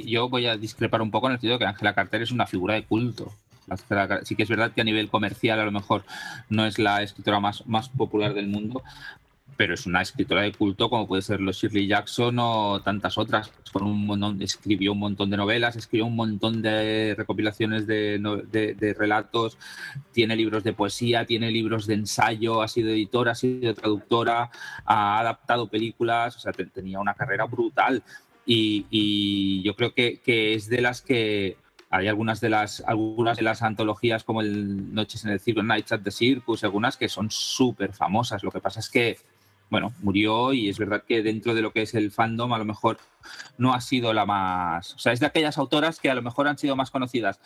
Yo 0.05 0.29
voy 0.29 0.47
a 0.47 0.57
discrepar 0.57 1.01
un 1.01 1.11
poco 1.11 1.27
en 1.27 1.33
el 1.33 1.37
sentido 1.37 1.53
de 1.53 1.59
que 1.59 1.65
Angela 1.65 1.93
Carter 1.93 2.21
es 2.21 2.31
una 2.31 2.45
figura 2.45 2.75
de 2.75 2.85
culto. 2.85 3.33
Sí 4.23 4.35
que 4.35 4.43
es 4.43 4.49
verdad 4.49 4.71
que 4.73 4.81
a 4.81 4.83
nivel 4.83 5.09
comercial 5.09 5.59
a 5.59 5.65
lo 5.65 5.71
mejor 5.71 6.03
no 6.49 6.65
es 6.65 6.79
la 6.79 7.01
escritora 7.01 7.39
más, 7.39 7.89
popular 7.89 8.33
del 8.33 8.47
mundo, 8.47 8.83
pero 9.55 9.73
es 9.73 9.85
una 9.85 10.01
escritora 10.01 10.41
de 10.41 10.51
culto 10.51 10.89
como 10.89 11.07
puede 11.07 11.21
ser 11.21 11.39
los 11.39 11.57
Shirley 11.57 11.87
Jackson 11.87 12.37
o 12.39 12.81
tantas 12.81 13.17
otras. 13.17 13.51
Con 13.71 13.83
un 13.83 14.05
montón, 14.05 14.41
escribió 14.41 14.91
un 14.91 14.99
montón 14.99 15.29
de 15.29 15.37
novelas, 15.37 15.75
escribió 15.75 16.05
un 16.05 16.15
montón 16.15 16.61
de 16.61 17.15
recopilaciones 17.17 17.87
de, 17.87 18.95
relatos, 18.97 19.57
tiene 20.11 20.35
libros 20.35 20.63
de 20.63 20.73
poesía, 20.73 21.25
tiene 21.25 21.49
libros 21.49 21.87
de 21.87 21.95
ensayo, 21.95 22.61
ha 22.61 22.67
sido 22.67 22.89
editora, 22.89 23.31
ha 23.31 23.35
sido 23.35 23.73
traductora, 23.73 24.51
ha 24.85 25.19
adaptado 25.19 25.67
películas, 25.67 26.35
o 26.35 26.39
sea, 26.39 26.51
tenía 26.51 26.99
una 26.99 27.15
carrera 27.15 27.45
brutal. 27.45 28.03
Y, 28.45 29.61
yo 29.63 29.75
creo 29.75 29.93
que, 29.93 30.19
que, 30.19 30.53
es 30.53 30.67
de 30.67 30.81
las 30.81 31.01
que 31.01 31.57
hay 31.89 32.07
algunas 32.07 32.41
de 32.41 32.49
las 32.49 32.83
algunas 32.87 33.37
de 33.37 33.43
las 33.43 33.61
antologías 33.61 34.23
como 34.23 34.41
el 34.41 34.93
Noches 34.93 35.23
en 35.25 35.31
el 35.31 35.39
Circo, 35.39 35.63
Nights 35.63 35.91
at 35.91 36.01
the 36.01 36.11
Circus, 36.11 36.63
algunas 36.63 36.97
que 36.97 37.07
son 37.07 37.29
súper 37.31 37.93
famosas. 37.93 38.43
Lo 38.43 38.51
que 38.51 38.59
pasa 38.59 38.79
es 38.79 38.89
que 38.89 39.17
bueno, 39.69 39.91
murió 40.03 40.53
y 40.53 40.69
es 40.69 40.77
verdad 40.77 41.03
que 41.03 41.23
dentro 41.23 41.55
de 41.55 41.63
lo 41.63 41.71
que 41.73 41.81
es 41.81 41.95
el 41.95 42.11
fandom 42.11 42.53
a 42.53 42.59
lo 42.59 42.65
mejor 42.65 42.99
no 43.57 43.73
ha 43.73 43.81
sido 43.81 44.13
la 44.13 44.23
más, 44.23 44.93
o 44.93 44.99
sea, 44.99 45.13
es 45.13 45.19
de 45.19 45.25
aquellas 45.25 45.57
autoras 45.57 45.99
que 45.99 46.11
a 46.11 46.15
lo 46.15 46.21
mejor 46.21 46.47
han 46.47 46.59
sido 46.59 46.75
más 46.75 46.91
conocidas 46.91 47.39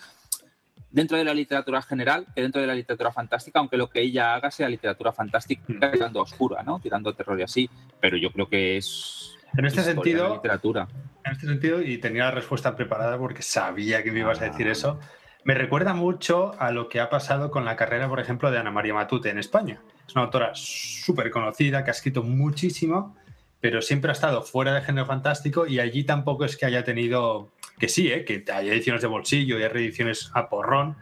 dentro 0.92 1.18
de 1.18 1.24
la 1.24 1.34
literatura 1.34 1.82
general 1.82 2.26
que 2.36 2.42
dentro 2.42 2.60
de 2.60 2.68
la 2.68 2.76
literatura 2.76 3.14
fantástica, 3.14 3.60
aunque 3.60 3.78
lo 3.78 3.90
que 3.90 4.02
ella 4.02 4.34
haga 4.34 4.52
sea 4.52 4.68
literatura 4.68 5.14
fantástica 5.14 5.64
hmm. 5.68 5.92
tirando 5.92 6.22
oscura, 6.22 6.64
¿no? 6.64 6.80
Tirando 6.80 7.14
terror 7.14 7.40
y 7.40 7.44
así, 7.44 7.70
pero 8.02 8.18
yo 8.18 8.32
creo 8.32 8.50
que 8.50 8.76
es 8.76 9.37
en 9.58 9.66
este 9.66 9.84
sentido, 9.84 10.36
literatura. 10.36 10.88
En 11.26 11.32
este 11.32 11.48
sentido, 11.48 11.82
y 11.82 11.98
tenía 11.98 12.26
la 12.26 12.32
respuesta 12.32 12.76
preparada 12.76 13.18
porque 13.18 13.42
sabía 13.42 14.04
que 14.04 14.12
me 14.12 14.20
ibas 14.20 14.42
a 14.42 14.46
decir 14.46 14.68
ah. 14.68 14.72
eso, 14.72 15.00
me 15.44 15.54
recuerda 15.54 15.94
mucho 15.94 16.54
a 16.60 16.72
lo 16.72 16.90
que 16.90 17.00
ha 17.00 17.10
pasado 17.10 17.52
con 17.52 17.66
la 17.66 17.76
carrera, 17.76 18.10
por 18.10 18.20
ejemplo, 18.20 18.52
de 18.52 18.58
Ana 18.58 18.72
María 18.72 18.94
Matute 18.94 19.30
en 19.30 19.40
España. 19.40 19.82
Es 20.06 20.14
una 20.16 20.26
autora 20.26 20.52
súper 20.54 21.32
conocida, 21.32 21.84
que 21.84 21.90
ha 21.90 21.94
escrito 21.94 22.22
muchísimo, 22.22 23.16
pero 23.60 23.82
siempre 23.82 24.12
ha 24.12 24.14
estado 24.14 24.42
fuera 24.42 24.74
de 24.74 24.82
género 24.82 25.06
fantástico 25.06 25.66
y 25.66 25.80
allí 25.80 26.04
tampoco 26.04 26.46
es 26.46 26.58
que 26.58 26.66
haya 26.66 26.84
tenido, 26.84 27.52
que 27.80 27.90
sí, 27.90 28.12
¿eh? 28.12 28.26
que 28.26 28.44
hay 28.52 28.70
ediciones 28.70 29.02
de 29.02 29.08
bolsillo 29.08 29.58
y 29.58 29.64
hay 29.64 29.70
reediciones 29.70 30.30
a 30.34 30.50
porrón, 30.50 30.96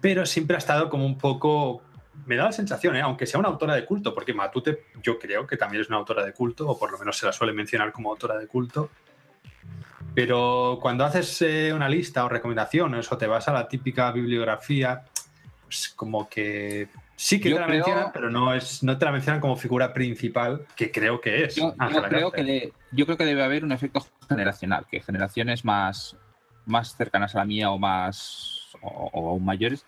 pero 0.00 0.26
siempre 0.26 0.56
ha 0.56 0.58
estado 0.58 0.90
como 0.90 1.06
un 1.06 1.16
poco, 1.16 1.82
me 2.26 2.36
da 2.36 2.44
la 2.44 2.52
sensación, 2.52 2.96
¿eh? 2.96 3.02
aunque 3.02 3.26
sea 3.26 3.40
una 3.40 3.48
autora 3.48 3.74
de 3.74 3.84
culto, 3.84 4.14
porque 4.14 4.32
Matute 4.32 4.84
yo 5.02 5.18
creo 5.18 5.46
que 5.46 5.56
también 5.56 5.82
es 5.82 5.88
una 5.88 5.98
autora 5.98 6.24
de 6.24 6.32
culto, 6.32 6.68
o 6.68 6.78
por 6.78 6.90
lo 6.90 6.98
menos 6.98 7.16
se 7.16 7.26
la 7.26 7.32
suele 7.32 7.52
mencionar 7.52 7.92
como 7.92 8.10
autora 8.10 8.38
de 8.38 8.46
culto, 8.46 8.90
pero 10.14 10.78
cuando 10.80 11.04
haces 11.04 11.42
eh, 11.42 11.72
una 11.74 11.88
lista 11.88 12.24
o 12.24 12.28
recomendaciones 12.28 13.10
o 13.10 13.18
te 13.18 13.26
vas 13.26 13.48
a 13.48 13.52
la 13.52 13.68
típica 13.68 14.12
bibliografía, 14.12 15.04
pues 15.64 15.92
como 15.94 16.28
que 16.28 16.88
sí 17.16 17.40
que 17.40 17.50
te 17.50 17.58
la 17.58 17.66
mencionan, 17.66 18.10
pero 18.12 18.30
no, 18.30 18.54
es, 18.54 18.82
no 18.82 18.96
te 18.96 19.04
la 19.04 19.12
mencionan 19.12 19.40
como 19.40 19.56
figura 19.56 19.92
principal, 19.92 20.66
que 20.76 20.92
creo 20.92 21.20
que 21.20 21.44
es. 21.44 21.56
Yo, 21.56 21.74
creo, 22.08 22.30
que 22.30 22.72
yo 22.92 23.06
creo 23.06 23.18
que 23.18 23.24
debe 23.24 23.42
haber 23.42 23.64
un 23.64 23.72
efecto 23.72 24.06
generacional, 24.28 24.86
que 24.88 25.00
generaciones 25.00 25.64
más, 25.64 26.16
más 26.64 26.96
cercanas 26.96 27.34
a 27.34 27.38
la 27.38 27.44
mía 27.44 27.70
o 27.70 27.78
más 27.78 28.76
o, 28.82 29.10
o 29.12 29.30
aún 29.30 29.44
mayores 29.44 29.84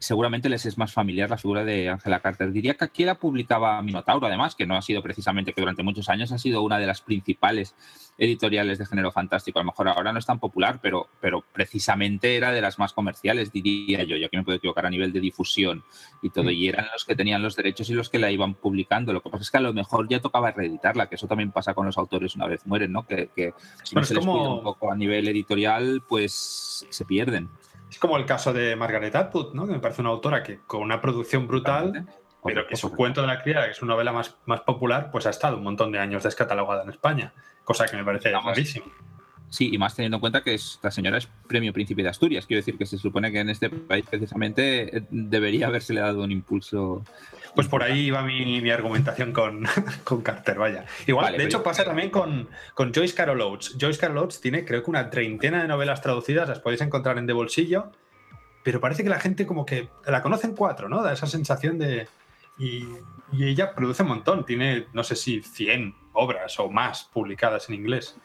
seguramente 0.00 0.48
les 0.48 0.64
es 0.64 0.78
más 0.78 0.92
familiar 0.92 1.28
la 1.28 1.36
figura 1.36 1.62
de 1.62 1.90
Angela 1.90 2.20
Carter. 2.20 2.50
Diría 2.50 2.74
que 2.74 2.86
aquí 2.86 3.04
la 3.04 3.16
publicaba 3.16 3.80
Minotauro, 3.82 4.26
además, 4.26 4.54
que 4.54 4.66
no 4.66 4.74
ha 4.74 4.82
sido 4.82 5.02
precisamente 5.02 5.52
que 5.52 5.60
durante 5.60 5.82
muchos 5.82 6.08
años 6.08 6.32
ha 6.32 6.38
sido 6.38 6.62
una 6.62 6.78
de 6.78 6.86
las 6.86 7.02
principales 7.02 7.74
editoriales 8.16 8.78
de 8.78 8.86
género 8.86 9.12
fantástico. 9.12 9.58
A 9.58 9.62
lo 9.62 9.66
mejor 9.66 9.88
ahora 9.88 10.12
no 10.12 10.18
es 10.18 10.24
tan 10.24 10.40
popular, 10.40 10.80
pero, 10.80 11.08
pero 11.20 11.44
precisamente 11.52 12.34
era 12.34 12.50
de 12.50 12.62
las 12.62 12.78
más 12.78 12.94
comerciales, 12.94 13.52
diría 13.52 14.02
yo. 14.04 14.16
Ya 14.16 14.30
que 14.30 14.38
me 14.38 14.42
puedo 14.42 14.56
equivocar 14.56 14.86
a 14.86 14.90
nivel 14.90 15.12
de 15.12 15.20
difusión 15.20 15.84
y 16.22 16.30
todo. 16.30 16.50
Y 16.50 16.68
eran 16.68 16.86
los 16.92 17.04
que 17.04 17.14
tenían 17.14 17.42
los 17.42 17.54
derechos 17.54 17.90
y 17.90 17.94
los 17.94 18.08
que 18.08 18.18
la 18.18 18.30
iban 18.30 18.54
publicando. 18.54 19.12
Lo 19.12 19.22
que 19.22 19.28
pasa 19.28 19.42
es 19.42 19.50
que 19.50 19.58
a 19.58 19.62
lo 19.62 19.74
mejor 19.74 20.08
ya 20.08 20.20
tocaba 20.20 20.50
reeditarla, 20.50 21.10
que 21.10 21.16
eso 21.16 21.26
también 21.26 21.52
pasa 21.52 21.74
con 21.74 21.84
los 21.84 21.98
autores 21.98 22.34
una 22.36 22.46
vez 22.46 22.66
mueren, 22.66 22.90
¿no? 22.90 23.06
Que, 23.06 23.28
si 23.82 23.94
no 23.94 24.02
se 24.02 24.14
les 24.14 24.24
cuida 24.24 24.48
un 24.48 24.62
poco 24.62 24.90
a 24.90 24.96
nivel 24.96 25.28
editorial, 25.28 26.02
pues 26.08 26.86
se 26.88 27.04
pierden. 27.04 27.50
Es 27.90 27.98
como 27.98 28.16
el 28.16 28.24
caso 28.24 28.52
de 28.52 28.76
Margaret 28.76 29.14
Atwood, 29.14 29.52
¿no? 29.54 29.66
que 29.66 29.72
me 29.72 29.80
parece 29.80 30.00
una 30.00 30.10
autora 30.10 30.42
que 30.42 30.60
con 30.60 30.80
una 30.80 31.00
producción 31.00 31.48
brutal, 31.48 32.06
pero 32.44 32.66
que 32.66 32.76
su 32.76 32.94
cuento 32.94 33.20
de 33.20 33.26
la 33.26 33.42
criada, 33.42 33.66
que 33.66 33.72
es 33.72 33.82
una 33.82 33.94
novela 33.94 34.12
más, 34.12 34.36
más 34.46 34.60
popular, 34.60 35.10
pues 35.10 35.26
ha 35.26 35.30
estado 35.30 35.56
un 35.56 35.64
montón 35.64 35.90
de 35.90 35.98
años 35.98 36.22
descatalogada 36.22 36.84
en 36.84 36.90
España, 36.90 37.34
cosa 37.64 37.86
que 37.86 37.96
me 37.96 38.04
parece 38.04 38.30
rarísimo. 38.30 38.86
Sí, 39.50 39.68
y 39.72 39.78
más 39.78 39.96
teniendo 39.96 40.18
en 40.18 40.20
cuenta 40.20 40.42
que 40.42 40.54
esta 40.54 40.92
señora 40.92 41.18
es 41.18 41.28
premio 41.48 41.72
príncipe 41.72 42.04
de 42.04 42.08
Asturias. 42.08 42.46
Quiero 42.46 42.60
decir 42.60 42.78
que 42.78 42.86
se 42.86 42.98
supone 42.98 43.32
que 43.32 43.40
en 43.40 43.50
este 43.50 43.68
país 43.68 44.04
precisamente 44.08 44.96
eh, 44.96 45.02
debería 45.10 45.66
haberse 45.66 45.92
le 45.92 46.00
dado 46.00 46.22
un 46.22 46.30
impulso. 46.30 47.04
Pues 47.54 47.68
por 47.68 47.82
ahí 47.82 48.06
iba 48.06 48.22
mi, 48.22 48.70
argumentación 48.70 49.32
con, 49.32 49.66
con, 50.04 50.22
Carter, 50.22 50.58
vaya. 50.58 50.84
Igual, 51.06 51.32
de 51.32 51.38
pues 51.38 51.46
hecho, 51.46 51.62
pasa 51.62 51.84
también 51.84 52.10
con, 52.10 52.48
con, 52.74 52.92
Joyce 52.92 53.14
Carol 53.14 53.40
Oates. 53.40 53.76
Joyce 53.80 53.98
Carol 53.98 54.18
Oates 54.18 54.40
tiene 54.40 54.64
creo 54.64 54.82
que 54.82 54.90
una 54.90 55.10
treintena 55.10 55.62
de 55.62 55.68
novelas 55.68 56.00
traducidas, 56.00 56.48
las 56.48 56.60
podéis 56.60 56.80
encontrar 56.80 57.18
en 57.18 57.26
De 57.26 57.32
Bolsillo, 57.32 57.90
pero 58.62 58.80
parece 58.80 59.02
que 59.02 59.08
la 59.08 59.20
gente 59.20 59.46
como 59.46 59.66
que 59.66 59.88
la 60.06 60.22
conocen 60.22 60.54
cuatro, 60.54 60.88
¿no? 60.88 61.02
Da 61.02 61.12
esa 61.12 61.26
sensación 61.26 61.78
de... 61.78 62.08
Y, 62.58 62.84
y 63.32 63.44
ella 63.46 63.74
produce 63.74 64.02
un 64.02 64.10
montón, 64.10 64.44
tiene, 64.44 64.86
no 64.92 65.02
sé 65.02 65.16
si 65.16 65.40
100 65.40 65.94
obras 66.12 66.58
o 66.60 66.68
más 66.68 67.04
publicadas 67.04 67.68
en 67.68 67.76
inglés. 67.76 68.16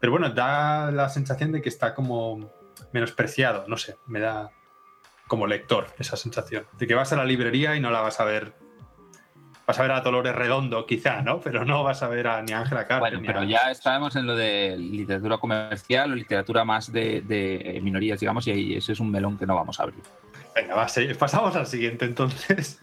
Pero 0.00 0.12
bueno, 0.12 0.30
da 0.30 0.90
la 0.92 1.08
sensación 1.08 1.52
de 1.52 1.60
que 1.60 1.68
está 1.68 1.94
como 1.94 2.52
menospreciado, 2.92 3.66
no 3.68 3.76
sé, 3.76 3.96
me 4.06 4.20
da 4.20 4.50
como 5.28 5.46
lector 5.46 5.86
esa 5.98 6.16
sensación. 6.16 6.64
De 6.78 6.86
que 6.86 6.94
vas 6.94 7.12
a 7.12 7.16
la 7.16 7.24
librería 7.24 7.76
y 7.76 7.80
no 7.80 7.90
la 7.90 8.00
vas 8.00 8.18
a 8.20 8.24
ver. 8.24 8.54
Vas 9.66 9.78
a 9.78 9.82
ver 9.82 9.92
a 9.92 10.00
Dolores 10.00 10.34
Redondo, 10.34 10.86
quizá, 10.86 11.20
¿no? 11.20 11.40
Pero 11.40 11.64
no 11.66 11.84
vas 11.84 12.02
a 12.02 12.08
ver 12.08 12.26
a 12.26 12.42
ni 12.42 12.52
a 12.52 12.60
Ángela 12.60 12.86
Carter. 12.86 13.18
Bueno, 13.18 13.20
pero 13.24 13.44
ya 13.44 13.70
estábamos 13.70 14.16
en 14.16 14.26
lo 14.26 14.34
de 14.34 14.76
literatura 14.78 15.36
comercial 15.36 16.12
o 16.12 16.14
literatura 16.14 16.64
más 16.64 16.90
de, 16.90 17.78
minorías, 17.82 18.18
digamos, 18.18 18.46
y 18.46 18.50
ahí 18.50 18.74
ese 18.74 18.92
es 18.92 19.00
un 19.00 19.10
melón 19.10 19.36
que 19.36 19.46
no 19.46 19.54
vamos 19.54 19.78
a 19.78 19.82
abrir. 19.82 20.00
Venga, 20.56 20.74
va, 20.74 20.86
pasamos 21.18 21.54
al 21.54 21.66
siguiente 21.66 22.06
entonces. 22.06 22.80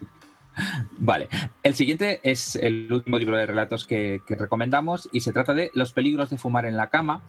Vale, 0.98 1.28
el 1.64 1.76
siguiente 1.76 2.20
es 2.24 2.56
el 2.56 2.92
último 2.92 3.18
libro 3.18 3.38
de 3.38 3.46
relatos 3.46 3.86
que, 3.86 4.22
recomendamos 4.28 5.10
y 5.12 5.22
se 5.22 5.34
trata 5.34 5.54
de 5.54 5.72
Los 5.74 5.94
peligros 5.94 6.30
de 6.30 6.38
fumar 6.38 6.66
en 6.66 6.78
la 6.78 6.90
cama, 6.90 7.24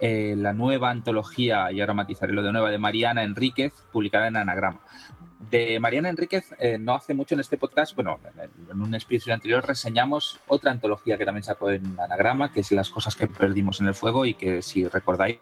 eh, 0.00 0.34
la 0.36 0.52
nueva 0.52 0.90
antología, 0.90 1.70
y 1.72 1.80
ahora 1.80 1.94
matizaré 1.94 2.32
lo 2.32 2.42
de 2.42 2.52
nueva, 2.52 2.70
de 2.70 2.78
Mariana 2.78 3.22
Enríquez, 3.22 3.72
publicada 3.92 4.28
en 4.28 4.36
Anagrama 4.36 4.80
de 5.38 5.78
Mariana 5.78 6.08
Enríquez, 6.08 6.54
eh, 6.58 6.78
no 6.78 6.94
hace 6.94 7.14
mucho 7.14 7.34
en 7.34 7.40
este 7.40 7.56
podcast, 7.56 7.94
bueno, 7.94 8.18
en 8.70 8.80
un 8.80 8.94
episodio 8.94 9.34
anterior 9.34 9.64
reseñamos 9.64 10.40
otra 10.48 10.72
antología 10.72 11.16
que 11.16 11.24
también 11.24 11.44
sacó 11.44 11.70
en 11.70 11.98
Anagrama, 11.98 12.52
que 12.52 12.60
es 12.60 12.72
Las 12.72 12.90
cosas 12.90 13.14
que 13.14 13.28
perdimos 13.28 13.80
en 13.80 13.86
el 13.86 13.94
fuego 13.94 14.26
y 14.26 14.34
que 14.34 14.62
si 14.62 14.86
recordáis 14.86 15.38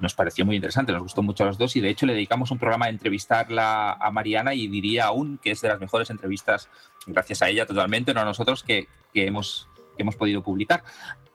nos 0.00 0.14
pareció 0.14 0.46
muy 0.46 0.56
interesante, 0.56 0.92
nos 0.92 1.02
gustó 1.02 1.22
mucho 1.22 1.42
a 1.42 1.48
los 1.48 1.58
dos 1.58 1.74
y 1.76 1.80
de 1.80 1.90
hecho 1.90 2.06
le 2.06 2.14
dedicamos 2.14 2.50
un 2.50 2.58
programa 2.58 2.86
a 2.86 2.88
entrevistarla 2.88 3.92
a 3.92 4.10
Mariana 4.10 4.54
y 4.54 4.68
diría 4.68 5.06
aún 5.06 5.38
que 5.38 5.50
es 5.50 5.60
de 5.60 5.68
las 5.68 5.80
mejores 5.80 6.10
entrevistas, 6.10 6.68
gracias 7.06 7.42
a 7.42 7.48
ella 7.48 7.66
totalmente, 7.66 8.14
no 8.14 8.20
a 8.20 8.24
nosotros, 8.24 8.62
que, 8.62 8.88
que 9.12 9.26
hemos, 9.26 9.68
que 9.96 10.02
hemos 10.02 10.14
podido 10.14 10.42
publicar. 10.42 10.84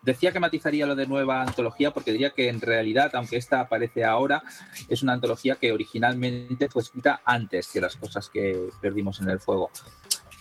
Decía 0.08 0.32
que 0.32 0.40
matizaría 0.40 0.86
lo 0.86 0.96
de 0.96 1.06
nueva 1.06 1.42
antología 1.42 1.92
porque 1.92 2.14
diría 2.14 2.30
que 2.30 2.48
en 2.48 2.62
realidad, 2.62 3.12
aunque 3.16 3.36
esta 3.36 3.60
aparece 3.60 4.06
ahora, 4.06 4.42
es 4.88 5.04
una 5.04 5.12
antología 5.12 5.56
que 5.56 5.74
originalmente 5.74 6.70
fue 6.70 6.82
escrita 6.82 7.20
antes 7.26 7.68
que 7.68 7.82
las 7.82 7.98
cosas 7.98 8.30
que 8.30 8.70
perdimos 8.80 9.20
en 9.20 9.30
el 9.30 9.42
fuego. 9.42 9.70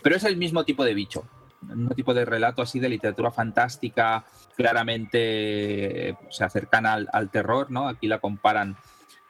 Pero 0.05 0.15
es 0.15 0.23
el 0.23 0.37
mismo 0.37 0.65
tipo 0.65 0.85
de 0.85 0.95
bicho, 0.95 1.25
un 1.69 1.89
tipo 1.89 2.15
de 2.15 2.25
relato 2.25 2.63
así 2.63 2.79
de 2.79 2.89
literatura 2.89 3.33
fantástica, 3.33 4.25
claramente 4.57 6.17
se 6.31 6.45
acercan 6.45 6.87
al, 6.87 7.09
al 7.13 7.29
terror, 7.31 7.69
¿no? 7.69 7.89
Aquí 7.89 8.07
la 8.07 8.21
comparan 8.21 8.77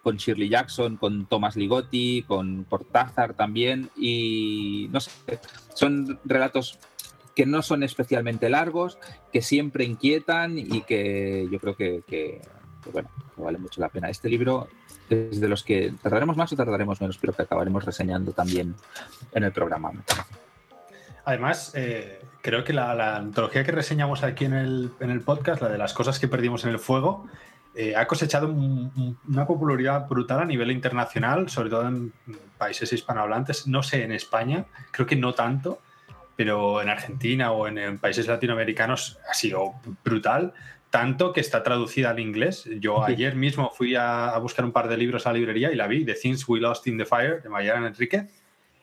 con 0.02 0.18
Shirley 0.18 0.50
Jackson, 0.50 0.98
con 0.98 1.24
Thomas 1.24 1.56
Ligotti, 1.56 2.24
con 2.28 2.64
Cortázar 2.64 3.32
también, 3.32 3.88
y 3.96 4.88
no 4.92 5.00
sé, 5.00 5.10
son 5.72 6.20
relatos 6.26 6.78
que 7.36 7.46
no 7.46 7.60
son 7.60 7.82
especialmente 7.82 8.48
largos, 8.48 8.98
que 9.30 9.42
siempre 9.42 9.84
inquietan 9.84 10.58
y 10.58 10.80
que 10.80 11.46
yo 11.52 11.60
creo 11.60 11.76
que, 11.76 12.40
bueno, 12.90 13.10
vale 13.36 13.58
mucho 13.58 13.80
la 13.82 13.90
pena. 13.90 14.08
Este 14.08 14.30
libro 14.30 14.68
es 15.10 15.38
de 15.38 15.46
los 15.46 15.62
que 15.62 15.92
tardaremos 16.02 16.38
más 16.38 16.50
o 16.52 16.56
tardaremos 16.56 16.98
menos, 16.98 17.18
pero 17.18 17.34
que 17.34 17.42
acabaremos 17.42 17.84
reseñando 17.84 18.32
también 18.32 18.74
en 19.32 19.44
el 19.44 19.52
programa. 19.52 19.92
Además, 21.26 21.72
eh, 21.74 22.20
creo 22.40 22.64
que 22.64 22.72
la, 22.72 23.16
antología 23.16 23.64
que 23.64 23.72
reseñamos 23.72 24.22
aquí 24.22 24.46
en 24.46 24.54
el, 24.54 24.92
en 25.00 25.10
el, 25.10 25.20
podcast, 25.20 25.60
la 25.60 25.68
de 25.68 25.76
las 25.76 25.92
cosas 25.92 26.18
que 26.18 26.28
perdimos 26.28 26.64
en 26.64 26.70
el 26.70 26.78
fuego, 26.78 27.26
eh, 27.74 27.94
ha 27.94 28.06
cosechado 28.06 28.48
una 28.48 29.46
popularidad 29.46 30.08
brutal 30.08 30.40
a 30.40 30.44
nivel 30.46 30.70
internacional, 30.70 31.50
sobre 31.50 31.68
todo 31.68 31.86
en 31.86 32.14
países 32.56 32.90
hispanohablantes. 32.94 33.66
No 33.66 33.82
sé, 33.82 34.04
en 34.04 34.12
España, 34.12 34.64
creo 34.90 35.06
que 35.06 35.16
no 35.16 35.34
tanto, 35.34 35.80
pero 36.36 36.82
en 36.82 36.88
Argentina 36.88 37.52
o 37.52 37.66
en, 37.66 37.98
países 37.98 38.26
latinoamericanos 38.26 39.18
ha 39.28 39.34
sido 39.34 39.74
brutal. 40.04 40.52
Tanto 40.90 41.32
que 41.32 41.40
está 41.40 41.62
traducida 41.62 42.10
al 42.10 42.20
inglés. 42.20 42.68
Yo 42.78 43.04
ayer 43.04 43.34
mismo 43.34 43.70
fui 43.74 43.96
a, 43.96 44.36
buscar 44.38 44.64
un 44.64 44.72
par 44.72 44.88
de 44.88 44.96
libros 44.96 45.26
a 45.26 45.32
la 45.32 45.38
librería 45.38 45.72
y 45.72 45.74
la 45.74 45.86
vi, 45.86 46.04
The 46.04 46.14
Things 46.14 46.48
We 46.48 46.60
Lost 46.60 46.86
in 46.86 46.96
the 46.96 47.04
Fire, 47.04 47.42
de 47.42 47.48
Mayara 47.48 47.86
Enrique. 47.86 48.28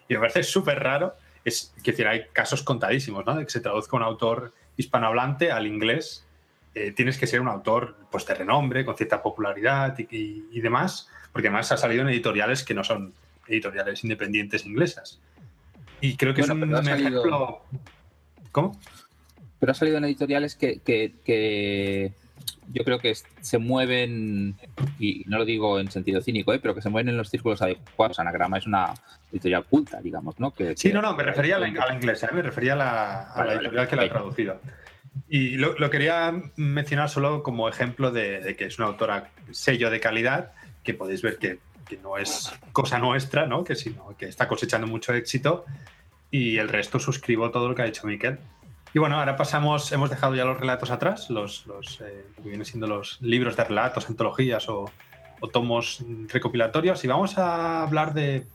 Y 0.07 0.13
me 0.13 0.19
parece 0.19 0.43
súper 0.43 0.79
raro. 0.83 1.15
Es 1.45 1.73
que 1.83 1.91
decir, 1.91 2.07
hay 2.07 2.25
casos 2.33 2.61
contadísimos, 2.63 3.25
¿no? 3.25 3.35
De 3.35 3.45
que 3.45 3.51
se 3.51 3.61
traduzca 3.61 3.95
un 3.95 4.03
autor 4.03 4.53
hispanohablante 4.75 5.51
al 5.51 5.65
inglés 5.65 6.25
eh, 6.75 6.91
tienes 6.91 7.19
que 7.19 7.27
ser 7.27 7.39
un 7.39 7.47
autor 7.47 7.95
pues, 8.09 8.25
de 8.25 8.33
renombre, 8.33 8.83
con 8.83 8.97
cierta 8.97 9.21
popularidad 9.21 9.95
y, 9.97 10.59
demás, 10.59 11.07
porque 11.31 11.47
además 11.47 11.71
ha 11.71 11.77
salido 11.77 12.01
en 12.01 12.09
editoriales 12.09 12.63
que 12.63 12.73
no 12.73 12.83
son 12.83 13.13
editoriales 13.47 14.03
independientes 14.03 14.65
inglesas. 14.65 15.19
Y 16.03 16.17
creo 16.17 16.33
que 16.33 16.41
es 16.41 16.49
un, 16.49 16.75
ejemplo. 16.75 17.61
¿Cómo? 18.51 18.77
Pero 19.57 19.71
ha 19.71 19.73
salido 19.73 19.97
en 19.99 20.03
editoriales 20.03 20.53
que, 20.57 22.11
yo 22.73 22.83
creo 22.83 22.99
que 22.99 23.15
se 23.39 23.57
mueven, 23.57 24.57
y 24.99 25.23
no 25.27 25.37
lo 25.37 25.45
digo 25.45 25.79
en 25.79 25.89
sentido 25.89 26.19
cínico, 26.19 26.53
¿eh? 26.53 26.59
pero 26.61 26.75
que 26.75 26.81
se 26.81 26.89
mueven 26.89 27.07
en 27.07 27.15
los 27.15 27.29
círculos 27.29 27.61
adecuados. 27.61 28.19
Anagrama 28.19 28.57
es 28.57 28.67
una 28.67 28.93
editorial 29.31 29.63
culta, 29.63 30.01
digamos, 30.01 30.37
¿no? 30.41 30.53
Que, 30.53 30.75
sí, 30.75 30.91
no, 30.91 31.01
no, 31.01 31.15
me 31.15 31.23
refería 31.23 31.55
a 31.55 31.59
la, 31.59 31.69
inglesa, 31.69 32.27
¿eh? 32.27 32.31
me 32.33 32.41
refería 32.41 32.73
a 32.73 33.45
la, 33.45 33.53
editorial 33.53 33.87
que 33.87 33.95
la 33.95 34.01
ha 34.03 34.09
traducido. 34.09 34.59
Y 35.29 35.55
lo, 35.55 35.89
quería 35.89 36.33
mencionar 36.57 37.09
solo 37.09 37.43
como 37.43 37.69
ejemplo 37.69 38.11
de, 38.11 38.57
que 38.57 38.65
es 38.65 38.77
una 38.77 38.89
autora 38.89 39.31
sello 39.51 39.89
de 39.89 40.01
calidad, 40.01 40.51
que 40.83 40.93
podéis 40.93 41.21
ver 41.21 41.37
que, 41.37 41.59
no 42.01 42.17
es 42.17 42.51
cosa 42.71 42.99
nuestra, 42.99 43.45
¿no? 43.45 43.63
que, 43.63 43.75
sino 43.75 44.15
que 44.17 44.25
está 44.25 44.47
cosechando 44.47 44.87
mucho 44.87 45.13
éxito. 45.13 45.65
Y 46.31 46.57
el 46.57 46.69
resto 46.69 46.99
suscribo 46.99 47.51
todo 47.51 47.69
lo 47.69 47.75
que 47.75 47.83
ha 47.83 47.85
dicho 47.85 48.07
Miquel. 48.07 48.39
Y 48.93 48.99
bueno, 48.99 49.17
ahora 49.17 49.35
pasamos, 49.35 49.91
hemos 49.91 50.11
dejado 50.11 50.35
ya 50.35 50.45
los 50.45 50.59
relatos 50.59 50.91
atrás, 50.91 51.31
los, 51.31 51.65
los 51.65 51.99
eh, 52.01 52.25
que 52.35 52.41
vienen 52.47 52.65
siendo 52.65 52.85
los 52.85 53.19
libros 53.21 53.55
de 53.55 53.63
relatos, 53.63 54.07
antologías 54.07 54.69
o, 54.69 54.91
tomos 55.51 56.05
recopilatorios, 56.29 57.03
y 57.03 57.07
vamos 57.07 57.37
a 57.37 57.83
hablar 57.83 58.13
de, 58.13 58.47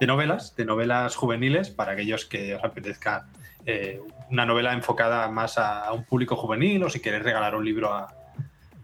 novelas, 0.00 0.56
de 0.56 0.64
novelas 0.64 1.14
juveniles, 1.14 1.68
para 1.68 1.92
aquellos 1.92 2.24
que 2.24 2.54
os 2.54 2.64
apetezca 2.64 3.26
eh, 3.66 4.00
una 4.30 4.46
novela 4.46 4.72
enfocada 4.72 5.28
más 5.28 5.58
a, 5.58 5.92
un 5.92 6.04
público 6.04 6.36
juvenil 6.36 6.82
o 6.84 6.88
si 6.88 7.00
quieres 7.00 7.22
regalar 7.22 7.54
un 7.54 7.64
libro 7.64 7.92
a, 7.92 8.14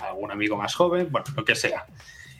algún 0.01 0.31
amigo 0.31 0.59
más 0.59 0.75
joven, 0.75 1.09
bueno, 1.11 1.25
lo 1.35 1.45
que 1.47 1.55
sea. 1.55 1.87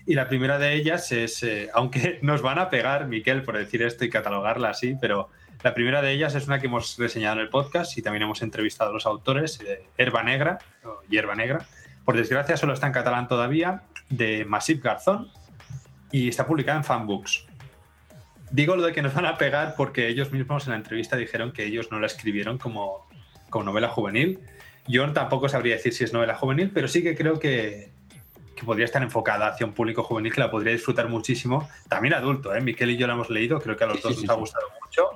Y 0.07 0.15
la 0.15 0.29
primera 0.29 0.59
de 0.59 0.75
ellas 0.75 1.11
es, 1.11 1.43
eh, 1.43 1.69
aunque 1.75 2.19
nos 2.23 2.41
van 2.41 2.59
a 2.59 2.71
pegar, 2.71 3.09
Miquel, 3.09 3.43
por 3.43 3.59
decir 3.59 3.83
esto 3.83 4.05
y 4.05 4.11
catalogarla 4.11 4.71
así, 4.71 4.97
pero 5.01 5.29
la 5.63 5.75
primera 5.75 6.01
de 6.01 6.13
ellas 6.13 6.35
es 6.37 6.47
una 6.47 6.61
que 6.61 6.67
hemos 6.67 6.97
reseñado 6.97 7.37
en 7.37 7.43
el 7.43 7.49
podcast 7.49 7.99
y 7.99 8.03
también 8.03 8.23
hemos 8.23 8.41
entrevistado 8.41 8.91
a 8.91 8.93
los 8.95 9.05
autores, 9.05 9.61
eh, 9.67 9.85
Herba 9.99 10.23
Negra, 10.23 10.59
o 10.85 11.03
Hierba 11.09 11.35
Negra. 11.35 11.67
Por 12.05 12.17
desgracia 12.17 12.57
solo 12.57 12.73
está 12.73 12.87
en 12.87 12.93
catalán 12.93 13.27
todavía, 13.27 13.83
de 14.09 14.45
Massive 14.45 14.81
Garzón, 14.81 15.29
y 16.13 16.29
está 16.29 16.47
publicada 16.47 16.79
en 16.79 16.85
Fanbooks. 16.85 17.47
Digo 18.53 18.77
lo 18.77 18.85
de 18.85 18.93
que 18.93 19.03
nos 19.03 19.13
van 19.13 19.27
a 19.27 19.37
pegar 19.37 19.75
porque 19.77 20.07
ellos 20.07 20.31
mismos 20.31 20.67
en 20.67 20.71
la 20.71 20.77
entrevista 20.77 21.17
dijeron 21.17 21.51
que 21.51 21.65
ellos 21.65 21.91
no 21.91 21.99
la 21.99 22.07
escribieron 22.07 22.59
como, 22.59 23.09
como 23.51 23.65
novela 23.65 23.89
juvenil. 23.89 24.39
Yo 24.87 25.13
tampoco 25.13 25.49
sabría 25.49 25.75
decir 25.75 25.93
si 25.93 26.05
es 26.05 26.13
novela 26.13 26.37
juvenil, 26.37 26.71
pero 26.73 26.87
sí 26.87 27.03
que 27.03 27.17
creo 27.17 27.41
que, 27.41 27.91
que 28.57 28.65
podría 28.65 28.87
estar 28.87 29.03
enfocada 29.03 29.49
hacia 29.49 29.67
un 29.67 29.73
público 29.73 30.03
juvenil 30.03 30.33
que 30.33 30.41
la 30.41 30.51
podría 30.51 30.73
disfrutar 30.73 31.09
muchísimo. 31.09 31.69
También 31.89 32.15
adulto, 32.15 32.55
¿eh? 32.55 32.61
Miquel 32.61 32.91
y 32.91 32.97
yo 32.97 33.07
la 33.07 33.13
hemos 33.13 33.31
leído, 33.31 33.61
creo 33.61 33.77
que 33.77 33.85
a 33.85 33.87
los 33.87 34.03
dos 34.03 34.21
nos 34.21 34.31
ha 34.31 34.35
gustado 34.35 34.67
mucho. 34.83 35.11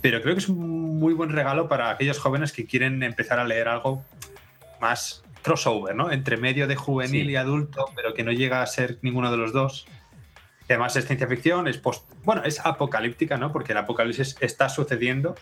Pero 0.00 0.20
creo 0.20 0.34
que 0.34 0.40
es 0.40 0.48
un 0.48 0.98
muy 0.98 1.14
buen 1.14 1.30
regalo 1.30 1.68
para 1.68 1.90
aquellos 1.90 2.18
jóvenes 2.18 2.52
que 2.52 2.66
quieren 2.66 3.02
empezar 3.02 3.38
a 3.38 3.44
leer 3.44 3.68
algo 3.68 4.02
más 4.80 5.22
crossover, 5.42 5.94
¿no? 5.94 6.10
Entre 6.10 6.36
medio 6.36 6.66
de 6.66 6.74
juvenil 6.74 7.30
y 7.30 7.36
adulto, 7.36 7.86
pero 7.94 8.14
que 8.14 8.24
no 8.24 8.32
llega 8.32 8.62
a 8.62 8.66
ser 8.66 8.98
ninguno 9.02 9.30
de 9.30 9.36
los 9.36 9.52
dos 9.52 9.86
además 10.72 10.96
es 10.96 11.06
ciencia 11.06 11.26
ficción, 11.26 11.68
es 11.68 11.78
post, 11.78 12.10
bueno, 12.24 12.42
es 12.44 12.60
apocalíptica, 12.64 13.36
¿no? 13.36 13.52
Porque 13.52 13.72
el 13.72 13.78
apocalipsis 13.78 14.36
está 14.40 14.68
sucediendo. 14.68 15.34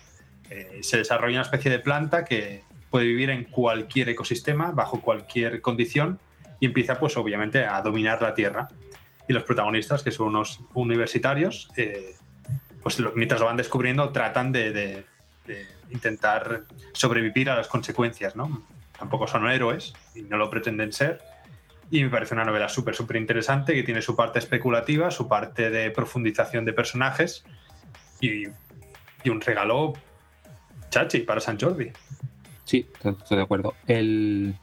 Eh, 0.50 0.80
se 0.82 0.98
desarrolla 0.98 1.34
una 1.34 1.42
especie 1.42 1.70
de 1.70 1.78
planta 1.78 2.24
que 2.24 2.64
puede 2.90 3.06
vivir 3.06 3.30
en 3.30 3.44
cualquier 3.44 4.08
ecosistema, 4.08 4.72
bajo 4.72 5.00
cualquier 5.00 5.60
condición, 5.60 6.18
y 6.60 6.66
empieza, 6.66 6.98
pues, 6.98 7.16
obviamente, 7.16 7.64
a 7.64 7.80
dominar 7.82 8.22
la 8.22 8.34
Tierra. 8.34 8.68
Y 9.26 9.32
los 9.32 9.42
protagonistas, 9.42 10.02
que 10.02 10.10
son 10.10 10.28
unos 10.28 10.60
universitarios, 10.74 11.70
eh, 11.76 12.14
pues 12.82 12.98
mientras 13.14 13.40
lo 13.40 13.46
van 13.46 13.56
descubriendo, 13.56 14.10
tratan 14.10 14.52
de, 14.52 14.72
de, 14.72 15.04
intentar 15.90 16.62
sobrevivir 16.92 17.50
a 17.50 17.56
las 17.56 17.66
consecuencias, 17.66 18.36
¿no? 18.36 18.62
Tampoco 18.96 19.26
son 19.26 19.50
héroes 19.50 19.92
y 20.14 20.22
no 20.22 20.36
lo 20.36 20.48
pretenden 20.48 20.92
ser, 20.92 21.20
y 21.90 22.04
me 22.04 22.10
parece 22.10 22.34
una 22.34 22.44
novela 22.44 22.68
súper, 22.68 22.94
súper 22.94 23.16
interesante 23.16 23.74
que 23.74 23.82
tiene 23.82 24.00
su 24.00 24.14
parte 24.14 24.38
especulativa, 24.38 25.10
su 25.10 25.26
parte 25.26 25.70
de 25.70 25.90
profundización 25.90 26.64
de 26.64 26.72
personajes 26.72 27.44
y, 28.20 28.46
un 29.28 29.40
regalo 29.40 29.92
chachi 30.88 31.20
para 31.20 31.40
San 31.40 31.58
Jordi. 31.58 31.90
Sí, 32.64 32.86
estoy 32.94 33.36
de 33.36 33.42
acuerdo. 33.42 33.74
El... 33.86 34.54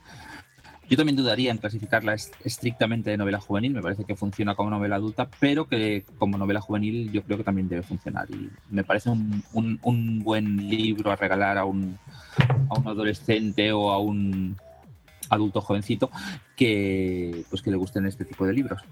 Yo 0.88 0.96
también 0.96 1.16
dudaría 1.16 1.50
en 1.50 1.58
clasificarla 1.58 2.14
estrictamente 2.14 3.10
de 3.10 3.18
novela 3.18 3.40
juvenil, 3.40 3.74
me 3.74 3.82
parece 3.82 4.04
que 4.04 4.16
funciona 4.16 4.54
como 4.54 4.70
novela 4.70 4.96
adulta, 4.96 5.28
pero 5.38 5.68
que 5.68 6.04
como 6.16 6.38
novela 6.38 6.62
juvenil 6.62 7.12
yo 7.12 7.22
creo 7.22 7.36
que 7.36 7.44
también 7.44 7.68
debe 7.68 7.82
funcionar. 7.82 8.26
Y 8.30 8.48
me 8.70 8.84
parece 8.84 9.10
un, 9.10 10.20
buen 10.24 10.68
libro 10.68 11.10
a 11.10 11.16
regalar 11.16 11.58
a 11.58 11.66
un, 11.66 11.98
a 12.70 12.78
un 12.78 12.88
adolescente 12.88 13.70
o 13.72 13.90
a 13.90 13.98
un 13.98 14.56
adulto 15.28 15.60
jovencito 15.60 16.10
que, 16.56 17.44
pues, 17.50 17.60
que 17.60 17.70
le 17.70 17.76
gusten 17.76 18.06
este 18.06 18.24
tipo 18.24 18.46
de 18.46 18.54
libros. 18.54 18.82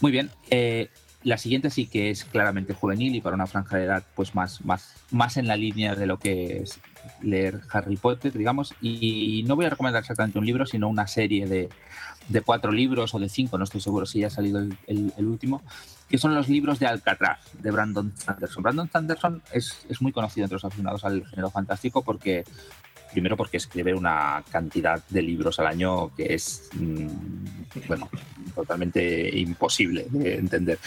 Muy 0.00 0.12
bien. 0.12 0.30
Eh, 0.50 0.90
la 1.26 1.38
siguiente 1.38 1.70
sí 1.70 1.86
que 1.86 2.10
es 2.10 2.24
claramente 2.24 2.72
juvenil 2.72 3.16
y 3.16 3.20
para 3.20 3.34
una 3.34 3.48
franja 3.48 3.76
de 3.76 3.84
edad 3.84 4.04
pues 4.14 4.36
más, 4.36 4.64
más, 4.64 4.94
más 5.10 5.36
en 5.36 5.48
la 5.48 5.56
línea 5.56 5.96
de 5.96 6.06
lo 6.06 6.20
que 6.20 6.58
es 6.58 6.78
leer 7.20 7.62
Harry 7.72 7.96
Potter, 7.96 8.32
digamos. 8.32 8.74
Y 8.80 9.42
no 9.44 9.56
voy 9.56 9.66
a 9.66 9.70
recomendar 9.70 10.02
exactamente 10.02 10.38
un 10.38 10.46
libro, 10.46 10.66
sino 10.66 10.88
una 10.88 11.08
serie 11.08 11.48
de, 11.48 11.68
de 12.28 12.40
cuatro 12.42 12.70
libros 12.70 13.12
o 13.12 13.18
de 13.18 13.28
cinco, 13.28 13.58
no 13.58 13.64
estoy 13.64 13.80
seguro 13.80 14.06
si 14.06 14.20
ya 14.20 14.28
ha 14.28 14.30
salido 14.30 14.60
el, 14.60 14.78
el, 14.86 15.26
último, 15.26 15.62
que 16.08 16.16
son 16.16 16.32
los 16.32 16.48
libros 16.48 16.78
de 16.78 16.86
Alcatraz, 16.86 17.40
de 17.60 17.72
Brandon 17.72 18.12
Sanderson. 18.16 18.62
Brandon 18.62 18.88
Sanderson 18.88 19.42
es, 19.52 19.84
es, 19.88 20.00
muy 20.00 20.12
conocido 20.12 20.44
entre 20.44 20.54
los 20.54 20.64
aficionados 20.64 21.04
al 21.04 21.26
género 21.26 21.50
fantástico 21.50 22.02
porque 22.02 22.44
Primero 23.12 23.36
porque 23.36 23.56
escribe 23.56 23.94
una 23.94 24.42
cantidad 24.50 25.02
de 25.08 25.22
libros 25.22 25.58
al 25.58 25.66
año 25.66 26.14
que 26.14 26.34
es, 26.34 26.68
mm, 26.74 27.06
bueno, 27.88 28.08
totalmente 28.54 29.38
imposible 29.38 30.06
de 30.10 30.36
entender. 30.36 30.78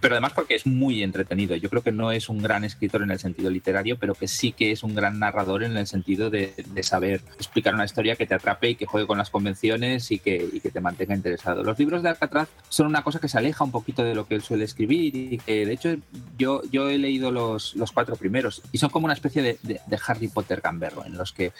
Pero 0.00 0.14
además 0.14 0.32
porque 0.34 0.54
es 0.54 0.66
muy 0.66 1.02
entretenido. 1.02 1.56
Yo 1.56 1.70
creo 1.70 1.82
que 1.82 1.90
no 1.90 2.12
es 2.12 2.28
un 2.28 2.42
gran 2.42 2.62
escritor 2.62 3.02
en 3.02 3.10
el 3.10 3.18
sentido 3.18 3.50
literario, 3.50 3.96
pero 3.98 4.14
que 4.14 4.28
sí 4.28 4.52
que 4.52 4.70
es 4.70 4.82
un 4.82 4.94
gran 4.94 5.18
narrador 5.18 5.64
en 5.64 5.78
el 5.78 5.86
sentido 5.86 6.28
de, 6.28 6.52
saber 6.82 7.22
explicar 7.36 7.74
una 7.74 7.86
historia 7.86 8.14
que 8.14 8.26
te 8.26 8.34
atrape 8.34 8.70
y 8.70 8.74
que 8.74 8.84
juegue 8.84 9.06
con 9.06 9.16
las 9.16 9.30
convenciones 9.30 10.10
y 10.10 10.18
que, 10.18 10.46
y 10.52 10.60
que 10.60 10.70
te 10.70 10.80
mantenga 10.82 11.14
interesado. 11.14 11.62
Los 11.62 11.78
libros 11.78 12.02
de 12.02 12.10
Alcatraz 12.10 12.50
son 12.68 12.86
una 12.86 13.02
cosa 13.02 13.18
que 13.18 13.28
se 13.28 13.38
aleja 13.38 13.64
un 13.64 13.70
poquito 13.70 14.04
de 14.04 14.14
lo 14.14 14.26
que 14.26 14.34
él 14.34 14.42
suele 14.42 14.64
escribir 14.64 15.16
y 15.16 15.38
que 15.38 15.64
de 15.64 15.72
hecho 15.72 15.96
yo, 16.36 16.60
yo 16.70 16.90
he 16.90 16.98
leído 16.98 17.30
los, 17.30 17.74
los 17.74 17.90
cuatro 17.90 18.16
primeros 18.16 18.60
y 18.72 18.78
son 18.78 18.90
como 18.90 19.06
una 19.06 19.14
especie 19.14 19.40
de, 19.40 19.58
de 19.62 19.98
Harry 20.06 20.28
Potter 20.28 20.60
gamberro 20.62 21.06
en 21.06 21.16
los 21.16 21.32
que 21.32 21.52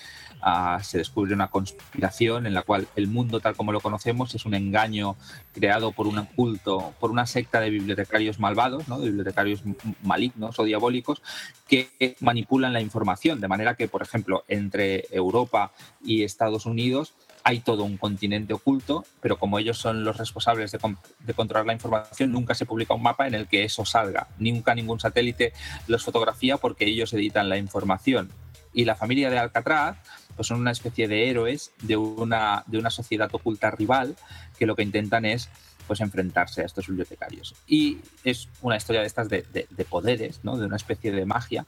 se 0.82 0.98
descubre 0.98 1.32
una 1.32 1.48
conspiración 1.48 2.46
en 2.46 2.54
la 2.54 2.62
cual 2.62 2.86
el 2.96 3.06
mundo 3.06 3.40
tal 3.40 3.56
como 3.56 3.72
lo 3.72 3.80
conocemos 3.80 4.34
es 4.34 4.44
un 4.44 4.54
engaño 4.54 5.16
creado 5.52 5.92
por 5.92 6.06
un 6.06 6.22
culto, 6.26 6.92
por 7.00 7.10
una 7.10 7.26
secta 7.26 7.60
de 7.60 7.70
bibliotecarios 7.70 8.38
malvados, 8.38 8.86
de 8.86 9.06
bibliotecarios 9.06 9.62
malignos 10.02 10.58
o 10.58 10.64
diabólicos, 10.64 11.22
que 11.66 12.16
manipulan 12.20 12.74
la 12.74 12.82
información, 12.82 13.40
de 13.40 13.48
manera 13.48 13.74
que, 13.74 13.88
por 13.88 14.02
ejemplo, 14.02 14.44
entre 14.48 15.06
Europa 15.10 15.72
y 16.04 16.24
Estados 16.24 16.66
Unidos 16.66 17.14
hay 17.42 17.60
todo 17.60 17.84
un 17.84 17.98
continente 17.98 18.54
oculto, 18.54 19.04
pero 19.20 19.38
como 19.38 19.58
ellos 19.58 19.78
son 19.78 20.02
los 20.02 20.16
responsables 20.16 20.72
de, 20.72 20.78
de, 21.20 21.34
controlar 21.34 21.66
la 21.66 21.74
información, 21.74 22.32
nunca 22.32 22.54
se 22.54 22.64
publica 22.64 22.94
un 22.94 23.02
mapa 23.02 23.26
en 23.26 23.34
el 23.34 23.48
que 23.48 23.64
eso 23.64 23.84
salga. 23.84 24.28
Nunca 24.38 24.74
ningún 24.74 24.98
satélite 24.98 25.52
los 25.86 26.04
fotografía 26.04 26.56
porque 26.56 26.86
ellos 26.86 27.12
editan 27.12 27.50
la 27.50 27.58
información. 27.58 28.30
Y 28.74 28.84
la 28.84 28.96
familia 28.96 29.30
de 29.30 29.38
Alcatraz 29.38 29.96
pues 30.36 30.48
son 30.48 30.60
una 30.60 30.72
especie 30.72 31.08
de 31.08 31.30
héroes 31.30 31.72
de 31.82 31.96
una, 31.96 32.64
de 32.66 32.78
una 32.78 32.90
sociedad 32.90 33.30
oculta 33.32 33.70
rival 33.70 34.16
que 34.58 34.66
lo 34.66 34.74
que 34.74 34.82
intentan 34.82 35.24
es 35.24 35.48
pues 35.86 36.00
enfrentarse 36.00 36.62
a 36.62 36.64
estos 36.64 36.86
bibliotecarios. 36.88 37.54
Y 37.66 37.98
es 38.24 38.48
una 38.62 38.76
historia 38.76 39.00
de 39.00 39.06
estas 39.06 39.28
de, 39.28 39.44
poderes, 39.88 40.40
¿no? 40.42 40.56
de 40.56 40.66
una 40.66 40.76
especie 40.76 41.12
de 41.12 41.24
magia 41.26 41.66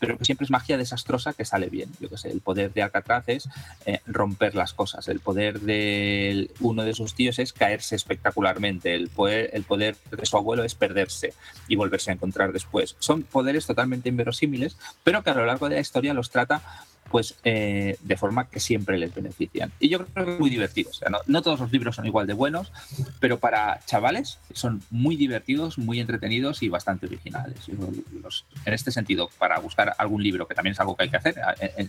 pero 0.00 0.18
que 0.18 0.24
siempre 0.24 0.44
es 0.44 0.50
magia 0.50 0.76
desastrosa 0.76 1.34
que 1.34 1.44
sale 1.44 1.68
bien. 1.68 1.90
Yo 2.00 2.08
que 2.08 2.18
sé, 2.18 2.30
el 2.30 2.40
poder 2.40 2.72
de 2.72 2.82
Alcatraz 2.82 3.24
es 3.28 3.48
eh, 3.86 4.00
romper 4.06 4.56
las 4.56 4.72
cosas, 4.72 5.06
el 5.08 5.20
poder 5.20 5.60
de 5.60 6.50
uno 6.58 6.82
de 6.82 6.94
sus 6.94 7.14
tíos 7.14 7.38
es 7.38 7.52
caerse 7.52 7.94
espectacularmente, 7.94 8.94
el 8.94 9.08
poder, 9.08 9.50
el 9.52 9.62
poder 9.62 9.96
de 10.10 10.26
su 10.26 10.36
abuelo 10.36 10.64
es 10.64 10.74
perderse 10.74 11.34
y 11.68 11.76
volverse 11.76 12.10
a 12.10 12.14
encontrar 12.14 12.52
después. 12.52 12.96
Son 12.98 13.22
poderes 13.22 13.66
totalmente 13.66 14.08
inverosímiles, 14.08 14.76
pero 15.04 15.22
que 15.22 15.30
a 15.30 15.34
lo 15.34 15.46
largo 15.46 15.68
de 15.68 15.76
la 15.76 15.80
historia 15.80 16.14
los 16.14 16.30
trata 16.30 16.62
pues 17.10 17.36
eh, 17.44 17.96
de 18.00 18.16
forma 18.16 18.48
que 18.48 18.60
siempre 18.60 18.96
les 18.98 19.14
benefician. 19.14 19.72
Y 19.80 19.88
yo 19.88 20.06
creo 20.06 20.26
que 20.26 20.32
es 20.32 20.40
muy 20.40 20.48
divertido. 20.48 20.90
O 20.90 20.94
sea, 20.94 21.10
no, 21.26 21.42
todos 21.42 21.60
los 21.60 21.72
libros 21.72 21.96
son 21.96 22.06
igual 22.06 22.26
de 22.26 22.32
buenos, 22.32 22.72
pero 23.18 23.38
para 23.38 23.80
chavales 23.84 24.38
son 24.52 24.82
muy 24.90 25.16
divertidos, 25.16 25.76
muy 25.78 26.00
entretenidos 26.00 26.62
y 26.62 26.68
bastante 26.68 27.06
originales. 27.06 27.68
en 27.68 28.74
este 28.74 28.92
sentido, 28.92 29.28
para 29.38 29.58
buscar 29.58 29.94
algún 29.98 30.22
libro, 30.22 30.46
que 30.46 30.54
también 30.54 30.72
es 30.72 30.80
algo 30.80 30.96
que 30.96 31.04
hay 31.04 31.10
que 31.10 31.16
hacer, 31.16 31.36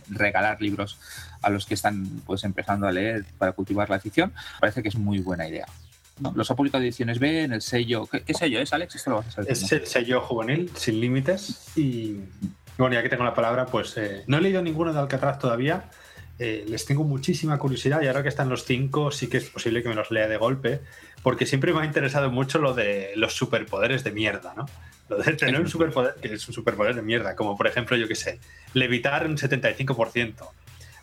regalar 0.09 0.61
libros 0.61 0.97
a 1.41 1.49
los 1.49 1.65
que 1.65 1.75
están 1.75 2.21
pues 2.25 2.43
empezando 2.43 2.87
a 2.87 2.91
leer 2.91 3.25
para 3.37 3.51
cultivar 3.51 3.89
la 3.89 3.99
ficción, 3.99 4.33
parece 4.59 4.81
que 4.81 4.89
es 4.89 4.95
muy 4.95 5.19
buena 5.19 5.47
idea. 5.47 5.67
Los 6.35 6.51
ha 6.51 6.55
publicado 6.55 6.83
Ediciones 6.83 7.19
B 7.19 7.43
en 7.43 7.53
el 7.53 7.61
sello. 7.61 8.05
¿Qué, 8.05 8.33
sello 8.33 8.59
es, 8.59 8.73
Alex? 8.73 8.95
Esto 8.95 9.09
lo 9.11 9.15
vas 9.17 9.27
a 9.27 9.31
saber. 9.31 9.51
Es 9.51 9.71
el 9.71 9.87
sello 9.87 10.21
juvenil, 10.21 10.69
sin 10.75 10.99
límites. 10.99 11.75
Y 11.75 12.17
bueno, 12.81 12.95
ya 12.95 13.03
que 13.03 13.09
tengo 13.09 13.23
la 13.23 13.33
palabra, 13.33 13.67
pues 13.67 13.95
eh, 13.97 14.23
no 14.27 14.37
he 14.37 14.41
leído 14.41 14.61
ninguno 14.61 14.91
de 14.91 14.99
Alcatraz 14.99 15.39
todavía. 15.39 15.85
Eh, 16.39 16.65
les 16.67 16.85
tengo 16.85 17.03
muchísima 17.03 17.59
curiosidad 17.59 18.01
y 18.01 18.07
ahora 18.07 18.23
que 18.23 18.29
están 18.29 18.49
los 18.49 18.65
cinco, 18.65 19.11
sí 19.11 19.27
que 19.27 19.37
es 19.37 19.49
posible 19.51 19.83
que 19.83 19.89
me 19.89 19.93
los 19.93 20.09
lea 20.09 20.27
de 20.27 20.37
golpe, 20.37 20.81
porque 21.21 21.45
siempre 21.45 21.71
me 21.73 21.81
ha 21.81 21.85
interesado 21.85 22.31
mucho 22.31 22.57
lo 22.57 22.73
de 22.73 23.11
los 23.15 23.33
superpoderes 23.33 24.03
de 24.03 24.11
mierda, 24.11 24.55
¿no? 24.57 24.65
Lo 25.09 25.17
de 25.17 25.33
tener 25.33 25.61
un 25.61 25.67
superpoder 25.67 26.15
que 26.15 26.33
es 26.33 26.47
un 26.47 26.55
superpoder 26.55 26.95
de 26.95 27.03
mierda, 27.03 27.35
como 27.35 27.55
por 27.55 27.67
ejemplo, 27.67 27.95
yo 27.95 28.07
qué 28.07 28.15
sé, 28.15 28.39
levitar 28.73 29.27
un 29.27 29.37
75%. 29.37 30.33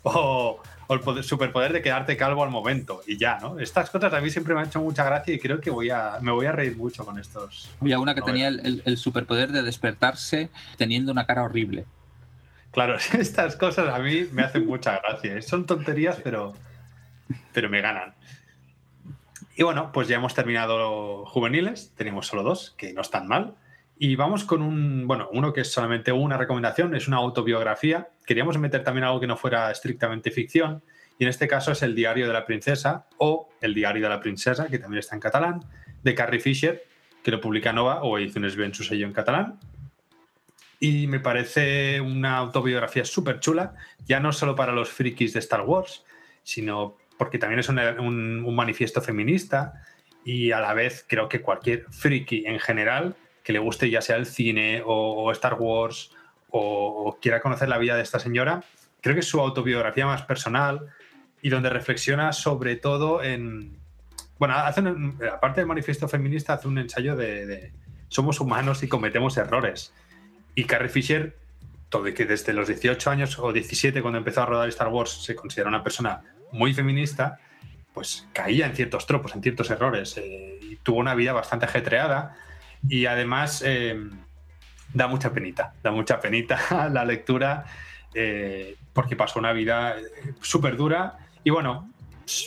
O, 0.03 0.61
o 0.89 0.95
el 0.95 1.25
superpoder 1.25 1.73
de 1.73 1.83
quedarte 1.83 2.17
calvo 2.17 2.43
al 2.43 2.51
momento 2.51 3.03
y 3.07 3.19
ya, 3.19 3.39
¿no? 3.41 3.59
Estas 3.59 3.91
cosas 3.91 4.13
a 4.13 4.21
mí 4.21 4.31
siempre 4.31 4.55
me 4.55 4.61
han 4.61 4.69
hecho 4.69 4.81
mucha 4.81 5.05
gracia 5.05 5.35
y 5.35 5.39
creo 5.39 5.61
que 5.61 5.71
voy 5.71 5.91
a, 5.91 6.19
me 6.23 6.33
voy 6.33 6.47
a 6.47 6.53
reír 6.53 6.77
mucho 6.77 7.05
con 7.05 7.19
estos. 7.19 7.71
Había 7.81 7.99
una 7.99 8.15
que 8.15 8.23
tenía 8.23 8.49
el, 8.49 8.97
superpoder 8.97 9.53
de 9.53 9.63
despertarse 9.63 10.49
teniendo 10.79 11.13
una 11.13 11.27
cara 11.27 11.43
horrible. 11.45 11.85
Claro, 12.71 12.97
estas 13.13 13.57
cosas 13.57 13.95
a 13.95 13.99
mí 13.99 14.27
me 14.33 14.43
hacen 14.43 14.67
mucha 14.67 14.99
gracia. 14.99 15.37
¿eh? 15.37 15.43
Son 15.43 15.67
tonterías, 15.67 16.17
pero, 16.25 16.55
pero 17.53 17.69
me 17.69 17.83
ganan. 17.83 18.15
Y 19.57 19.65
bueno, 19.65 19.93
pues 19.93 20.09
ya 20.09 20.17
hemos 20.17 20.35
terminado 20.35 21.27
juveniles. 21.27 21.93
Tenemos 21.97 22.27
solo 22.27 22.43
dos, 22.43 22.75
que 22.79 22.95
no 22.95 23.03
están 23.03 23.29
mal. 23.29 23.57
Y 24.01 24.15
vamos 24.15 24.45
con 24.45 24.63
un, 24.63 25.07
bueno, 25.09 25.29
uno 25.33 25.53
que 25.53 25.63
es 25.63 25.73
solamente 25.73 26.13
una 26.13 26.37
recomendación, 26.37 26.95
es 26.95 27.09
una 27.09 27.17
autobiografía. 27.17 28.11
Queríamos 28.25 28.57
meter 28.57 28.85
también 28.85 29.05
algo 29.05 29.19
que 29.19 29.27
no 29.27 29.37
fuera 29.37 29.71
estrictamente 29.73 30.31
ficción, 30.31 30.83
y 31.19 31.25
en 31.25 31.31
este 31.31 31.49
caso 31.49 31.73
es 31.73 31.83
El 31.83 31.97
diario 31.97 32.29
de 32.29 32.33
la 32.33 32.47
princesa 32.47 33.07
o 33.19 33.49
El 33.61 33.75
diario 33.75 34.05
de 34.05 34.09
la 34.09 34.21
princesa, 34.21 34.69
que 34.69 34.79
también 34.79 35.01
está 35.01 35.17
en 35.17 35.21
catalán, 35.21 35.65
de 36.05 36.15
Carrie 36.15 36.39
Fisher, 36.39 36.85
que 37.25 37.33
lo 37.33 37.41
publica 37.41 37.73
Nova 37.73 38.03
o 38.03 38.17
Ediciones 38.19 38.55
B 38.55 38.67
en 38.67 38.75
su 38.75 38.85
sello 38.85 39.05
en 39.05 39.13
catalán. 39.13 39.59
Y 40.79 41.09
me 41.09 41.19
parece 41.19 42.01
una 42.01 42.37
autobiografía 42.37 43.05
súper 43.05 43.41
chula, 43.41 43.75
ya 44.07 44.21
no 44.21 44.33
solo 44.33 44.55
para 44.55 44.73
los 44.73 44.91
frikis 44.91 45.33
de 45.33 45.41
Star 45.41 45.63
Wars, 45.63 46.05
sino 46.45 46.97
porque 47.19 47.39
también 47.39 47.59
es 47.59 47.69
un, 47.69 47.81
un 47.81 48.55
manifiesto 48.55 49.03
feminista 49.03 49.83
y 50.25 50.53
a 50.53 50.61
la 50.61 50.73
vez 50.73 51.05
creo 51.09 51.29
que 51.29 51.43
cualquier 51.43 51.87
friki 51.91 52.47
en 52.47 52.61
general 52.61 53.17
que 53.49 53.55
le 53.55 53.61
guste 53.61 53.89
ya 53.89 54.03
sea 54.03 54.17
el 54.17 54.27
cine 54.27 54.83
o, 54.85 55.33
Star 55.33 55.55
Wars 55.55 56.11
o, 56.51 57.17
quiera 57.19 57.41
conocer 57.41 57.71
la 57.71 57.79
vida 57.79 57.97
de 57.97 58.03
esta 58.03 58.19
señora, 58.19 58.63
creo 59.01 59.15
que 59.15 59.21
es 59.21 59.27
su 59.27 59.41
autobiografía 59.41 60.05
más 60.05 60.21
personal 60.21 60.89
y 61.41 61.49
donde 61.49 61.71
reflexiona 61.71 62.35
sobre 62.35 62.77
todo 62.77 63.23
en... 63.23 63.79
Bueno, 64.39 64.55
hace 64.55 64.83
aparte 65.33 65.63
del 65.63 65.67
manifiesto 65.67 66.09
feminista, 66.09 66.53
hace 66.53 66.69
un 66.69 66.77
ensayo 66.77 67.17
de, 67.17 67.73
somos 68.09 68.39
humanos 68.39 68.83
y 68.83 68.89
cometemos 68.89 69.39
errores. 69.39 69.95
Y 70.55 70.65
Carrie 70.65 70.91
Fisher, 70.91 71.35
todo 71.89 72.05
que 72.05 72.27
desde 72.27 72.53
los 72.53 72.69
18 72.69 73.11
años 73.11 73.39
o 73.39 73.51
17 73.51 74.03
cuando 74.03 74.19
empezó 74.19 74.43
a 74.43 74.47
rodar 74.47 74.69
Star 74.69 74.89
Wars 74.89 75.25
se 75.25 75.35
considera 75.35 75.71
una 75.71 75.83
persona 75.83 76.21
muy 76.53 76.75
feminista, 76.75 77.39
pues 77.95 78.29
caía 78.35 78.67
en 78.67 78.77
ciertos 78.77 79.07
tropos, 79.07 79.35
en 79.35 79.43
ciertos 79.43 79.71
errores. 79.71 80.19
Eh, 80.19 80.59
y 80.61 80.77
tuvo 80.77 80.99
una 80.99 81.15
vida 81.15 81.33
bastante 81.33 81.65
ajetreada 81.65 82.37
y 82.89 83.07
además 83.07 83.63
eh, 83.65 83.99
da 84.93 85.07
mucha 85.07 85.33
penita, 85.33 85.75
da 85.83 85.91
mucha 85.91 86.21
penita 86.21 86.89
la 86.93 87.05
lectura 87.05 87.65
eh, 88.15 88.77
porque 88.93 89.17
pasó 89.17 89.39
una 89.39 89.53
vida 89.53 89.97
eh, 89.99 90.35
súper 90.41 90.77
dura 90.77 91.19
y 91.45 91.51
bueno, 91.51 91.93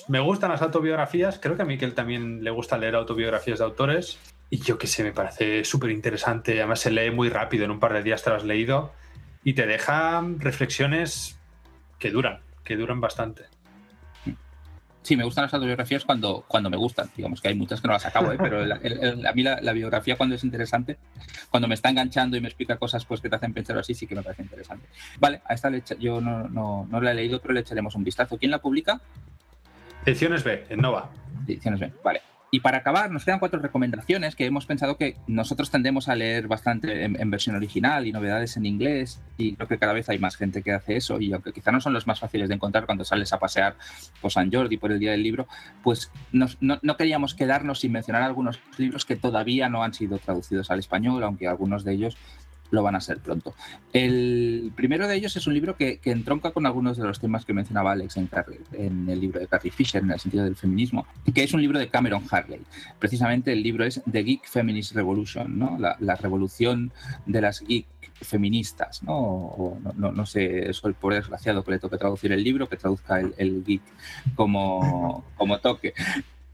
me 0.07 0.19
gustan 0.19 0.51
las 0.51 0.61
autobiografías, 0.61 1.39
creo 1.39 1.55
que 1.55 1.63
a 1.63 1.65
Miquel 1.65 1.93
también 1.93 2.43
le 2.43 2.51
gusta 2.51 2.77
leer 2.77 2.95
autobiografías 2.95 3.59
de 3.59 3.65
autores. 3.65 4.19
Y 4.49 4.59
yo 4.59 4.77
que 4.77 4.85
sé, 4.85 5.03
me 5.03 5.13
parece 5.13 5.63
súper 5.63 5.91
interesante, 5.91 6.59
además 6.59 6.81
se 6.81 6.91
lee 6.91 7.09
muy 7.09 7.29
rápido, 7.29 7.65
en 7.65 7.71
un 7.71 7.79
par 7.79 7.93
de 7.93 8.03
días 8.03 8.21
te 8.21 8.29
lo 8.29 8.35
has 8.35 8.43
leído. 8.43 8.91
Y 9.43 9.53
te 9.53 9.65
deja 9.65 10.23
reflexiones 10.37 11.39
que 11.97 12.11
duran, 12.11 12.41
que 12.63 12.75
duran 12.75 13.01
bastante. 13.01 13.45
Sí, 15.03 15.17
me 15.17 15.23
gustan 15.23 15.45
las 15.45 15.53
autobiografías 15.53 16.05
cuando, 16.05 16.45
cuando 16.47 16.69
me 16.69 16.77
gustan. 16.77 17.09
Digamos 17.15 17.41
que 17.41 17.47
hay 17.47 17.55
muchas 17.55 17.81
que 17.81 17.87
no 17.87 17.93
las 17.93 18.05
acabo, 18.05 18.31
¿eh? 18.31 18.37
pero 18.37 18.61
a 18.61 19.33
mí 19.33 19.43
la, 19.43 19.73
biografía 19.73 20.15
cuando 20.15 20.35
es 20.35 20.43
interesante, 20.43 20.97
cuando 21.49 21.67
me 21.67 21.73
está 21.73 21.89
enganchando 21.89 22.37
y 22.37 22.41
me 22.41 22.47
explica 22.47 22.77
cosas 22.77 23.03
pues, 23.05 23.19
que 23.19 23.29
te 23.29 23.35
hacen 23.35 23.53
pensar 23.53 23.77
así, 23.77 23.95
sí 23.95 24.05
que 24.05 24.15
me 24.15 24.21
parece 24.21 24.43
interesante. 24.43 24.87
Vale, 25.19 25.41
a 25.45 25.53
esta 25.53 25.69
le 25.69 25.83
yo 25.99 26.21
no, 26.21 26.47
no, 26.47 26.87
no, 26.89 27.01
la 27.01 27.11
he 27.11 27.15
leído, 27.15 27.41
pero 27.41 27.53
le 27.53 27.61
echaremos 27.61 27.95
un 27.95 28.03
vistazo. 28.03 28.37
¿Quién 28.37 28.51
la 28.51 28.59
publica? 28.59 29.01
Ediciones 30.05 30.43
B, 30.43 30.65
en 30.69 30.79
Nova. 30.79 31.09
Ediciones 31.47 31.79
B, 31.79 31.91
vale. 32.03 32.21
Y 32.53 32.59
para 32.59 32.79
acabar, 32.79 33.09
nos 33.11 33.23
quedan 33.23 33.39
cuatro 33.39 33.61
recomendaciones 33.61 34.35
que 34.35 34.45
hemos 34.45 34.65
pensado 34.65 34.97
que 34.97 35.15
nosotros 35.25 35.71
tendemos 35.71 36.09
a 36.09 36.15
leer 36.15 36.49
bastante 36.49 37.05
en, 37.05 37.31
versión 37.31 37.55
original 37.55 38.05
y 38.05 38.11
novedades 38.11 38.57
en 38.57 38.65
inglés 38.65 39.21
y 39.37 39.55
creo 39.55 39.69
que 39.69 39.77
cada 39.77 39.93
vez 39.93 40.09
hay 40.09 40.19
más 40.19 40.35
gente 40.35 40.61
que 40.61 40.73
hace 40.73 40.97
eso 40.97 41.21
y 41.21 41.31
aunque 41.31 41.53
quizá 41.53 41.71
no 41.71 41.79
son 41.79 41.93
los 41.93 42.07
más 42.07 42.19
fáciles 42.19 42.49
de 42.49 42.55
encontrar 42.55 42.85
cuando 42.85 43.05
sales 43.05 43.31
a 43.31 43.39
pasear 43.39 43.77
por 44.19 44.33
San 44.33 44.51
Jordi 44.51 44.75
por 44.75 44.91
el 44.91 44.99
día 44.99 45.11
del 45.11 45.23
libro, 45.23 45.47
pues 45.81 46.11
no, 46.33 46.47
no, 46.59 46.97
queríamos 46.97 47.35
quedarnos 47.35 47.79
sin 47.79 47.93
mencionar 47.93 48.21
algunos 48.21 48.59
libros 48.77 49.05
que 49.05 49.15
todavía 49.15 49.69
no 49.69 49.81
han 49.81 49.93
sido 49.93 50.17
traducidos 50.17 50.71
al 50.71 50.79
español, 50.79 51.23
aunque 51.23 51.47
algunos 51.47 51.85
de 51.85 51.93
ellos 51.93 52.17
lo 52.71 52.83
van 52.83 52.95
a 52.95 53.01
ser 53.01 53.19
pronto. 53.19 53.53
El 53.93 54.71
primero 54.75 55.07
de 55.07 55.15
ellos 55.15 55.35
es 55.35 55.45
un 55.45 55.53
libro 55.53 55.75
que, 55.75 55.99
entronca 56.03 56.51
con 56.51 56.65
algunos 56.65 56.97
de 56.97 57.03
los 57.03 57.19
temas 57.19 57.45
que 57.45 57.53
mencionaba 57.53 57.91
Alex 57.91 58.17
en, 58.17 58.29
en, 58.73 59.09
el 59.09 59.19
libro 59.19 59.39
de 59.39 59.47
Carrie 59.47 59.71
Fisher, 59.71 60.01
en 60.01 60.11
el 60.11 60.19
sentido 60.19 60.43
del 60.43 60.55
feminismo, 60.55 61.05
que 61.33 61.43
es 61.43 61.53
un 61.53 61.61
libro 61.61 61.79
de 61.79 61.89
Cameron 61.89 62.23
Harley. 62.29 62.61
Precisamente 62.99 63.53
el 63.53 63.61
libro 63.61 63.85
es 63.85 64.01
The 64.09 64.23
Geek 64.23 64.47
Feminist 64.47 64.93
Revolution, 64.93 65.57
¿no? 65.57 65.77
la, 65.79 66.15
revolución 66.15 66.91
de 67.25 67.41
las 67.41 67.61
geek 67.61 67.87
feministas, 68.21 69.01
¿no? 69.03 69.79
no, 69.95 70.11
no, 70.11 70.25
sé, 70.25 70.69
eso 70.69 70.87
el 70.87 70.93
pobre 70.93 71.17
desgraciado 71.17 71.63
que 71.63 71.71
le 71.71 71.79
toque 71.79 71.97
traducir 71.97 72.31
el 72.31 72.43
libro, 72.43 72.69
que 72.69 72.77
traduzca 72.77 73.19
el, 73.19 73.63
geek 73.63 73.81
como, 74.35 75.25
como 75.35 75.59
toque. 75.59 75.93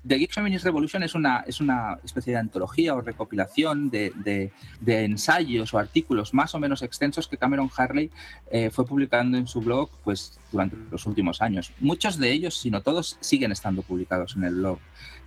The 0.07 0.17
Geek 0.17 0.31
Feminist 0.31 0.63
Revolution 0.63 1.03
es 1.03 1.15
una, 1.15 1.43
es 1.45 1.59
una 1.59 1.99
especie 2.03 2.31
de 2.31 2.39
antología 2.39 2.95
o 2.95 3.01
recopilación 3.01 3.89
de, 3.89 4.51
ensayos 4.85 5.73
o 5.73 5.79
artículos 5.79 6.33
más 6.33 6.55
o 6.55 6.59
menos 6.59 6.81
extensos 6.81 7.27
que 7.27 7.37
Cameron 7.37 7.69
Harley 7.75 8.09
eh, 8.49 8.69
fue 8.69 8.85
publicando 8.85 9.37
en 9.37 9.47
su 9.47 9.59
blog 9.59 9.89
pues, 10.05 10.39
durante 10.51 10.77
los 10.89 11.05
últimos 11.05 11.41
años. 11.41 11.73
Muchos 11.79 12.17
de 12.17 12.31
ellos, 12.31 12.57
si 12.57 12.71
no 12.71 12.81
todos, 12.81 13.17
siguen 13.19 13.51
estando 13.51 13.81
publicados 13.81 14.35
en 14.37 14.45
el 14.45 14.55
blog 14.55 14.79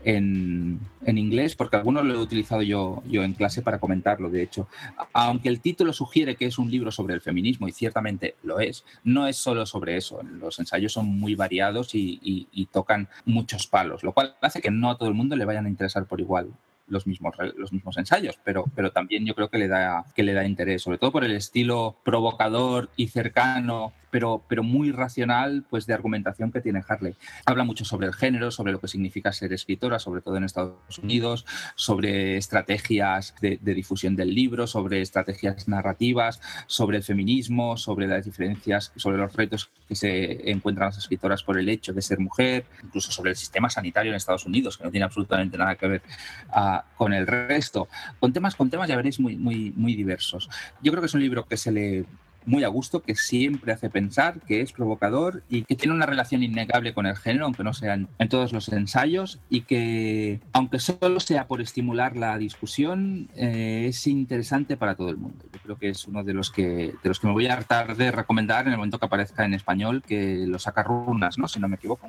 en, 0.04 0.80
inglés, 1.06 1.56
porque 1.56 1.76
algunos 1.76 2.04
lo 2.04 2.14
he 2.14 2.18
utilizado 2.18 2.62
yo, 2.62 3.02
yo 3.06 3.22
en 3.22 3.34
clase 3.34 3.62
para 3.62 3.78
comentarlo, 3.78 4.30
de 4.30 4.42
hecho. 4.42 4.68
Aunque 5.12 5.48
el 5.48 5.60
título 5.60 5.92
sugiere 5.92 6.36
que 6.36 6.46
es 6.46 6.58
un 6.58 6.70
libro 6.70 6.90
sobre 6.90 7.14
el 7.14 7.20
feminismo, 7.20 7.68
y 7.68 7.72
ciertamente 7.72 8.36
lo 8.42 8.60
es, 8.60 8.84
no 9.04 9.26
es 9.26 9.36
solo 9.36 9.66
sobre 9.66 9.96
eso. 9.96 10.20
Los 10.22 10.58
ensayos 10.58 10.92
son 10.92 11.06
muy 11.06 11.34
variados 11.34 11.94
y, 11.94 12.20
y 12.22 12.66
tocan 12.66 13.08
muchos 13.24 13.66
palos, 13.66 14.02
lo 14.02 14.12
cual 14.12 14.36
hace 14.40 14.60
que 14.60 14.70
no 14.70 14.90
a 14.90 14.98
todo 14.98 15.08
el 15.08 15.14
mundo 15.14 15.36
le 15.36 15.44
vayan 15.44 15.66
a 15.66 15.70
interesar 15.70 16.06
por 16.06 16.20
igual 16.20 16.50
los 16.90 17.06
mismos, 17.06 17.34
los 17.56 17.72
mismos 17.72 17.96
ensayos, 17.96 18.38
pero, 18.44 18.64
pero 18.74 18.92
también 18.92 19.24
yo 19.24 19.34
creo 19.34 19.48
que 19.48 19.58
le, 19.58 19.68
da, 19.68 20.04
que 20.14 20.22
le 20.22 20.34
da 20.34 20.44
interés, 20.44 20.82
sobre 20.82 20.98
todo 20.98 21.12
por 21.12 21.24
el 21.24 21.32
estilo 21.32 21.96
provocador 22.04 22.90
y 22.96 23.08
cercano, 23.08 23.92
pero, 24.10 24.42
pero 24.48 24.62
muy 24.62 24.92
racional 24.92 25.64
pues, 25.68 25.86
de 25.86 25.94
argumentación 25.94 26.52
que 26.52 26.60
tiene 26.60 26.82
Harley. 26.86 27.14
Habla 27.46 27.64
mucho 27.64 27.84
sobre 27.84 28.06
el 28.06 28.14
género, 28.14 28.50
sobre 28.50 28.72
lo 28.72 28.80
que 28.80 28.88
significa 28.88 29.32
ser 29.32 29.52
escritora, 29.52 29.98
sobre 29.98 30.20
todo 30.20 30.36
en 30.36 30.44
Estados 30.44 30.98
Unidos, 31.02 31.46
sobre 31.74 32.36
estrategias 32.36 33.34
de, 33.40 33.58
difusión 33.62 34.16
del 34.16 34.34
libro, 34.34 34.66
sobre 34.66 35.00
estrategias 35.00 35.68
narrativas, 35.68 36.40
sobre 36.66 36.98
el 36.98 37.02
feminismo, 37.02 37.76
sobre 37.76 38.06
las 38.06 38.24
diferencias, 38.24 38.92
sobre 38.96 39.18
los 39.18 39.32
retos 39.34 39.70
que 39.88 39.94
se 39.94 40.50
encuentran 40.50 40.88
las 40.88 40.98
escritoras 40.98 41.42
por 41.42 41.58
el 41.58 41.68
hecho 41.68 41.92
de 41.92 42.02
ser 42.02 42.18
mujer, 42.18 42.64
incluso 42.82 43.12
sobre 43.12 43.30
el 43.30 43.36
sistema 43.36 43.70
sanitario 43.70 44.10
en 44.10 44.16
Estados 44.16 44.46
Unidos, 44.46 44.76
que 44.76 44.84
no 44.84 44.90
tiene 44.90 45.04
absolutamente 45.04 45.56
nada 45.56 45.76
que 45.76 45.86
ver 45.86 46.02
a, 46.50 46.84
con 46.96 47.12
el 47.12 47.26
resto, 47.26 47.88
con 48.18 48.32
temas, 48.32 48.54
con 48.54 48.70
temas 48.70 48.88
ya 48.88 48.96
veréis 48.96 49.20
muy, 49.20 49.36
muy, 49.36 49.72
muy 49.76 49.94
diversos. 49.94 50.48
Yo 50.82 50.92
creo 50.92 51.00
que 51.00 51.06
es 51.06 51.14
un 51.14 51.20
libro 51.20 51.46
que 51.46 51.56
se 51.56 51.72
lee 51.72 52.06
muy 52.46 52.64
a 52.64 52.68
gusto, 52.68 53.02
que 53.02 53.14
siempre 53.14 53.72
hace 53.72 53.90
pensar, 53.90 54.40
que 54.40 54.60
es 54.60 54.72
provocador 54.72 55.42
y 55.48 55.62
que 55.64 55.76
tiene 55.76 55.94
una 55.94 56.06
relación 56.06 56.42
innegable 56.42 56.94
con 56.94 57.06
el 57.06 57.16
género, 57.16 57.44
aunque 57.44 57.64
no 57.64 57.72
sean 57.72 58.08
en 58.18 58.28
todos 58.28 58.52
los 58.52 58.68
ensayos, 58.70 59.40
y 59.48 59.62
que, 59.62 60.40
aunque 60.52 60.78
solo 60.78 61.20
sea 61.20 61.46
por 61.46 61.60
estimular 61.60 62.16
la 62.16 62.38
discusión, 62.38 63.28
eh, 63.36 63.86
es 63.88 64.06
interesante 64.06 64.76
para 64.76 64.94
todo 64.94 65.10
el 65.10 65.16
mundo. 65.16 65.44
Yo 65.52 65.60
creo 65.60 65.78
que 65.78 65.88
es 65.90 66.06
uno 66.06 66.24
de 66.24 66.34
los 66.34 66.50
que, 66.50 66.94
de 67.02 67.08
los 67.08 67.20
que 67.20 67.26
me 67.26 67.32
voy 67.32 67.46
a 67.46 67.54
hartar 67.54 67.96
de 67.96 68.10
recomendar 68.10 68.66
en 68.66 68.72
el 68.72 68.78
momento 68.78 68.98
que 68.98 69.06
aparezca 69.06 69.44
en 69.44 69.54
español, 69.54 70.02
que 70.06 70.44
lo 70.46 70.58
saca 70.58 70.82
Runas, 70.82 71.38
¿no? 71.38 71.48
Si 71.48 71.60
no 71.60 71.68
me 71.68 71.76
equivoco. 71.76 72.08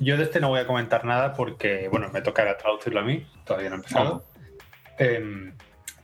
yo 0.00 0.16
de 0.16 0.24
este 0.24 0.40
no 0.40 0.48
voy 0.48 0.60
a 0.60 0.66
comentar 0.66 1.04
nada 1.04 1.34
porque, 1.34 1.88
bueno, 1.88 2.08
me 2.12 2.22
tocará 2.22 2.56
traducirlo 2.56 3.00
a 3.00 3.04
mí, 3.04 3.26
todavía 3.44 3.70
no 3.70 3.76
he 3.76 3.78
empezado. 3.78 4.24
Em, 4.98 5.52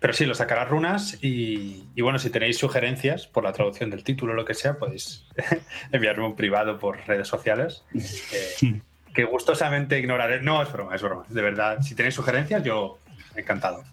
pero 0.03 0.14
sí, 0.14 0.26
lo 0.26 0.34
sacará 0.34 0.64
runas 0.64 1.16
y, 1.22 1.86
bueno, 2.03 2.18
si 2.18 2.28
tenéis 2.28 2.59
sugerencias 2.59 3.28
por 3.28 3.44
la 3.44 3.53
traducción 3.53 3.88
del 3.88 4.03
título 4.03 4.32
o 4.32 4.34
lo 4.34 4.44
que 4.44 4.53
sea, 4.53 4.76
podéis 4.76 5.24
enviarme 5.92 6.26
un 6.26 6.34
privado 6.34 6.80
por 6.80 6.98
redes 7.07 7.28
sociales. 7.28 7.84
Eh, 7.94 8.80
que 9.14 9.22
gustosamente 9.22 10.00
ignoraré. 10.00 10.42
No, 10.42 10.61
es 10.61 10.72
broma, 10.72 10.96
es 10.96 11.03
broma. 11.03 11.24
De 11.28 11.40
verdad, 11.40 11.82
si 11.82 11.94
tenéis 11.94 12.16
sugerencias, 12.16 12.64
yo 12.64 12.98
encantado. 13.36 13.84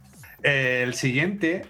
Eh, 0.41 0.82
el 0.84 0.95
siguiente 0.95 1.68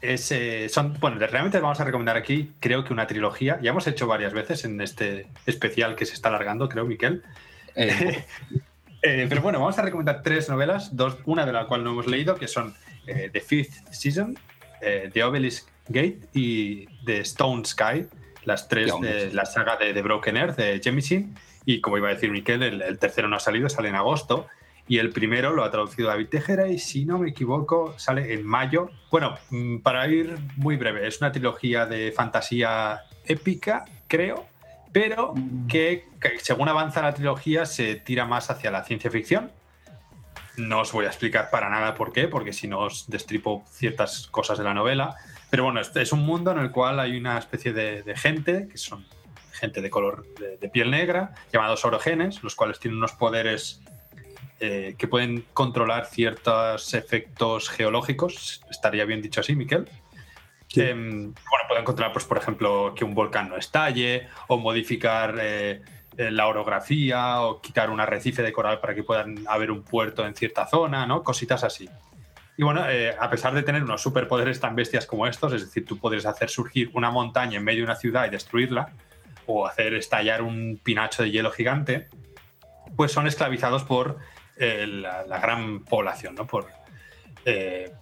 es. 0.00 0.30
Eh, 0.30 0.68
son, 0.68 0.96
bueno, 1.00 1.18
realmente 1.18 1.58
vamos 1.58 1.80
a 1.80 1.84
recomendar 1.84 2.16
aquí, 2.16 2.52
creo 2.60 2.84
que 2.84 2.92
una 2.92 3.08
trilogía. 3.08 3.58
Ya 3.62 3.70
hemos 3.70 3.88
hecho 3.88 4.06
varias 4.06 4.32
veces 4.32 4.64
en 4.64 4.80
este 4.80 5.26
especial 5.46 5.96
que 5.96 6.06
se 6.06 6.14
está 6.14 6.28
alargando, 6.28 6.68
creo, 6.68 6.84
Miquel. 6.84 7.24
pero 7.74 9.42
bueno, 9.42 9.58
vamos 9.58 9.76
a 9.76 9.82
recomendar 9.82 10.22
tres 10.22 10.48
novelas, 10.48 10.94
dos, 10.94 11.18
una 11.24 11.44
de 11.44 11.52
la 11.52 11.66
cual 11.66 11.82
no 11.82 11.90
hemos 11.90 12.06
leído, 12.06 12.36
que 12.36 12.46
son 12.46 12.76
eh, 13.06 13.30
The 13.32 13.40
Fifth 13.40 13.92
Season, 13.92 14.38
eh, 14.80 15.10
The 15.12 15.24
Obelisk 15.24 15.68
Gate 15.88 16.20
y 16.32 16.86
The 17.04 17.20
Stone 17.20 17.64
Sky, 17.64 18.06
las 18.44 18.68
tres 18.68 18.92
de 19.00 19.32
la 19.32 19.44
saga 19.44 19.76
de, 19.76 19.92
The 19.92 20.02
Broken 20.02 20.36
Earth 20.36 20.56
de 20.56 20.80
Jemisin. 20.82 21.34
Y 21.64 21.80
como 21.80 21.98
iba 21.98 22.08
a 22.08 22.14
decir 22.14 22.30
Miquel, 22.30 22.62
el, 22.62 22.98
tercero 22.98 23.28
no 23.28 23.36
ha 23.36 23.40
salido, 23.40 23.68
sale 23.68 23.88
en 23.88 23.94
agosto. 23.94 24.46
Y 24.88 24.98
el 24.98 25.10
primero 25.10 25.52
lo 25.52 25.62
ha 25.62 25.70
traducido 25.70 26.08
David 26.08 26.28
Tejera 26.28 26.68
y 26.68 26.78
si 26.78 27.04
no 27.04 27.18
me 27.18 27.30
equivoco 27.30 27.96
sale 27.98 28.34
en 28.34 28.44
mayo. 28.44 28.90
Bueno, 29.10 29.38
mm, 29.50 29.78
para 29.78 30.08
ir 30.08 30.36
muy 30.56 30.76
breve, 30.76 31.06
es 31.06 31.20
una 31.20 31.30
trilogía 31.30 31.86
de 31.86 32.10
fantasía 32.10 33.02
épica, 33.24 33.84
creo, 34.08 34.46
pero 34.90 35.34
mm. 35.34 35.68
que, 35.68 36.06
según 36.40 36.68
avanza 36.68 37.00
la 37.00 37.14
trilogía 37.14 37.64
se 37.64 37.94
tira 37.94 38.26
más 38.26 38.50
hacia 38.50 38.72
la 38.72 38.82
ciencia 38.82 39.10
ficción 39.10 39.52
no 40.56 40.80
os 40.80 40.92
voy 40.92 41.06
a 41.06 41.08
explicar 41.08 41.50
para 41.50 41.68
nada 41.70 41.94
por 41.94 42.12
qué, 42.12 42.28
porque 42.28 42.52
si 42.52 42.68
no 42.68 42.80
os 42.80 43.08
destripo 43.08 43.64
ciertas 43.70 44.26
cosas 44.28 44.58
de 44.58 44.64
la 44.64 44.74
novela. 44.74 45.16
Pero 45.50 45.64
bueno, 45.64 45.80
es, 45.80 46.12
un 46.12 46.24
mundo 46.24 46.50
en 46.52 46.58
el 46.58 46.70
cual 46.70 47.00
hay 47.00 47.16
una 47.16 47.38
especie 47.38 47.72
de, 47.72 48.14
gente, 48.16 48.68
que 48.68 48.78
son 48.78 49.06
gente 49.52 49.80
de 49.80 49.90
color 49.90 50.26
de, 50.34 50.68
piel 50.68 50.90
negra, 50.90 51.34
llamados 51.52 51.84
orogenes, 51.84 52.42
los 52.42 52.54
cuales 52.54 52.78
tienen 52.78 52.98
unos 52.98 53.12
poderes 53.12 53.82
eh, 54.60 54.94
que 54.98 55.08
pueden 55.08 55.44
controlar 55.52 56.06
ciertos 56.06 56.94
efectos 56.94 57.68
geológicos. 57.68 58.62
Estaría 58.70 59.04
bien 59.04 59.22
dicho 59.22 59.40
así, 59.40 59.54
Miquel. 59.54 59.88
Em, 60.74 61.34
bueno, 61.34 61.64
pueden 61.68 61.84
controlar, 61.84 62.12
pues, 62.12 62.24
por 62.24 62.38
ejemplo, 62.38 62.94
que 62.96 63.04
un 63.04 63.14
volcán 63.14 63.48
no 63.48 63.56
estalle 63.56 64.28
o 64.48 64.56
modificar 64.56 65.36
eh, 65.38 65.72
eh, 65.72 65.82
la 66.16 66.46
orografía 66.46 67.40
o 67.40 67.60
quitar 67.60 67.90
un 67.90 68.00
arrecife 68.00 68.42
de 68.42 68.52
coral 68.52 68.80
para 68.80 68.94
que 68.94 69.02
puedan 69.02 69.44
haber 69.48 69.70
un 69.70 69.82
puerto 69.82 70.26
en 70.26 70.34
cierta 70.34 70.66
zona, 70.66 71.06
¿no? 71.06 71.22
Cositas 71.22 71.64
así. 71.64 71.88
Y 72.56 72.64
bueno, 72.64 72.88
eh, 72.88 73.14
a 73.18 73.30
pesar 73.30 73.54
de 73.54 73.62
tener 73.62 73.82
unos 73.82 74.02
superpoderes 74.02 74.60
tan 74.60 74.76
bestias 74.76 75.06
como 75.06 75.26
estos, 75.26 75.52
es 75.54 75.64
decir, 75.64 75.86
tú 75.86 75.98
puedes 75.98 76.26
hacer 76.26 76.50
surgir 76.50 76.90
una 76.92 77.10
montaña 77.10 77.58
en 77.58 77.64
medio 77.64 77.78
de 77.78 77.84
una 77.84 77.96
ciudad 77.96 78.26
y 78.26 78.30
destruirla, 78.30 78.90
o 79.46 79.66
hacer 79.66 79.94
estallar 79.94 80.42
un 80.42 80.78
pinacho 80.82 81.22
de 81.22 81.30
hielo 81.30 81.50
gigante, 81.50 82.08
pues 82.94 83.10
son 83.10 83.26
esclavizados 83.26 83.84
por 83.84 84.18
eh, 84.56 84.86
la, 84.86 85.38
gran 85.38 85.80
población, 85.80 86.34
¿no? 86.34 86.46
Por, 86.46 86.66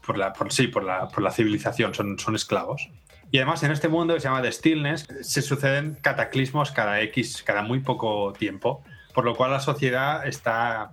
por 0.04 0.18
la, 0.18 0.34
sí, 0.48 0.66
por 0.66 0.82
la, 0.82 1.08
por 1.08 1.22
la 1.22 1.30
civilización, 1.30 1.94
son, 1.94 2.18
son 2.18 2.34
esclavos. 2.34 2.90
Y 3.30 3.38
además 3.38 3.62
en 3.62 3.70
este 3.70 3.88
mundo 3.88 4.14
que 4.14 4.20
se 4.20 4.28
llama 4.28 4.42
The 4.42 4.50
Stillness 4.50 5.06
se 5.22 5.42
suceden 5.42 5.96
cataclismos 6.00 6.72
cada 6.72 7.00
X, 7.02 7.42
cada 7.44 7.62
muy 7.62 7.80
poco 7.80 8.32
tiempo, 8.32 8.82
por 9.14 9.24
lo 9.24 9.36
cual 9.36 9.52
la 9.52 9.60
sociedad 9.60 10.26
está, 10.26 10.90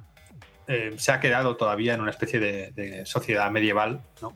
eh, 0.68 0.94
se 0.98 1.12
ha 1.12 1.20
quedado 1.20 1.56
todavía 1.56 1.96
en 1.96 2.02
una 2.02 2.12
especie 2.12 2.40
de, 2.40 3.06
sociedad 3.06 3.50
medieval, 3.50 4.02
¿no? 4.22 4.34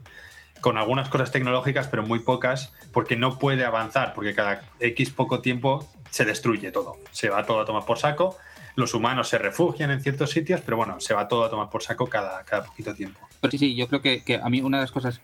con 0.62 0.78
algunas 0.78 1.10
cosas 1.10 1.32
tecnológicas, 1.32 1.88
pero 1.88 2.04
muy 2.04 2.20
pocas, 2.20 2.74
porque 2.91 3.16
no 3.16 3.38
puede 3.38 3.66
avanzar, 3.66 4.14
porque 4.14 4.34
cada 4.34 4.62
X 4.80 5.12
poco 5.12 5.41
tiempo 5.41 5.88
se 6.10 6.26
destruye 6.26 6.72
todo, 6.72 6.97
se 7.12 7.30
va 7.30 7.45
todo 7.45 7.62
a 7.62 7.66
tomar 7.66 7.86
por 7.86 7.99
saco, 7.99 8.38
los 8.76 8.93
humanos 8.93 9.28
se 9.28 9.38
refugian 9.38 9.91
en 9.91 10.02
ciertos 10.02 10.32
sitios, 10.32 10.62
pero 10.62 10.78
bueno, 10.78 10.99
se 10.99 11.14
va 11.14 11.28
todo 11.28 11.43
a 11.43 11.49
tomar 11.49 11.70
por 11.70 11.84
saco 11.84 12.08
cada, 12.08 12.43
cada 12.43 12.64
poquito 12.64 12.93
tiempo. 12.93 13.20
Sí, 13.49 13.58
sí, 13.58 13.76
yo 13.76 13.88
creo 13.88 14.02
que, 14.02 14.24
que 14.24 14.36
a 14.36 14.49
mí 14.49 14.62
una 14.62 14.78
de 14.78 14.84
las 14.84 14.91
cosas 14.91 15.20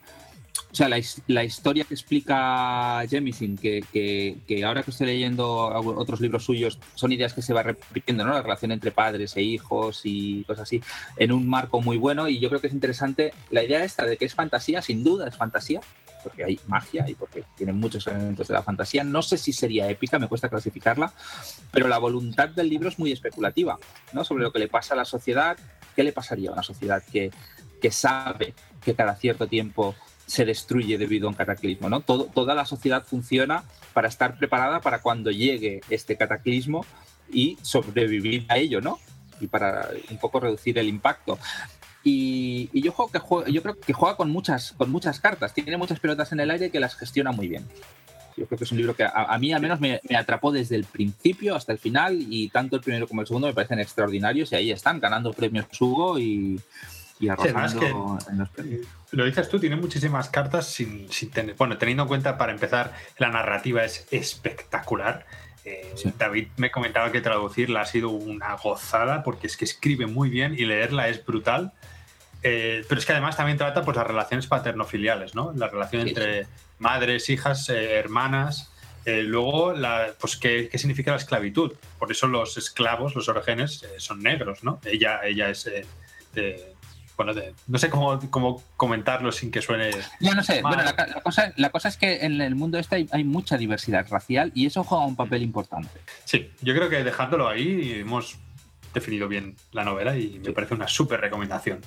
o 0.71 0.75
sea, 0.75 0.89
la, 0.89 1.43
historia 1.43 1.83
que 1.83 1.93
explica 1.93 3.03
Jemisin, 3.09 3.57
que, 3.57 3.83
que, 4.47 4.65
ahora 4.65 4.83
que 4.83 4.91
estoy 4.91 5.07
leyendo 5.07 5.47
otros 5.47 6.21
libros 6.21 6.43
suyos, 6.43 6.79
son 6.95 7.11
ideas 7.11 7.33
que 7.33 7.41
se 7.41 7.53
va 7.53 7.63
repitiendo, 7.63 8.23
¿no? 8.23 8.33
La 8.33 8.41
relación 8.41 8.71
entre 8.71 8.91
padres 8.91 9.35
e 9.37 9.41
hijos 9.41 10.01
y 10.03 10.43
cosas 10.43 10.63
así, 10.63 10.81
en 11.17 11.31
un 11.31 11.47
marco 11.47 11.81
muy 11.81 11.97
bueno. 11.97 12.27
Y 12.27 12.39
yo 12.39 12.49
creo 12.49 12.61
que 12.61 12.67
es 12.67 12.73
interesante 12.73 13.33
la 13.49 13.63
idea 13.63 13.83
esta 13.83 14.05
de 14.05 14.17
que 14.17 14.25
es 14.25 14.35
fantasía, 14.35 14.81
sin 14.81 15.03
duda 15.03 15.27
es 15.27 15.35
fantasía, 15.35 15.81
porque 16.23 16.43
hay 16.43 16.59
magia 16.67 17.05
y 17.07 17.15
porque 17.15 17.43
tiene 17.55 17.73
muchos 17.73 18.05
elementos 18.07 18.47
de 18.47 18.53
la 18.53 18.63
fantasía. 18.63 19.03
No 19.03 19.21
sé 19.21 19.37
si 19.37 19.53
sería 19.53 19.89
épica, 19.89 20.19
me 20.19 20.27
cuesta 20.27 20.49
clasificarla, 20.49 21.13
pero 21.71 21.87
la 21.87 21.97
voluntad 21.97 22.49
del 22.49 22.69
libro 22.69 22.89
es 22.89 22.99
muy 22.99 23.11
especulativa, 23.11 23.77
¿no? 24.13 24.23
Sobre 24.23 24.43
lo 24.43 24.51
que 24.51 24.59
le 24.59 24.67
pasa 24.67 24.93
a 24.93 24.97
la 24.97 25.05
sociedad, 25.05 25.57
qué 25.95 26.03
le 26.03 26.11
pasaría 26.11 26.49
a 26.49 26.53
una 26.53 26.63
sociedad 26.63 27.03
que, 27.11 27.31
que 27.81 27.91
sabe 27.91 28.53
que 28.83 28.93
cada 28.93 29.15
cierto 29.15 29.47
tiempo 29.47 29.95
se 30.27 30.45
destruye 30.45 30.97
debido 30.97 31.27
a 31.27 31.31
un 31.31 31.35
cataclismo. 31.35 31.89
¿no? 31.89 32.01
Toda 32.01 32.53
la 32.53 32.65
sociedad 32.65 33.03
funciona 33.03 33.63
para 33.93 34.09
estar 34.09 34.37
preparada 34.37 34.81
para 34.81 34.99
cuando 34.99 35.31
llegue 35.31 35.81
este 35.89 36.17
cataclismo 36.17 36.85
y 37.31 37.57
sobrevivir 37.61 38.45
a 38.49 38.57
ello, 38.57 38.81
¿no? 38.81 38.99
Y 39.39 39.47
para 39.47 39.89
un 40.09 40.17
poco 40.17 40.39
reducir 40.39 40.77
el 40.77 40.87
impacto. 40.87 41.39
Y, 42.03 42.69
yo, 42.81 42.91
juego 42.91 43.11
que 43.11 43.51
yo 43.51 43.61
creo 43.61 43.79
que 43.79 43.93
juega 43.93 44.15
con 44.15 44.29
muchas, 44.29 44.73
con 44.73 44.89
muchas 44.89 45.19
cartas, 45.19 45.53
tiene 45.53 45.77
muchas 45.77 45.99
pelotas 45.99 46.31
en 46.31 46.39
el 46.39 46.51
aire 46.51 46.69
que 46.69 46.79
las 46.79 46.95
gestiona 46.95 47.31
muy 47.31 47.47
bien. 47.47 47.65
Yo 48.37 48.45
creo 48.45 48.57
que 48.57 48.65
es 48.65 48.71
un 48.71 48.77
libro 48.77 48.95
que 48.95 49.03
a, 49.03 49.37
mí 49.39 49.51
al 49.51 49.61
menos 49.61 49.79
me, 49.79 49.99
me, 50.07 50.15
atrapó 50.15 50.51
desde 50.51 50.75
el 50.75 50.85
principio 50.85 51.55
hasta 51.55 51.71
el 51.71 51.79
final 51.79 52.17
y 52.29 52.49
tanto 52.49 52.75
el 52.75 52.83
primero 52.83 53.07
como 53.07 53.21
el 53.21 53.27
segundo 53.27 53.47
me 53.47 53.53
parecen 53.53 53.79
extraordinarios 53.79 54.51
y 54.51 54.55
ahí 54.55 54.71
están 54.71 54.99
ganando 54.99 55.33
premios 55.33 55.65
Hugo 55.81 56.19
y, 56.19 56.61
y 57.19 57.29
arrasando 57.29 58.19
en 58.29 58.37
los 58.37 58.49
premios 58.49 58.87
lo 59.11 59.25
dices 59.25 59.49
tú, 59.49 59.59
tiene 59.59 59.75
muchísimas 59.75 60.29
cartas 60.29 60.67
sin, 60.67 61.07
tener. 61.31 61.55
Bueno, 61.55 61.77
teniendo 61.77 62.03
en 62.03 62.09
cuenta, 62.09 62.37
para 62.37 62.51
empezar, 62.51 62.93
la 63.17 63.29
narrativa 63.29 63.83
es 63.83 64.07
espectacular. 64.11 65.25
Eh, 65.63 65.93
David 66.17 66.47
me 66.57 66.71
comentaba 66.71 67.11
que 67.11 67.21
traducirla 67.21 67.81
ha 67.81 67.85
sido 67.85 68.09
una 68.09 68.55
gozada 68.55 69.23
porque 69.23 69.47
es 69.47 69.57
que 69.57 69.65
escribe 69.65 70.07
muy 70.07 70.29
bien 70.29 70.55
y 70.57 70.65
leerla 70.65 71.07
es 71.07 71.25
brutal. 71.25 71.73
Eh, 72.43 72.85
pero 72.87 72.99
es 72.99 73.05
que 73.05 73.13
además 73.13 73.35
también 73.35 73.57
trata 73.57 73.83
pues, 73.83 73.97
las 73.97 74.07
relaciones 74.07 74.47
paterno-filiales, 74.47 75.35
¿no? 75.35 75.53
La 75.55 75.67
relación 75.67 76.07
entre 76.07 76.45
madres, 76.79 77.29
hijas, 77.29 77.69
eh, 77.69 77.95
hermanas. 77.95 78.71
luego, 79.05 79.71
la, 79.71 80.13
pues, 80.19 80.35
¿qué, 80.35 80.67
¿qué, 80.69 80.77
significa 80.77 81.11
la 81.11 81.17
esclavitud? 81.17 81.73
Por 81.97 82.11
eso 82.11 82.27
los 82.27 82.57
esclavos, 82.57 83.15
los 83.15 83.29
orígenes, 83.29 83.85
son 83.97 84.21
negros, 84.21 84.65
¿no? 84.65 84.79
Ella, 84.85 85.21
ella 85.23 85.49
es 85.49 85.69
de, 86.33 86.75
bueno, 87.17 87.33
no 87.67 87.79
sé 87.79 87.89
cómo, 87.89 88.19
cómo, 88.29 88.63
comentarlo 88.77 89.31
sin 89.31 89.49
que 89.49 89.61
suene. 89.61 89.89
Ya 90.19 90.35
no 90.35 90.43
sé. 90.43 90.61
Bueno, 90.61 90.83
la, 90.83 91.21
cosa, 91.21 91.51
la 91.57 91.71
cosa 91.71 91.89
es 91.89 91.97
que 91.97 92.25
en 92.25 92.39
el 92.39 92.55
mundo 92.55 92.77
este 92.77 93.07
hay, 93.11 93.23
mucha 93.23 93.57
diversidad 93.57 94.07
racial 94.07 94.51
y 94.53 94.67
eso 94.67 94.83
juega 94.83 95.05
un 95.05 95.15
papel 95.15 95.41
importante. 95.41 95.99
Sí, 96.25 96.51
yo 96.61 96.75
creo 96.75 96.89
que 96.89 97.03
dejándolo 97.03 97.49
ahí 97.49 97.93
hemos 97.99 98.37
definido 98.93 99.27
bien 99.27 99.55
la 99.71 99.83
novela 99.83 100.15
y 100.15 100.39
me 100.39 100.51
parece 100.51 100.75
una 100.75 100.87
súper 100.87 101.19
recomendación. 101.19 101.81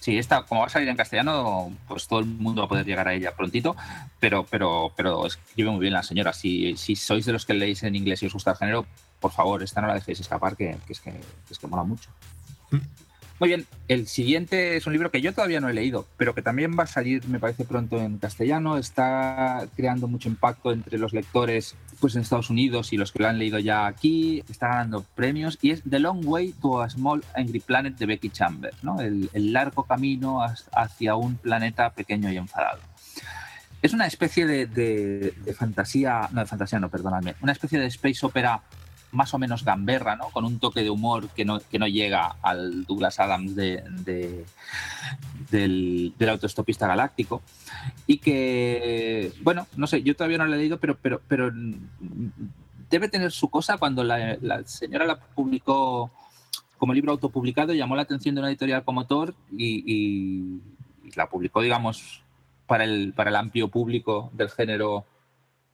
Sí, 0.00 0.16
esta, 0.16 0.44
como 0.44 0.62
va 0.62 0.68
a 0.68 0.70
salir 0.70 0.88
en 0.88 0.96
castellano, 0.96 1.72
pues 1.86 2.06
todo 2.06 2.20
el 2.20 2.26
mundo 2.26 2.62
va 2.62 2.66
a 2.66 2.68
poder 2.68 2.86
llegar 2.86 3.08
a 3.08 3.14
ella 3.14 3.34
prontito, 3.34 3.76
pero, 4.20 4.44
pero, 4.44 4.92
pero 4.96 5.26
escribe 5.26 5.70
muy 5.70 5.80
bien 5.80 5.92
la 5.92 6.02
señora. 6.02 6.32
Si, 6.32 6.76
si 6.76 6.96
sois 6.96 7.26
de 7.26 7.32
los 7.32 7.44
que 7.44 7.54
leéis 7.54 7.82
en 7.82 7.94
inglés 7.94 8.22
y 8.22 8.26
os 8.26 8.32
gusta 8.32 8.52
el 8.52 8.56
género, 8.56 8.86
por 9.20 9.32
favor, 9.32 9.62
esta 9.62 9.80
no 9.82 9.88
la 9.88 9.94
dejéis 9.94 10.20
escapar, 10.20 10.56
que, 10.56 10.76
es, 10.88 11.00
que, 11.00 11.10
que 11.10 11.20
es 11.50 11.58
que 11.58 11.66
mola 11.66 11.82
mucho. 11.82 12.08
Mm. 12.70 13.05
Muy 13.38 13.50
bien, 13.50 13.66
el 13.88 14.06
siguiente 14.06 14.78
es 14.78 14.86
un 14.86 14.94
libro 14.94 15.10
que 15.10 15.20
yo 15.20 15.34
todavía 15.34 15.60
no 15.60 15.68
he 15.68 15.74
leído, 15.74 16.06
pero 16.16 16.34
que 16.34 16.40
también 16.40 16.74
va 16.78 16.84
a 16.84 16.86
salir, 16.86 17.28
me 17.28 17.38
parece, 17.38 17.64
pronto 17.64 18.00
en 18.00 18.16
castellano. 18.16 18.78
Está 18.78 19.68
creando 19.76 20.08
mucho 20.08 20.30
impacto 20.30 20.72
entre 20.72 20.96
los 20.96 21.12
lectores 21.12 21.76
pues, 22.00 22.14
en 22.14 22.22
Estados 22.22 22.48
Unidos 22.48 22.94
y 22.94 22.96
los 22.96 23.12
que 23.12 23.18
lo 23.18 23.28
han 23.28 23.38
leído 23.38 23.58
ya 23.58 23.86
aquí. 23.86 24.42
Está 24.48 24.68
ganando 24.68 25.04
premios 25.14 25.58
y 25.60 25.72
es 25.72 25.82
The 25.88 25.98
Long 25.98 26.26
Way 26.26 26.54
to 26.62 26.80
a 26.80 26.88
Small 26.88 27.22
Angry 27.34 27.60
Planet 27.60 27.98
de 27.98 28.06
Becky 28.06 28.30
Chambers, 28.30 28.82
¿no? 28.82 29.00
el, 29.00 29.28
largo 29.52 29.84
camino 29.84 30.40
hacia 30.72 31.14
un 31.14 31.36
planeta 31.36 31.90
pequeño 31.90 32.32
y 32.32 32.38
enfadado. 32.38 32.80
es 33.82 33.92
una 33.92 34.06
especie 34.06 34.46
de, 34.46 35.34
fantasía, 35.54 36.28
no 36.32 36.40
de 36.40 36.46
fantasía, 36.46 36.80
no, 36.80 36.88
perdonadme, 36.88 37.34
una 37.42 37.52
especie 37.52 37.78
de 37.78 37.86
space 37.86 38.24
opera 38.24 38.62
más 39.12 39.32
o 39.34 39.38
menos 39.38 39.64
gamberra, 39.64 40.16
¿no? 40.16 40.30
Con 40.30 40.44
un 40.44 40.58
toque 40.58 40.82
de 40.82 40.90
humor 40.90 41.28
que 41.30 41.44
no, 41.44 41.60
que 41.60 41.78
no 41.78 41.86
llega 41.86 42.36
al 42.42 42.84
Douglas 42.84 43.18
Adams 43.20 43.54
de, 43.54 43.82
del, 45.50 46.14
autoestopista 46.28 46.86
galáctico. 46.86 47.42
Y 48.06 48.18
que, 48.18 49.32
bueno, 49.42 49.66
no 49.76 49.86
sé, 49.86 50.02
yo 50.02 50.14
todavía 50.16 50.38
no 50.38 50.46
lo 50.46 50.54
he 50.54 50.58
leído, 50.58 50.78
pero, 50.78 50.96
pero, 51.00 51.20
pero 51.26 51.50
debe 52.90 53.08
tener 53.08 53.32
su 53.32 53.48
cosa 53.48 53.78
cuando 53.78 54.04
la, 54.04 54.36
señora 54.64 55.06
la 55.06 55.18
publicó 55.18 56.10
como 56.78 56.92
libro 56.92 57.12
autopublicado, 57.12 57.72
llamó 57.72 57.96
la 57.96 58.02
atención 58.02 58.34
de 58.34 58.40
una 58.42 58.50
editorial 58.50 58.84
como 58.84 59.06
Thor 59.06 59.34
y, 59.50 60.60
la 61.14 61.30
publicó, 61.30 61.62
digamos, 61.62 62.22
para 62.66 62.84
el, 62.84 63.14
para 63.14 63.30
el 63.30 63.36
amplio 63.36 63.68
público 63.68 64.30
del 64.34 64.50
género 64.50 65.06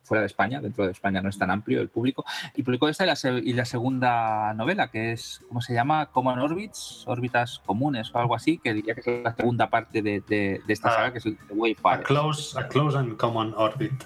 fuera 0.02 0.20
de 0.20 0.26
España, 0.26 0.60
dentro 0.60 0.84
de 0.84 0.92
España 0.92 1.20
no 1.20 1.28
es 1.28 1.38
tan 1.38 1.50
amplio 1.50 1.80
el 1.80 1.88
público, 1.88 2.24
y 2.54 2.62
publicó 2.62 2.88
esta 2.88 3.04
y 3.04 3.52
la, 3.52 3.64
segunda 3.64 4.52
novela, 4.54 4.88
que 4.88 5.12
es, 5.12 5.42
¿cómo 5.48 5.60
se 5.60 5.74
llama? 5.74 6.06
Common 6.06 6.38
Orbits, 6.38 7.04
órbitas 7.06 7.60
comunes 7.64 8.14
o 8.14 8.18
algo 8.18 8.34
así, 8.34 8.58
que 8.58 8.74
diría 8.74 8.94
que 8.94 9.18
es 9.18 9.24
la 9.24 9.34
segunda 9.34 9.70
parte 9.70 10.02
de, 10.02 10.60
esta 10.68 10.88
ah, 10.88 10.92
saga, 10.92 11.12
que 11.12 11.18
es 11.18 11.26
el 11.26 11.38
Wayfarer. 11.50 12.00
A 12.00 12.02
close, 12.02 12.58
a 12.58 12.68
close 12.68 12.98
and 12.98 13.16
Common 13.16 13.54
Orbit. 13.56 14.04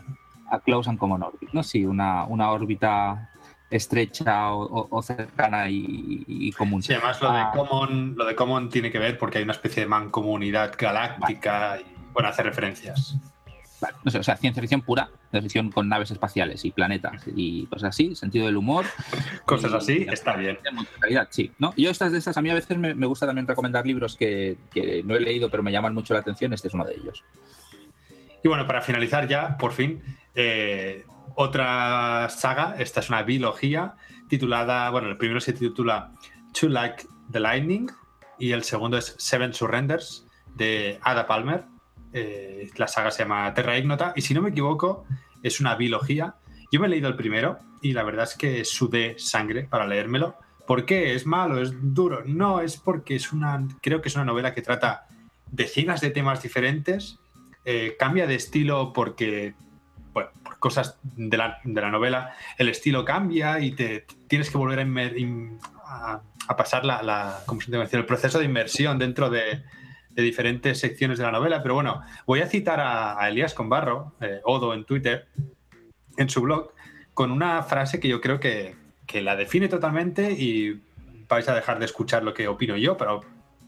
A 0.49 0.61
Close 0.61 0.89
and 0.89 0.99
Common 0.99 1.23
Orbit, 1.25 1.51
¿no? 1.53 1.63
Sí, 1.65 1.85
una, 1.85 2.25
una 2.25 2.53
órbita 2.53 3.31
estrecha 3.69 4.53
o, 4.53 5.03
cercana 5.03 5.67
y, 5.69 6.53
común. 6.53 6.83
Sí, 6.83 6.93
además 6.93 7.21
lo, 7.21 7.33
de 7.33 7.39
ah. 7.39 7.53
common, 7.53 8.15
lo 8.17 8.25
de 8.25 8.37
Common 8.37 8.69
tiene 8.69 8.93
que 8.93 9.01
ver 9.01 9.19
porque 9.19 9.39
hay 9.39 9.45
una 9.45 9.55
especie 9.55 9.83
de 9.83 9.89
mancomunidad 9.89 10.75
galáctica 10.79 11.79
y, 11.81 12.13
bueno, 12.13 12.29
hace 12.29 12.45
referencias 12.45 13.19
no 14.05 14.11
sé, 14.11 14.19
o 14.19 14.23
sea, 14.23 14.37
ciencia 14.37 14.61
ficción 14.61 14.81
pura, 14.83 15.09
ciencia 15.31 15.43
ficción 15.43 15.71
con 15.71 15.89
naves 15.89 16.11
espaciales 16.11 16.65
y 16.65 16.71
planetas 16.71 17.25
y 17.35 17.67
cosas 17.67 17.91
así, 17.91 18.15
sentido 18.15 18.47
del 18.47 18.57
humor. 18.57 18.85
Cosas 19.45 19.73
así, 19.73 20.07
está 20.11 20.37
bien. 20.37 20.59
Calidad, 21.01 21.29
sí. 21.31 21.53
¿no? 21.59 21.75
Yo 21.77 21.91
estas 21.91 22.13
de 22.13 22.19
estas, 22.19 22.37
a 22.37 22.43
mí 22.43 22.51
a 22.51 22.55
veces 22.55 22.79
me, 22.79 23.07
gusta 23.07 23.27
también 23.27 23.47
recomendar 23.47 23.87
libros 23.87 24.17
que, 24.17 24.57
no 25.05 25.15
he 25.15 25.21
leído 25.21 25.51
pero 25.51 25.63
me 25.63 25.73
llaman 25.73 25.95
mucho 25.95 26.15
la 26.15 26.21
atención, 26.21 26.53
este 26.53 26.69
es 26.69 26.75
uno 26.75 26.85
de 26.85 26.95
ellos. 26.95 27.25
Y 28.43 28.49
bueno, 28.49 28.67
para 28.67 28.81
finalizar 28.81 29.27
ya, 29.29 29.57
por 29.59 29.73
fin, 29.73 30.03
eh, 30.35 31.05
otra 31.35 32.29
saga, 32.31 32.77
esta 32.79 33.01
es 33.01 33.09
una 33.09 33.23
biología 33.23 33.95
titulada, 34.29 34.89
bueno, 34.91 35.09
el 35.09 35.17
primero 35.17 35.41
se 35.41 35.53
titula 35.53 36.13
To 36.59 36.69
Like 36.69 37.05
the 37.31 37.41
Lightning 37.41 37.91
y 38.39 38.53
el 38.53 38.63
segundo 38.65 38.97
es 38.97 39.15
Seven 39.19 39.53
Surrenders 39.53 40.27
de 40.55 40.99
Ada 41.03 41.27
Palmer 41.27 41.65
eh, 42.19 42.71
la 42.77 42.89
saga 42.89 43.11
se 43.11 43.25
llama 43.25 43.53
Terra 43.53 43.77
Ignota 43.77 44.15
y 44.17 44.23
si 44.23 44.33
no 44.33 44.41
me 44.41 44.49
equivoco 44.49 45.05
es 45.43 45.61
una 45.61 45.75
biología. 45.75 46.37
Yo 46.73 46.81
me 46.81 46.87
he 46.87 46.91
leído 46.91 47.09
el 47.09 47.15
primero 47.15 47.59
y 47.83 47.93
la 47.93 48.05
verdad 48.05 48.25
es 48.25 48.35
que 48.35 48.65
sudé 48.65 49.17
sangre 49.19 49.65
para 49.65 49.87
leérmelo. 49.87 50.35
¿Por 50.67 50.87
qué? 50.87 51.15
¿Es 51.15 51.27
malo? 51.27 51.61
¿Es 51.61 51.73
duro? 51.95 52.23
No, 52.25 52.63
es 52.63 52.79
porque 52.79 53.17
es 53.17 53.33
una, 53.33 53.69
creo 53.83 54.01
que 54.01 54.09
es 54.09 54.15
una 54.15 54.25
novela 54.25 54.55
que 54.55 54.63
trata 54.63 55.07
decenas 55.51 56.01
de 56.01 56.09
temas 56.09 56.43
diferentes, 56.43 57.19
eh, 57.67 57.97
cambia 57.99 58.27
de 58.27 58.35
estilo 58.35 58.95
porque, 58.95 59.55
bueno, 60.15 60.31
por 60.43 60.59
cosas 60.59 60.99
de 61.03 61.37
la, 61.37 61.61
novela, 61.65 62.35
el 62.57 62.71
estilo 62.71 63.05
cambia 63.05 63.61
y 63.61 63.73
te 63.73 64.07
tienes 64.27 64.49
que 64.49 64.57
volver 64.57 64.81
a, 64.81 66.23
a, 66.49 66.57
pasar 66.57 66.87
la, 66.87 67.03
la 67.03 67.41
el 67.93 68.07
proceso 68.07 68.39
de 68.39 68.47
inmersión 68.47 68.99
dentro 68.99 69.29
de, 69.29 69.63
de 70.17 70.23
diferentes 70.23 70.81
secciones 70.81 71.19
de 71.19 71.25
la 71.25 71.31
novela, 71.31 71.63
pero 71.63 71.75
bueno, 71.75 72.01
voy 72.27 72.41
a 72.41 72.47
citar 72.47 72.81
a, 72.81 73.29
Elías 73.29 73.53
Conbarro, 73.53 74.15
eh, 74.23 74.41
Odo 74.45 74.73
en 74.73 74.85
Twitter, 74.85 75.29
en 76.17 76.31
su 76.31 76.41
blog, 76.41 76.73
con 77.13 77.31
una 77.31 77.63
frase 77.63 78.01
que 78.01 78.09
yo 78.09 78.23
creo 78.23 78.41
que, 78.41 78.75
que, 79.07 79.21
la 79.21 79.37
define 79.37 79.69
totalmente 79.69 80.33
y 80.33 80.81
vais 81.29 81.47
a 81.49 81.55
dejar 81.55 81.79
de 81.79 81.85
escuchar 81.85 82.25
lo 82.25 82.33
que 82.33 82.49
opino 82.49 82.79
yo, 82.79 82.97
pero 82.97 83.21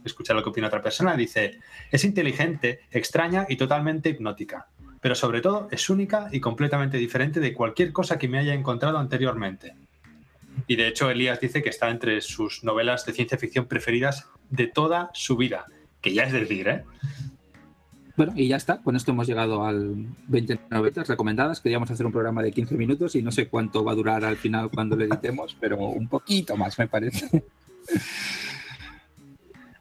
escuchar 0.04 0.36
lo 0.36 0.42
que 0.42 0.48
opina 0.48 0.68
otra 0.68 0.80
persona. 0.80 1.16
Dice, 1.16 1.60
es 1.90 2.02
inteligente, 2.04 2.80
extraña 2.90 3.44
y 3.46 3.56
totalmente 3.56 4.08
hipnótica, 4.08 4.68
pero 5.02 5.14
sobre 5.14 5.42
todo 5.42 5.68
es 5.70 5.90
única 5.90 6.30
y 6.32 6.40
completamente 6.40 6.96
diferente 6.96 7.40
de 7.40 7.52
cualquier 7.52 7.92
cosa 7.92 8.18
que 8.18 8.28
me 8.28 8.38
haya 8.38 8.54
encontrado 8.54 8.96
anteriormente. 8.96 9.74
Y 10.66 10.76
de 10.76 10.88
hecho, 10.88 11.10
Elías 11.10 11.40
dice 11.40 11.62
que 11.62 11.68
está 11.68 11.90
entre 11.90 12.22
sus 12.22 12.64
novelas 12.64 13.04
de 13.04 13.12
ciencia 13.12 13.36
ficción 13.36 13.66
preferidas 13.66 14.28
de 14.48 14.66
toda 14.66 15.10
su 15.12 15.36
vida 15.36 15.66
que 16.00 16.14
ya 16.14 16.24
es 16.24 16.32
decir, 16.32 16.68
¿eh? 16.68 16.84
Bueno, 18.16 18.32
y 18.34 18.48
ya 18.48 18.56
está. 18.56 18.82
Con 18.82 18.96
esto 18.96 19.12
hemos 19.12 19.28
llegado 19.28 19.64
al 19.64 19.94
20 20.26 20.58
novelas 20.70 21.06
recomendadas. 21.06 21.60
Queríamos 21.60 21.88
hacer 21.88 22.04
un 22.04 22.10
programa 22.10 22.42
de 22.42 22.50
15 22.50 22.74
minutos 22.74 23.14
y 23.14 23.22
no 23.22 23.30
sé 23.30 23.48
cuánto 23.48 23.84
va 23.84 23.92
a 23.92 23.94
durar 23.94 24.24
al 24.24 24.36
final 24.36 24.70
cuando 24.70 24.96
lo 24.96 25.04
editemos, 25.04 25.56
pero 25.60 25.78
un 25.78 26.08
poquito 26.08 26.56
más, 26.56 26.78
me 26.78 26.88
parece. 26.88 27.44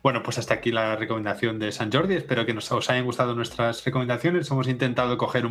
Bueno, 0.04 0.24
pues 0.24 0.38
hasta 0.38 0.54
aquí 0.54 0.72
la 0.72 0.96
recomendación 0.96 1.60
de 1.60 1.72
San 1.72 1.92
Jordi. 1.92 2.16
Espero 2.16 2.46
que 2.46 2.54
nos, 2.54 2.72
os 2.72 2.90
hayan 2.90 3.04
gustado 3.04 3.36
nuestras 3.36 3.84
recomendaciones. 3.84 4.50
Hemos 4.50 4.68
intentado 4.70 5.18
coger 5.18 5.50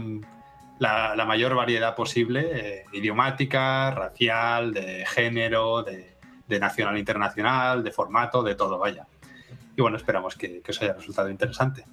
la, 0.78 1.24
mayor 1.26 1.54
variedad 1.56 1.94
posible, 1.94 2.48
eh, 2.52 2.84
idiomática, 2.92 3.90
racial, 3.90 4.72
de 4.72 5.04
género, 5.06 5.82
de, 5.82 6.16
de 6.46 6.58
nacional 6.60 6.96
internacional, 6.96 7.82
de 7.84 7.90
formato, 7.90 8.42
de 8.42 8.54
todo, 8.54 8.78
vaya. 8.78 9.06
Y 9.76 9.82
bueno, 9.82 9.96
esperamos 9.96 10.36
que, 10.36 10.62
os 10.66 10.82
haya 10.82 10.94
resultado 10.94 11.28
interesante. 11.30 11.84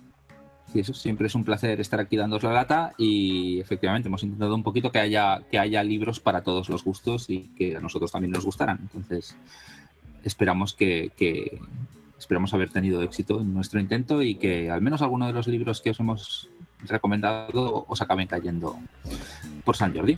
Sí, 0.71 0.79
eso 0.79 0.93
siempre 0.93 1.27
es 1.27 1.35
un 1.35 1.43
placer 1.43 1.79
estar 1.81 1.99
aquí 1.99 2.15
dándos 2.15 2.41
la 2.43 2.53
lata 2.53 2.93
y 2.97 3.59
efectivamente 3.59 4.07
hemos 4.07 4.23
intentado 4.23 4.55
un 4.55 4.63
poquito 4.63 4.91
que 4.91 4.99
haya, 4.99 5.41
que 5.51 5.59
haya 5.59 5.83
libros 5.83 6.19
para 6.19 6.41
todos 6.41 6.69
los 6.69 6.83
gustos 6.83 7.29
y 7.29 7.49
que 7.55 7.75
a 7.75 7.81
nosotros 7.81 8.11
también 8.11 8.31
nos 8.31 8.45
gustaran. 8.45 8.79
Entonces, 8.81 9.35
esperamos 10.23 10.73
que, 10.73 11.11
que 11.17 11.59
esperamos 12.17 12.53
haber 12.53 12.69
tenido 12.69 13.03
éxito 13.03 13.41
en 13.41 13.53
nuestro 13.53 13.79
intento 13.79 14.23
y 14.23 14.35
que 14.35 14.71
al 14.71 14.81
menos 14.81 15.01
alguno 15.01 15.27
de 15.27 15.33
los 15.33 15.47
libros 15.47 15.81
que 15.81 15.89
os 15.91 15.99
hemos 15.99 16.49
recomendado 16.87 17.85
os 17.87 18.01
acaben 18.01 18.27
cayendo 18.27 18.77
por 19.65 19.75
San 19.75 19.93
Jordi. 19.93 20.15